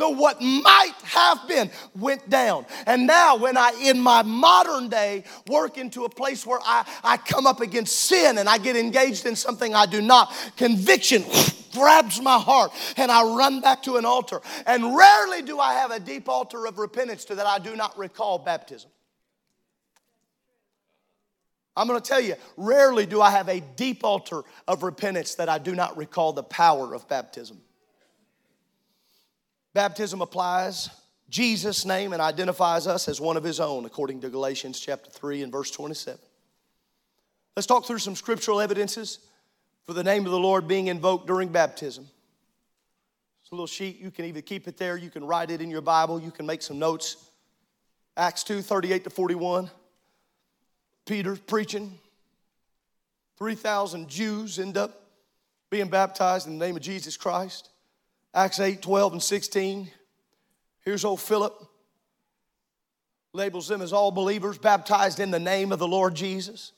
The 0.00 0.08
what 0.08 0.40
might 0.40 0.94
have 1.04 1.46
been 1.46 1.70
went 1.94 2.30
down. 2.30 2.64
And 2.86 3.06
now, 3.06 3.36
when 3.36 3.58
I, 3.58 3.72
in 3.82 4.00
my 4.00 4.22
modern 4.22 4.88
day, 4.88 5.24
work 5.46 5.76
into 5.76 6.06
a 6.06 6.08
place 6.08 6.46
where 6.46 6.58
I, 6.64 6.86
I 7.04 7.18
come 7.18 7.46
up 7.46 7.60
against 7.60 7.94
sin 7.96 8.38
and 8.38 8.48
I 8.48 8.56
get 8.56 8.76
engaged 8.76 9.26
in 9.26 9.36
something 9.36 9.74
I 9.74 9.84
do 9.84 10.00
not, 10.00 10.32
conviction 10.56 11.22
grabs 11.72 12.18
my 12.18 12.38
heart 12.38 12.72
and 12.96 13.12
I 13.12 13.22
run 13.36 13.60
back 13.60 13.82
to 13.82 13.96
an 13.96 14.06
altar. 14.06 14.40
And 14.64 14.96
rarely 14.96 15.42
do 15.42 15.58
I 15.58 15.74
have 15.74 15.90
a 15.90 16.00
deep 16.00 16.30
altar 16.30 16.66
of 16.66 16.78
repentance 16.78 17.26
to 17.26 17.34
that 17.34 17.46
I 17.46 17.58
do 17.58 17.76
not 17.76 17.98
recall 17.98 18.38
baptism. 18.38 18.90
I'm 21.76 21.86
going 21.86 22.00
to 22.00 22.08
tell 22.08 22.20
you, 22.20 22.36
rarely 22.56 23.04
do 23.04 23.20
I 23.20 23.30
have 23.32 23.48
a 23.48 23.60
deep 23.60 24.02
altar 24.02 24.40
of 24.66 24.82
repentance 24.82 25.34
that 25.34 25.50
I 25.50 25.58
do 25.58 25.74
not 25.74 25.98
recall 25.98 26.32
the 26.32 26.42
power 26.42 26.94
of 26.94 27.06
baptism. 27.06 27.58
Baptism 29.72 30.20
applies 30.20 30.90
Jesus' 31.28 31.84
name 31.84 32.12
and 32.12 32.20
identifies 32.20 32.86
us 32.86 33.08
as 33.08 33.20
one 33.20 33.36
of 33.36 33.44
his 33.44 33.60
own, 33.60 33.84
according 33.84 34.20
to 34.22 34.28
Galatians 34.28 34.80
chapter 34.80 35.10
3 35.10 35.42
and 35.42 35.52
verse 35.52 35.70
27. 35.70 36.18
Let's 37.56 37.66
talk 37.66 37.86
through 37.86 37.98
some 37.98 38.16
scriptural 38.16 38.60
evidences 38.60 39.20
for 39.86 39.92
the 39.92 40.04
name 40.04 40.24
of 40.24 40.32
the 40.32 40.38
Lord 40.38 40.66
being 40.66 40.88
invoked 40.88 41.26
during 41.26 41.48
baptism. 41.48 42.08
It's 43.42 43.52
a 43.52 43.54
little 43.54 43.66
sheet. 43.66 44.00
You 44.00 44.10
can 44.10 44.24
either 44.24 44.42
keep 44.42 44.66
it 44.68 44.76
there, 44.76 44.96
you 44.96 45.10
can 45.10 45.24
write 45.24 45.50
it 45.50 45.60
in 45.60 45.70
your 45.70 45.80
Bible, 45.80 46.20
you 46.20 46.30
can 46.30 46.46
make 46.46 46.62
some 46.62 46.78
notes. 46.78 47.30
Acts 48.16 48.44
2 48.44 48.62
38 48.62 49.04
to 49.04 49.10
41. 49.10 49.70
Peter 51.06 51.36
preaching. 51.36 51.98
3,000 53.38 54.08
Jews 54.08 54.58
end 54.58 54.76
up 54.76 55.02
being 55.70 55.88
baptized 55.88 56.46
in 56.46 56.58
the 56.58 56.64
name 56.64 56.76
of 56.76 56.82
Jesus 56.82 57.16
Christ. 57.16 57.69
Acts 58.34 58.60
8 58.60 58.80
12 58.80 59.12
and 59.14 59.22
16. 59.22 59.90
Here's 60.84 61.04
old 61.04 61.20
Philip. 61.20 61.54
Labels 63.32 63.68
them 63.68 63.80
as 63.80 63.92
all 63.92 64.10
believers 64.10 64.58
baptized 64.58 65.20
in 65.20 65.30
the 65.30 65.38
name 65.38 65.72
of 65.72 65.78
the 65.78 65.86
Lord 65.86 66.14
Jesus. 66.14 66.72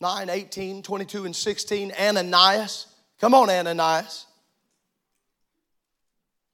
9, 0.00 0.30
18, 0.30 0.82
22, 0.82 1.26
and 1.26 1.36
16. 1.36 1.92
Ananias. 1.92 2.86
Come 3.20 3.34
on, 3.34 3.50
Ananias. 3.50 4.26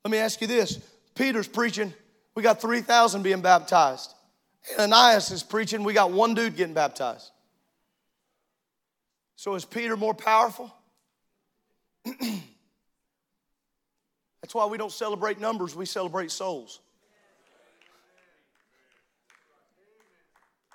Let 0.05 0.11
me 0.11 0.19
ask 0.19 0.41
you 0.41 0.47
this 0.47 0.81
Peter's 1.15 1.49
preaching, 1.49 1.93
we 2.35 2.43
got 2.43 2.61
3,000 2.61 3.23
being 3.23 3.41
baptized. 3.41 4.13
Ananias 4.79 5.31
is 5.31 5.43
preaching, 5.43 5.85
we 5.85 5.95
got 5.95 6.11
one 6.11 6.35
dude 6.35 6.57
getting 6.57 6.75
baptized. 6.75 7.31
So 9.37 9.55
is 9.55 9.65
Peter 9.65 9.97
more 9.97 10.15
powerful? 10.15 10.75
That's 14.47 14.55
why 14.55 14.67
we 14.67 14.79
don't 14.79 14.93
celebrate 14.93 15.41
numbers, 15.41 15.75
we 15.75 15.87
celebrate 15.87 16.31
souls. 16.31 16.79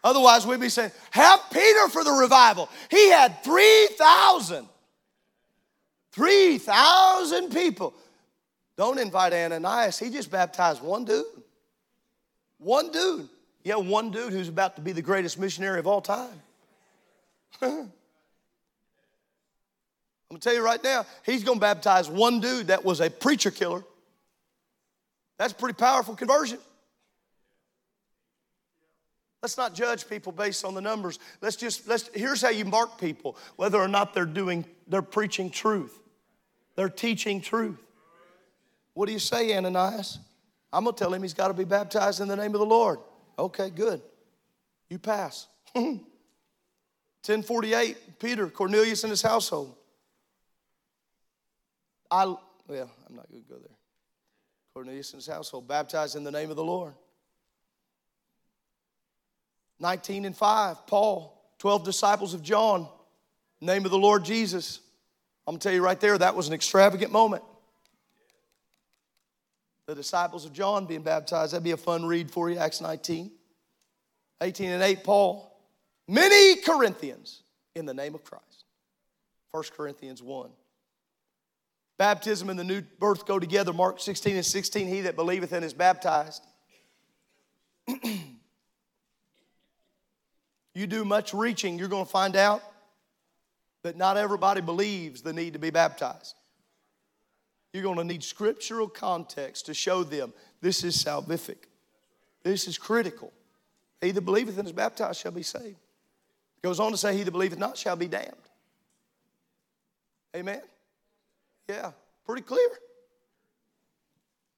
Otherwise, 0.04 0.46
we'd 0.46 0.60
be 0.60 0.68
saying, 0.68 0.92
Have 1.12 1.40
Peter 1.54 1.88
for 1.88 2.04
the 2.04 2.12
revival. 2.12 2.68
He 2.90 3.10
had 3.10 3.42
3,000. 3.46 4.68
3,000 6.12 7.50
people. 7.50 7.94
Don't 8.76 9.00
invite 9.00 9.32
Ananias. 9.32 9.98
He 9.98 10.10
just 10.10 10.30
baptized 10.30 10.82
one 10.82 11.06
dude. 11.06 11.24
One 12.58 12.92
dude. 12.92 13.30
Yeah, 13.64 13.76
one 13.76 14.12
dude 14.12 14.34
who's 14.34 14.50
about 14.50 14.76
to 14.76 14.82
be 14.82 14.92
the 14.92 15.02
greatest 15.02 15.40
missionary 15.40 15.80
of 15.80 15.88
all 15.88 16.02
time. 16.02 16.42
I'm 20.32 20.36
gonna 20.36 20.44
tell 20.44 20.54
you 20.54 20.64
right 20.64 20.82
now, 20.82 21.06
he's 21.26 21.44
gonna 21.44 21.60
baptize 21.60 22.10
one 22.10 22.40
dude 22.40 22.68
that 22.68 22.86
was 22.86 23.02
a 23.02 23.10
preacher 23.10 23.52
killer. 23.52 23.84
That's 25.38 25.52
pretty 25.52 25.74
powerful 25.74 26.16
conversion. 26.16 26.58
Let's 29.42 29.58
not 29.58 29.76
judge 29.76 30.08
people 30.08 30.32
based 30.32 30.64
on 30.64 30.74
the 30.74 30.80
numbers. 30.80 31.20
Let's 31.42 31.58
just 31.58 31.86
let's 31.86 32.10
here's 32.14 32.42
how 32.42 32.48
you 32.48 32.64
mark 32.64 32.98
people, 32.98 33.36
whether 33.58 33.78
or 33.78 33.90
not 33.90 34.14
they're 34.14 34.24
doing, 34.24 34.64
they're 34.88 35.02
preaching 35.02 35.50
truth. 35.50 36.00
They're 36.78 36.88
teaching 36.88 37.42
truth. 37.42 37.84
What 38.94 39.08
do 39.08 39.12
you 39.12 39.20
say, 39.20 39.54
Ananias? 39.58 40.18
I'm 40.72 40.86
gonna 40.86 40.96
tell 40.96 41.14
him 41.14 41.24
he's 41.24 41.34
got 41.34 41.50
to 41.50 41.54
be 41.54 41.66
baptized 41.66 42.22
in 42.22 42.30
the 42.30 42.38
name 42.38 42.54
of 42.54 42.62
the 42.62 42.66
Lord. 42.66 43.00
Okay, 43.38 43.70
good. 43.70 44.02
You 44.90 44.98
pass. 44.98 45.48
1048, 45.74 48.18
Peter, 48.18 48.48
Cornelius 48.48 49.04
and 49.04 49.12
his 49.12 49.22
household. 49.22 49.76
I 52.12 52.26
well, 52.26 52.92
I'm 53.10 53.16
not 53.16 53.30
gonna 53.32 53.44
go 53.50 53.56
there. 53.56 53.78
Cornelius 54.74 55.28
household, 55.28 55.68
baptized 55.68 56.16
in 56.16 56.24
the 56.24 56.32
name 56.32 56.50
of 56.50 56.56
the 56.56 56.64
Lord. 56.64 56.94
19 59.80 60.26
and 60.26 60.38
5, 60.38 60.86
Paul, 60.88 61.42
12 61.58 61.84
disciples 61.84 62.34
of 62.34 62.44
John, 62.44 62.88
name 63.60 63.84
of 63.84 63.92
the 63.92 63.98
Lord 63.98 64.24
Jesus. 64.24 64.80
I'm 65.48 65.54
gonna 65.54 65.60
tell 65.60 65.74
you 65.74 65.84
right 65.84 66.00
there, 66.00 66.18
that 66.18 66.36
was 66.36 66.48
an 66.48 66.54
extravagant 66.54 67.12
moment. 67.12 67.44
The 69.88 69.96
disciples 69.96 70.46
of 70.46 70.54
John 70.54 70.86
being 70.86 71.02
baptized, 71.02 71.54
that'd 71.54 71.64
be 71.64 71.72
a 71.72 71.78
fun 71.78 72.06
read 72.06 72.30
for 72.32 72.50
you, 72.50 72.58
Acts 72.58 72.80
19. 72.80 73.32
18 74.42 74.70
and 74.72 74.84
8, 74.84 75.04
Paul, 75.04 75.60
many 76.08 76.62
Corinthians 76.62 77.44
in 77.76 77.86
the 77.86 77.94
name 77.94 78.16
of 78.16 78.24
Christ. 78.24 78.66
1 79.52 79.64
Corinthians 79.76 80.22
1. 80.24 80.50
Baptism 82.02 82.50
and 82.50 82.58
the 82.58 82.64
new 82.64 82.82
birth 82.98 83.28
go 83.28 83.38
together. 83.38 83.72
Mark 83.72 84.00
16 84.00 84.36
and 84.36 84.44
16, 84.44 84.88
he 84.88 85.02
that 85.02 85.16
believeth 85.16 85.52
and 85.52 85.64
is 85.64 85.72
baptized. 85.72 86.42
you 90.74 90.88
do 90.88 91.06
much 91.06 91.32
reaching, 91.36 91.78
you're 91.78 91.88
going 91.88 92.06
to 92.06 92.12
find 92.12 92.36
out 92.36 92.64
that 93.84 93.98
not 93.98 94.18
everybody 94.18 94.62
believes 94.62 95.22
the 95.22 95.32
need 95.32 95.54
to 95.54 95.60
be 95.60 95.70
baptized. 95.70 96.34
You're 97.72 97.84
going 97.84 97.98
to 97.98 98.04
need 98.04 98.24
scriptural 98.24 98.88
context 98.88 99.68
to 99.68 99.76
show 99.76 100.02
them 100.02 100.34
this 100.60 100.84
is 100.84 100.98
salvific. 100.98 101.66
This 102.42 102.68
is 102.68 102.80
critical. 102.80 103.32
He 104.02 104.10
that 104.10 104.22
believeth 104.22 104.58
and 104.58 104.68
is 104.68 104.74
baptized 104.74 105.22
shall 105.22 105.34
be 105.34 105.44
saved. 105.44 105.68
It 105.68 106.64
goes 106.64 106.80
on 106.80 106.94
to 106.94 106.98
say, 106.98 107.16
He 107.16 107.22
that 107.22 107.30
believeth 107.30 107.60
not 107.60 107.78
shall 107.78 107.96
be 107.96 108.08
damned. 108.08 108.34
Amen? 110.36 110.62
Yeah, 111.68 111.92
pretty 112.26 112.42
clear. 112.42 112.68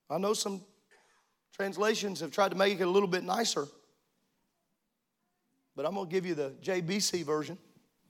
I 0.10 0.18
know 0.18 0.34
some 0.34 0.62
translations 1.56 2.20
have 2.20 2.32
tried 2.32 2.50
to 2.50 2.58
make 2.58 2.80
it 2.80 2.84
a 2.84 2.90
little 2.90 3.08
bit 3.08 3.24
nicer. 3.24 3.66
But 5.76 5.86
I'm 5.86 5.96
going 5.96 6.08
to 6.08 6.12
give 6.12 6.26
you 6.26 6.36
the 6.36 6.54
JBC 6.62 7.24
version. 7.24 7.58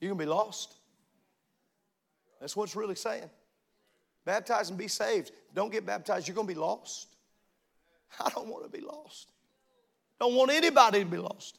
You're 0.00 0.10
going 0.10 0.18
to 0.18 0.24
be 0.24 0.30
lost. 0.30 0.74
That's 2.40 2.56
what 2.56 2.64
it's 2.64 2.76
really 2.76 2.94
saying. 2.94 3.30
Baptize 4.24 4.68
and 4.70 4.78
be 4.78 4.88
saved. 4.88 5.32
Don't 5.54 5.72
get 5.72 5.86
baptized, 5.86 6.28
you're 6.28 6.34
going 6.34 6.46
to 6.46 6.54
be 6.54 6.60
lost. 6.60 7.08
I 8.20 8.28
don't 8.30 8.48
want 8.48 8.64
to 8.64 8.70
be 8.70 8.84
lost. 8.84 9.28
Don't 10.20 10.34
want 10.34 10.50
anybody 10.50 11.00
to 11.00 11.06
be 11.06 11.16
lost. 11.16 11.58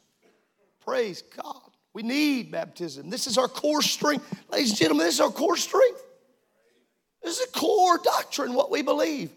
Praise 0.84 1.22
God. 1.22 1.70
We 1.92 2.02
need 2.02 2.50
baptism. 2.50 3.10
This 3.10 3.26
is 3.26 3.38
our 3.38 3.48
core 3.48 3.82
strength. 3.82 4.44
Ladies 4.50 4.70
and 4.70 4.78
gentlemen, 4.78 5.06
this 5.06 5.14
is 5.14 5.20
our 5.20 5.30
core 5.30 5.56
strength. 5.56 6.02
This 7.26 7.40
is 7.40 7.48
a 7.48 7.58
core 7.58 7.98
doctrine, 7.98 8.54
what 8.54 8.70
we 8.70 8.82
believe. 8.82 9.32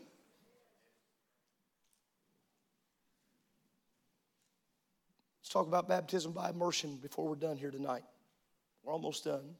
Let's 5.39 5.49
talk 5.49 5.65
about 5.65 5.89
baptism 5.89 6.31
by 6.31 6.51
immersion 6.51 6.97
before 6.97 7.27
we're 7.27 7.33
done 7.33 7.57
here 7.57 7.71
tonight. 7.71 8.03
We're 8.83 8.93
almost 8.93 9.23
done. 9.23 9.55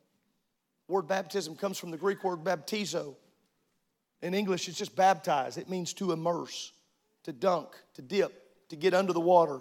word 0.87 1.07
baptism 1.07 1.55
comes 1.55 1.79
from 1.79 1.89
the 1.89 1.97
Greek 1.97 2.23
word 2.23 2.43
baptizo. 2.43 3.15
In 4.21 4.35
English, 4.35 4.67
it's 4.67 4.77
just 4.77 4.95
baptize. 4.95 5.57
It 5.57 5.67
means 5.67 5.91
to 5.93 6.11
immerse, 6.11 6.71
to 7.23 7.33
dunk, 7.33 7.69
to 7.95 8.03
dip, 8.03 8.69
to 8.69 8.75
get 8.75 8.93
under 8.93 9.11
the 9.11 9.19
water. 9.19 9.59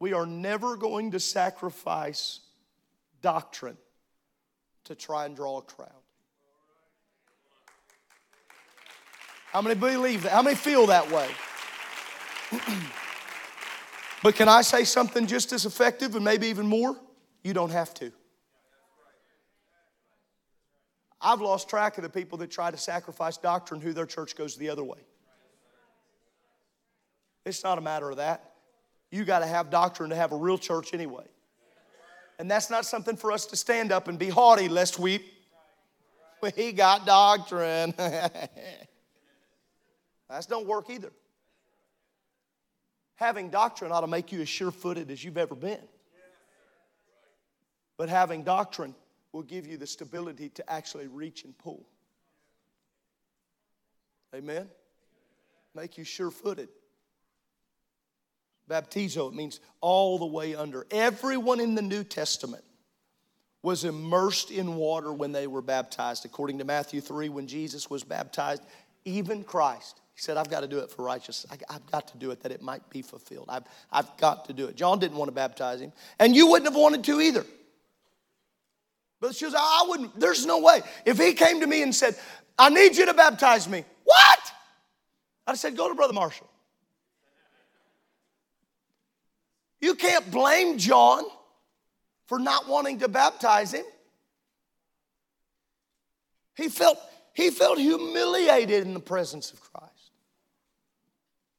We 0.00 0.14
are 0.14 0.26
never 0.26 0.76
going 0.76 1.12
to 1.12 1.20
sacrifice 1.20 2.40
doctrine 3.22 3.76
to 4.84 4.94
try 4.94 5.26
and 5.26 5.36
draw 5.36 5.58
a 5.58 5.62
crowd. 5.62 5.90
How 9.52 9.62
many 9.62 9.74
believe 9.74 10.22
that? 10.24 10.32
How 10.32 10.42
many 10.42 10.56
feel 10.56 10.86
that 10.86 11.10
way? 11.10 11.28
but 14.22 14.34
can 14.34 14.48
I 14.48 14.62
say 14.62 14.84
something 14.84 15.26
just 15.26 15.52
as 15.52 15.64
effective 15.64 16.14
and 16.14 16.24
maybe 16.24 16.48
even 16.48 16.66
more? 16.66 16.96
You 17.42 17.54
don't 17.54 17.70
have 17.70 17.94
to. 17.94 18.12
I've 21.20 21.40
lost 21.40 21.68
track 21.68 21.98
of 21.98 22.04
the 22.04 22.10
people 22.10 22.38
that 22.38 22.50
try 22.50 22.70
to 22.70 22.76
sacrifice 22.76 23.36
doctrine 23.36 23.80
who 23.80 23.92
their 23.92 24.06
church 24.06 24.36
goes 24.36 24.56
the 24.56 24.68
other 24.68 24.84
way. 24.84 25.00
It's 27.44 27.64
not 27.64 27.78
a 27.78 27.80
matter 27.80 28.10
of 28.10 28.18
that. 28.18 28.52
You 29.10 29.24
got 29.24 29.40
to 29.40 29.46
have 29.46 29.70
doctrine 29.70 30.10
to 30.10 30.16
have 30.16 30.32
a 30.32 30.36
real 30.36 30.58
church 30.58 30.92
anyway. 30.92 31.24
And 32.38 32.50
that's 32.50 32.70
not 32.70 32.86
something 32.86 33.16
for 33.16 33.32
us 33.32 33.46
to 33.46 33.56
stand 33.56 33.90
up 33.90 34.08
and 34.08 34.18
be 34.18 34.28
haughty 34.28 34.68
lest 34.68 34.98
we 34.98 35.24
we 36.56 36.72
got 36.72 37.06
doctrine. 37.06 37.94
That 40.30 40.46
don't 40.46 40.66
work 40.66 40.90
either. 40.90 41.10
Having 43.16 43.48
doctrine 43.48 43.92
ought 43.92 44.02
to 44.02 44.06
make 44.06 44.30
you 44.30 44.42
as 44.42 44.48
sure 44.48 44.70
footed 44.70 45.10
as 45.10 45.24
you've 45.24 45.38
ever 45.38 45.54
been. 45.54 45.80
But 47.96 48.10
having 48.10 48.44
doctrine 48.44 48.94
will 49.32 49.42
give 49.42 49.66
you 49.66 49.76
the 49.76 49.86
stability 49.86 50.50
to 50.50 50.70
actually 50.70 51.06
reach 51.06 51.44
and 51.44 51.56
pull. 51.56 51.86
Amen? 54.34 54.68
Make 55.74 55.96
you 55.96 56.04
sure 56.04 56.30
footed. 56.30 56.68
Baptizo, 58.68 59.28
it 59.28 59.34
means 59.34 59.60
all 59.80 60.18
the 60.18 60.26
way 60.26 60.54
under. 60.54 60.86
Everyone 60.90 61.60
in 61.60 61.74
the 61.74 61.82
New 61.82 62.04
Testament 62.04 62.64
was 63.62 63.84
immersed 63.84 64.50
in 64.50 64.76
water 64.76 65.12
when 65.12 65.32
they 65.32 65.46
were 65.46 65.62
baptized. 65.62 66.24
According 66.24 66.58
to 66.58 66.64
Matthew 66.64 67.00
3, 67.00 67.28
when 67.28 67.46
Jesus 67.46 67.90
was 67.90 68.04
baptized, 68.04 68.62
even 69.04 69.42
Christ, 69.42 70.00
he 70.14 70.20
said, 70.20 70.36
I've 70.36 70.50
got 70.50 70.60
to 70.60 70.68
do 70.68 70.78
it 70.78 70.90
for 70.90 71.02
righteousness. 71.02 71.46
I, 71.68 71.72
have 71.72 71.86
got 71.90 72.08
to 72.08 72.18
do 72.18 72.30
it 72.30 72.42
that 72.42 72.52
it 72.52 72.62
might 72.62 72.88
be 72.90 73.02
fulfilled. 73.02 73.46
I've, 73.48 73.64
I've 73.90 74.16
got 74.16 74.44
to 74.46 74.52
do 74.52 74.66
it. 74.66 74.76
John 74.76 74.98
didn't 74.98 75.16
want 75.16 75.28
to 75.28 75.34
baptize 75.34 75.80
him, 75.80 75.92
and 76.18 76.36
you 76.36 76.48
wouldn't 76.48 76.70
have 76.70 76.80
wanted 76.80 77.04
to 77.04 77.20
either. 77.20 77.44
But 79.20 79.34
she 79.34 79.44
was, 79.46 79.54
I 79.56 79.84
wouldn't, 79.88 80.18
there's 80.18 80.46
no 80.46 80.60
way. 80.60 80.82
If 81.04 81.18
he 81.18 81.32
came 81.32 81.60
to 81.60 81.66
me 81.66 81.82
and 81.82 81.94
said, 81.94 82.16
I 82.58 82.68
need 82.70 82.96
you 82.96 83.06
to 83.06 83.14
baptize 83.14 83.68
me, 83.68 83.84
what? 84.04 84.52
I 85.46 85.54
said, 85.54 85.76
go 85.76 85.88
to 85.88 85.94
Brother 85.94 86.12
Marshall. 86.12 86.48
You 89.80 89.94
can't 89.94 90.30
blame 90.30 90.78
John 90.78 91.24
for 92.26 92.38
not 92.38 92.68
wanting 92.68 92.98
to 93.00 93.08
baptize 93.08 93.72
him. 93.72 93.84
He 96.56 96.68
felt, 96.68 96.98
he 97.32 97.50
felt 97.50 97.78
humiliated 97.78 98.84
in 98.84 98.94
the 98.94 99.00
presence 99.00 99.52
of 99.52 99.60
Christ. 99.60 100.10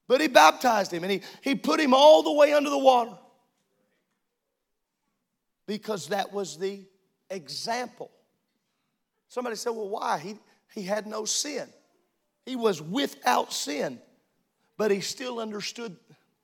But 0.07 0.21
he 0.21 0.27
baptized 0.27 0.91
him 0.91 1.03
and 1.03 1.11
he, 1.11 1.21
he 1.41 1.55
put 1.55 1.79
him 1.79 1.93
all 1.93 2.23
the 2.23 2.33
way 2.33 2.53
under 2.53 2.69
the 2.69 2.77
water 2.77 3.17
because 5.67 6.07
that 6.07 6.33
was 6.33 6.57
the 6.57 6.83
example. 7.29 8.09
Somebody 9.27 9.55
said, 9.55 9.69
Well, 9.69 9.87
why? 9.87 10.17
He, 10.17 10.35
he 10.73 10.81
had 10.81 11.05
no 11.05 11.25
sin. 11.25 11.69
He 12.45 12.55
was 12.55 12.81
without 12.81 13.53
sin, 13.53 13.99
but 14.77 14.89
he 14.89 14.99
still 15.01 15.39
understood. 15.39 15.95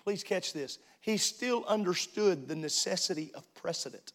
Please 0.04 0.24
catch 0.24 0.54
this. 0.54 0.78
He 1.06 1.18
still 1.18 1.64
understood 1.68 2.48
the 2.48 2.56
necessity 2.56 3.32
of 3.36 3.54
precedent. 3.54 4.12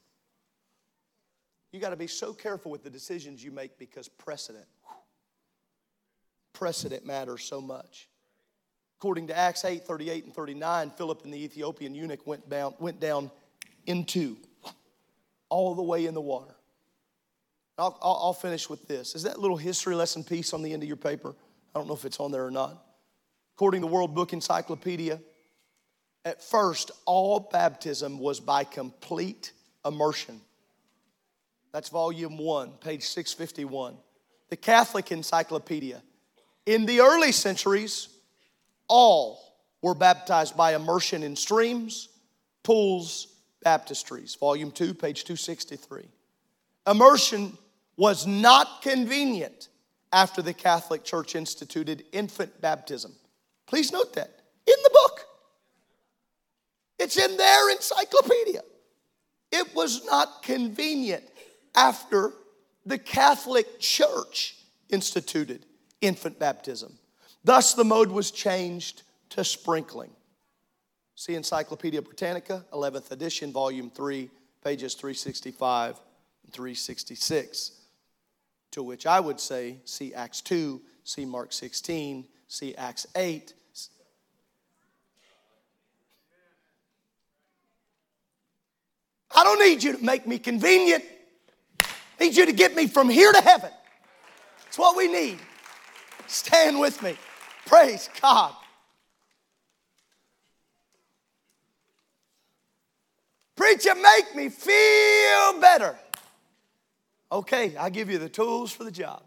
You 1.70 1.78
got 1.78 1.90
to 1.90 1.96
be 1.96 2.08
so 2.08 2.32
careful 2.32 2.72
with 2.72 2.82
the 2.82 2.90
decisions 2.90 3.44
you 3.44 3.52
make 3.52 3.78
because 3.78 4.08
precedent, 4.08 4.66
precedent 6.52 7.06
matters 7.06 7.44
so 7.44 7.60
much. 7.60 8.08
According 8.98 9.28
to 9.28 9.38
Acts 9.38 9.64
8 9.64 9.84
38 9.84 10.24
and 10.24 10.34
39, 10.34 10.90
Philip 10.90 11.22
and 11.22 11.32
the 11.32 11.40
Ethiopian 11.44 11.94
eunuch 11.94 12.26
went 12.26 12.50
down, 12.50 12.74
went 12.80 12.98
down 12.98 13.30
into 13.86 14.36
all 15.48 15.76
the 15.76 15.82
way 15.82 16.06
in 16.06 16.14
the 16.14 16.20
water. 16.20 16.56
I'll, 17.78 17.96
I'll, 18.02 18.32
finish 18.32 18.68
with 18.68 18.88
this. 18.88 19.14
Is 19.14 19.22
that 19.22 19.38
little 19.38 19.56
history 19.56 19.94
lesson 19.94 20.24
piece 20.24 20.52
on 20.52 20.62
the 20.62 20.72
end 20.72 20.82
of 20.82 20.88
your 20.88 20.96
paper? 20.96 21.36
I 21.72 21.78
don't 21.78 21.86
know 21.86 21.94
if 21.94 22.04
it's 22.04 22.18
on 22.18 22.32
there 22.32 22.44
or 22.44 22.50
not. 22.50 22.84
According 23.54 23.82
to 23.82 23.86
the 23.86 23.92
World 23.92 24.12
Book 24.12 24.32
Encyclopedia, 24.32 25.20
at 26.24 26.42
first, 26.42 26.90
all 27.06 27.48
baptism 27.52 28.18
was 28.18 28.40
by 28.40 28.64
complete 28.64 29.52
immersion. 29.84 30.40
That's 31.72 31.88
volume 31.88 32.36
one, 32.36 32.72
page 32.80 33.04
651. 33.04 33.94
The 34.48 34.56
Catholic 34.56 35.12
Encyclopedia. 35.12 36.02
In 36.66 36.84
the 36.84 37.00
early 37.00 37.32
centuries, 37.32 38.08
all 38.88 39.40
were 39.82 39.94
baptized 39.94 40.56
by 40.56 40.74
immersion 40.74 41.22
in 41.22 41.36
streams, 41.36 42.08
pools, 42.62 43.28
baptistries. 43.64 44.38
Volume 44.38 44.70
2, 44.70 44.94
page 44.94 45.24
263. 45.24 46.02
Immersion 46.86 47.56
was 47.96 48.26
not 48.26 48.82
convenient 48.82 49.68
after 50.12 50.42
the 50.42 50.52
Catholic 50.52 51.04
Church 51.04 51.34
instituted 51.34 52.04
infant 52.12 52.60
baptism. 52.60 53.12
Please 53.66 53.92
note 53.92 54.14
that 54.14 54.40
in 54.66 54.74
the 54.82 54.90
book. 54.90 55.19
It's 57.00 57.16
in 57.16 57.36
their 57.38 57.70
encyclopedia. 57.70 58.60
It 59.50 59.74
was 59.74 60.04
not 60.04 60.42
convenient 60.42 61.24
after 61.74 62.32
the 62.84 62.98
Catholic 62.98 63.80
Church 63.80 64.56
instituted 64.90 65.64
infant 66.02 66.38
baptism. 66.38 66.98
Thus, 67.42 67.72
the 67.72 67.84
mode 67.84 68.10
was 68.10 68.30
changed 68.30 69.02
to 69.30 69.44
sprinkling. 69.44 70.10
See 71.14 71.34
Encyclopedia 71.34 72.02
Britannica, 72.02 72.66
11th 72.70 73.10
edition, 73.10 73.50
volume 73.50 73.90
3, 73.90 74.28
pages 74.62 74.94
365 74.94 75.98
and 76.44 76.52
366. 76.52 77.72
To 78.72 78.82
which 78.82 79.06
I 79.06 79.20
would 79.20 79.40
say, 79.40 79.78
see 79.86 80.12
Acts 80.12 80.42
2, 80.42 80.80
see 81.04 81.24
Mark 81.24 81.54
16, 81.54 82.26
see 82.46 82.74
Acts 82.74 83.06
8. 83.16 83.54
I 89.34 89.44
don't 89.44 89.60
need 89.60 89.82
you 89.82 89.96
to 89.96 90.04
make 90.04 90.26
me 90.26 90.38
convenient. 90.38 91.04
I 91.80 92.24
need 92.24 92.36
you 92.36 92.46
to 92.46 92.52
get 92.52 92.74
me 92.74 92.86
from 92.86 93.08
here 93.08 93.32
to 93.32 93.40
heaven. 93.40 93.70
That's 94.64 94.78
what 94.78 94.96
we 94.96 95.08
need. 95.08 95.38
Stand 96.26 96.78
with 96.78 97.02
me. 97.02 97.16
Praise 97.66 98.08
God. 98.20 98.54
Preacher, 103.56 103.94
make 103.94 104.34
me 104.34 104.48
feel 104.48 105.60
better. 105.60 105.96
Okay, 107.30 107.76
I 107.76 107.90
give 107.90 108.10
you 108.10 108.18
the 108.18 108.28
tools 108.28 108.72
for 108.72 108.84
the 108.84 108.90
job. 108.90 109.22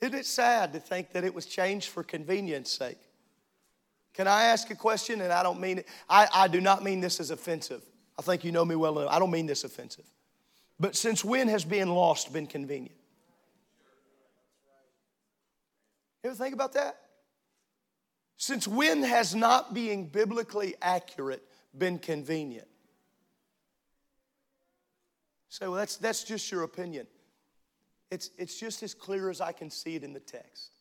Isn't 0.00 0.18
it 0.18 0.26
sad 0.26 0.72
to 0.72 0.80
think 0.80 1.12
that 1.12 1.24
it 1.24 1.34
was 1.34 1.46
changed 1.46 1.88
for 1.88 2.02
convenience 2.02 2.70
sake? 2.70 2.98
Can 4.14 4.26
I 4.26 4.44
ask 4.44 4.70
a 4.70 4.74
question? 4.74 5.20
And 5.20 5.32
I 5.32 5.42
don't 5.42 5.60
mean 5.60 5.78
it, 5.78 5.88
I, 6.08 6.28
I 6.32 6.48
do 6.48 6.60
not 6.60 6.82
mean 6.82 7.00
this 7.00 7.20
as 7.20 7.30
offensive. 7.30 7.82
I 8.18 8.22
think 8.22 8.44
you 8.44 8.52
know 8.52 8.64
me 8.64 8.76
well 8.76 8.98
enough. 8.98 9.12
I 9.12 9.18
don't 9.18 9.30
mean 9.30 9.46
this 9.46 9.64
offensive. 9.64 10.04
But 10.78 10.96
since 10.96 11.24
when 11.24 11.48
has 11.48 11.64
being 11.64 11.88
lost 11.88 12.32
been 12.32 12.46
convenient? 12.46 12.96
You 16.22 16.30
ever 16.30 16.36
think 16.36 16.54
about 16.54 16.74
that? 16.74 16.96
Since 18.36 18.66
when 18.66 19.02
has 19.02 19.34
not 19.34 19.74
being 19.74 20.06
biblically 20.06 20.74
accurate 20.80 21.42
been 21.76 21.98
convenient? 21.98 22.66
Say, 25.50 25.66
well, 25.66 25.74
that's, 25.74 25.96
that's 25.96 26.24
just 26.24 26.50
your 26.50 26.62
opinion. 26.62 27.06
It's, 28.10 28.30
it's 28.38 28.58
just 28.58 28.82
as 28.82 28.94
clear 28.94 29.30
as 29.30 29.40
I 29.40 29.52
can 29.52 29.70
see 29.70 29.96
it 29.96 30.04
in 30.04 30.12
the 30.12 30.20
text. 30.20 30.72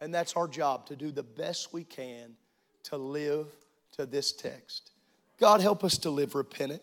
And 0.00 0.14
that's 0.14 0.34
our 0.34 0.48
job 0.48 0.86
to 0.86 0.96
do 0.96 1.10
the 1.10 1.22
best 1.22 1.72
we 1.72 1.84
can 1.84 2.36
to 2.84 2.96
live 2.96 3.46
to 3.92 4.06
this 4.06 4.32
text. 4.32 4.92
God, 5.38 5.60
help 5.60 5.84
us 5.84 5.98
to 5.98 6.10
live 6.10 6.34
repentant. 6.34 6.82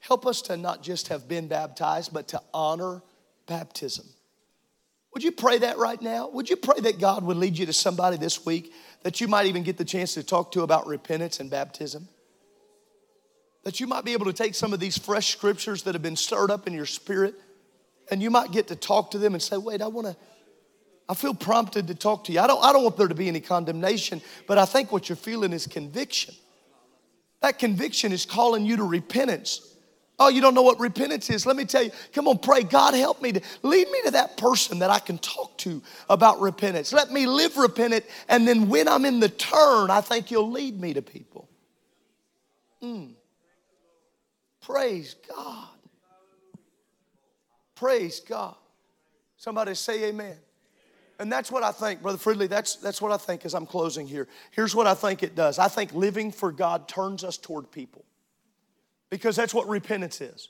Help 0.00 0.26
us 0.26 0.42
to 0.42 0.56
not 0.56 0.82
just 0.82 1.08
have 1.08 1.28
been 1.28 1.48
baptized, 1.48 2.12
but 2.12 2.28
to 2.28 2.42
honor 2.52 3.02
baptism. 3.46 4.06
Would 5.12 5.24
you 5.24 5.32
pray 5.32 5.58
that 5.58 5.76
right 5.76 6.00
now? 6.00 6.28
Would 6.30 6.48
you 6.48 6.56
pray 6.56 6.80
that 6.80 6.98
God 6.98 7.24
would 7.24 7.36
lead 7.36 7.58
you 7.58 7.66
to 7.66 7.72
somebody 7.72 8.16
this 8.16 8.46
week 8.46 8.72
that 9.02 9.20
you 9.20 9.28
might 9.28 9.46
even 9.46 9.62
get 9.62 9.76
the 9.76 9.84
chance 9.84 10.14
to 10.14 10.22
talk 10.22 10.52
to 10.52 10.62
about 10.62 10.86
repentance 10.86 11.40
and 11.40 11.50
baptism? 11.50 12.08
That 13.64 13.80
you 13.80 13.86
might 13.86 14.04
be 14.04 14.12
able 14.12 14.26
to 14.26 14.32
take 14.32 14.54
some 14.54 14.72
of 14.72 14.80
these 14.80 14.96
fresh 14.96 15.32
scriptures 15.32 15.82
that 15.82 15.94
have 15.94 16.02
been 16.02 16.16
stirred 16.16 16.50
up 16.50 16.66
in 16.66 16.72
your 16.72 16.86
spirit 16.86 17.34
and 18.10 18.22
you 18.22 18.30
might 18.30 18.50
get 18.50 18.68
to 18.68 18.76
talk 18.76 19.12
to 19.12 19.18
them 19.18 19.34
and 19.34 19.42
say, 19.42 19.56
wait, 19.56 19.80
I 19.80 19.86
want 19.86 20.08
to. 20.08 20.16
I 21.10 21.14
feel 21.14 21.34
prompted 21.34 21.88
to 21.88 21.94
talk 21.96 22.22
to 22.24 22.32
you. 22.32 22.38
I 22.38 22.46
don't, 22.46 22.64
I 22.64 22.72
don't 22.72 22.84
want 22.84 22.96
there 22.96 23.08
to 23.08 23.16
be 23.16 23.26
any 23.26 23.40
condemnation, 23.40 24.22
but 24.46 24.58
I 24.58 24.64
think 24.64 24.92
what 24.92 25.08
you're 25.08 25.16
feeling 25.16 25.52
is 25.52 25.66
conviction. 25.66 26.32
That 27.40 27.58
conviction 27.58 28.12
is 28.12 28.24
calling 28.24 28.64
you 28.64 28.76
to 28.76 28.84
repentance. 28.84 29.74
Oh, 30.20 30.28
you 30.28 30.40
don't 30.40 30.54
know 30.54 30.62
what 30.62 30.78
repentance 30.78 31.28
is? 31.28 31.46
Let 31.46 31.56
me 31.56 31.64
tell 31.64 31.82
you. 31.82 31.90
Come 32.12 32.28
on, 32.28 32.38
pray. 32.38 32.62
God, 32.62 32.94
help 32.94 33.20
me 33.20 33.32
to 33.32 33.40
lead 33.64 33.90
me 33.90 34.02
to 34.04 34.12
that 34.12 34.36
person 34.36 34.78
that 34.78 34.90
I 34.90 35.00
can 35.00 35.18
talk 35.18 35.58
to 35.58 35.82
about 36.08 36.40
repentance. 36.40 36.92
Let 36.92 37.10
me 37.10 37.26
live 37.26 37.56
repentant, 37.56 38.04
and 38.28 38.46
then 38.46 38.68
when 38.68 38.86
I'm 38.86 39.04
in 39.04 39.18
the 39.18 39.30
turn, 39.30 39.90
I 39.90 40.02
think 40.02 40.30
you'll 40.30 40.52
lead 40.52 40.80
me 40.80 40.94
to 40.94 41.02
people. 41.02 41.48
Mm. 42.80 43.14
Praise 44.60 45.16
God. 45.28 45.68
Praise 47.74 48.20
God. 48.20 48.54
Somebody 49.36 49.74
say 49.74 50.04
amen. 50.04 50.36
And 51.20 51.30
that's 51.30 51.52
what 51.52 51.62
I 51.62 51.70
think, 51.70 52.00
Brother 52.00 52.16
Fridley, 52.16 52.48
that's, 52.48 52.76
that's 52.76 53.02
what 53.02 53.12
I 53.12 53.18
think 53.18 53.44
as 53.44 53.54
I'm 53.54 53.66
closing 53.66 54.06
here. 54.06 54.26
Here's 54.52 54.74
what 54.74 54.86
I 54.86 54.94
think 54.94 55.22
it 55.22 55.36
does 55.36 55.58
I 55.58 55.68
think 55.68 55.92
living 55.92 56.32
for 56.32 56.50
God 56.50 56.88
turns 56.88 57.22
us 57.22 57.36
toward 57.36 57.70
people 57.70 58.04
because 59.10 59.36
that's 59.36 59.52
what 59.52 59.68
repentance 59.68 60.22
is. 60.22 60.48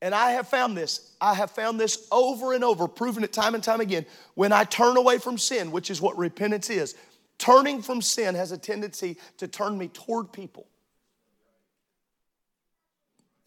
And 0.00 0.14
I 0.14 0.30
have 0.30 0.46
found 0.46 0.76
this. 0.76 1.12
I 1.20 1.34
have 1.34 1.50
found 1.50 1.80
this 1.80 2.06
over 2.12 2.52
and 2.52 2.62
over, 2.62 2.86
proven 2.86 3.24
it 3.24 3.32
time 3.32 3.56
and 3.56 3.64
time 3.64 3.80
again. 3.80 4.06
When 4.34 4.52
I 4.52 4.62
turn 4.62 4.96
away 4.96 5.18
from 5.18 5.36
sin, 5.36 5.72
which 5.72 5.90
is 5.90 6.00
what 6.00 6.16
repentance 6.16 6.70
is, 6.70 6.94
turning 7.36 7.82
from 7.82 8.00
sin 8.00 8.36
has 8.36 8.52
a 8.52 8.58
tendency 8.58 9.16
to 9.38 9.48
turn 9.48 9.76
me 9.76 9.88
toward 9.88 10.32
people. 10.32 10.68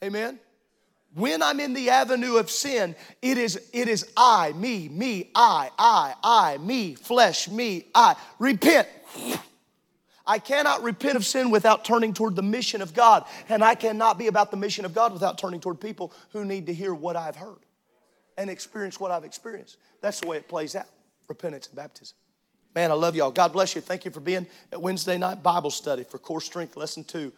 Amen? 0.03 0.39
When 1.14 1.43
I'm 1.43 1.59
in 1.59 1.74
the 1.74 1.89
avenue 1.89 2.38
of 2.38 2.49
sin, 2.49 2.95
it 3.22 3.38
is, 3.38 3.59
it 3.74 3.89
is 3.89 4.09
I, 4.16 4.53
me, 4.53 4.88
me, 4.88 5.30
I, 5.36 5.70
I, 5.78 6.14
I, 6.24 6.57
me, 6.57 6.95
flesh, 6.95 7.49
me, 7.49 7.86
I. 7.93 8.16
Repent. 8.39 8.88
I 10.26 10.39
cannot 10.39 10.84
repent 10.84 11.18
of 11.18 11.26
sin 11.26 11.51
without 11.51 11.84
turning 11.84 12.14
toward 12.14 12.38
the 12.38 12.43
mission 12.43 12.82
of 12.82 12.93
God. 12.93 13.26
And 13.49 13.64
I 13.64 13.76
cannot 13.76 14.18
be 14.18 14.28
about 14.28 14.51
the 14.51 14.57
mission 14.57 14.86
of 14.86 14.93
God 14.93 15.12
without 15.12 15.38
turning 15.38 15.59
toward 15.59 15.82
people 15.82 16.14
who 16.32 16.45
need 16.45 16.68
to 16.68 16.74
hear 16.74 16.93
what 16.93 17.18
I've 17.18 17.36
heard 17.36 17.59
and 18.38 18.49
experience 18.49 18.99
what 18.99 19.12
I've 19.12 19.26
experienced. 19.26 19.78
That's 19.99 20.22
the 20.22 20.28
way 20.28 20.38
it 20.38 20.47
plays 20.47 20.76
out 20.76 20.88
repentance 21.28 21.68
and 21.68 21.76
baptism. 21.76 22.16
Man, 22.74 22.91
I 22.91 22.93
love 22.93 23.16
y'all. 23.16 23.32
God 23.32 23.51
bless 23.51 23.76
you. 23.76 23.82
Thank 23.82 24.05
you 24.05 24.12
for 24.12 24.22
being 24.22 24.47
at 24.72 24.82
Wednesday 24.82 25.18
night 25.18 25.43
Bible 25.43 25.72
study 25.72 26.05
for 26.05 26.18
Core 26.18 26.39
Strength, 26.39 26.78
Lesson 26.78 27.03
2. 27.03 27.34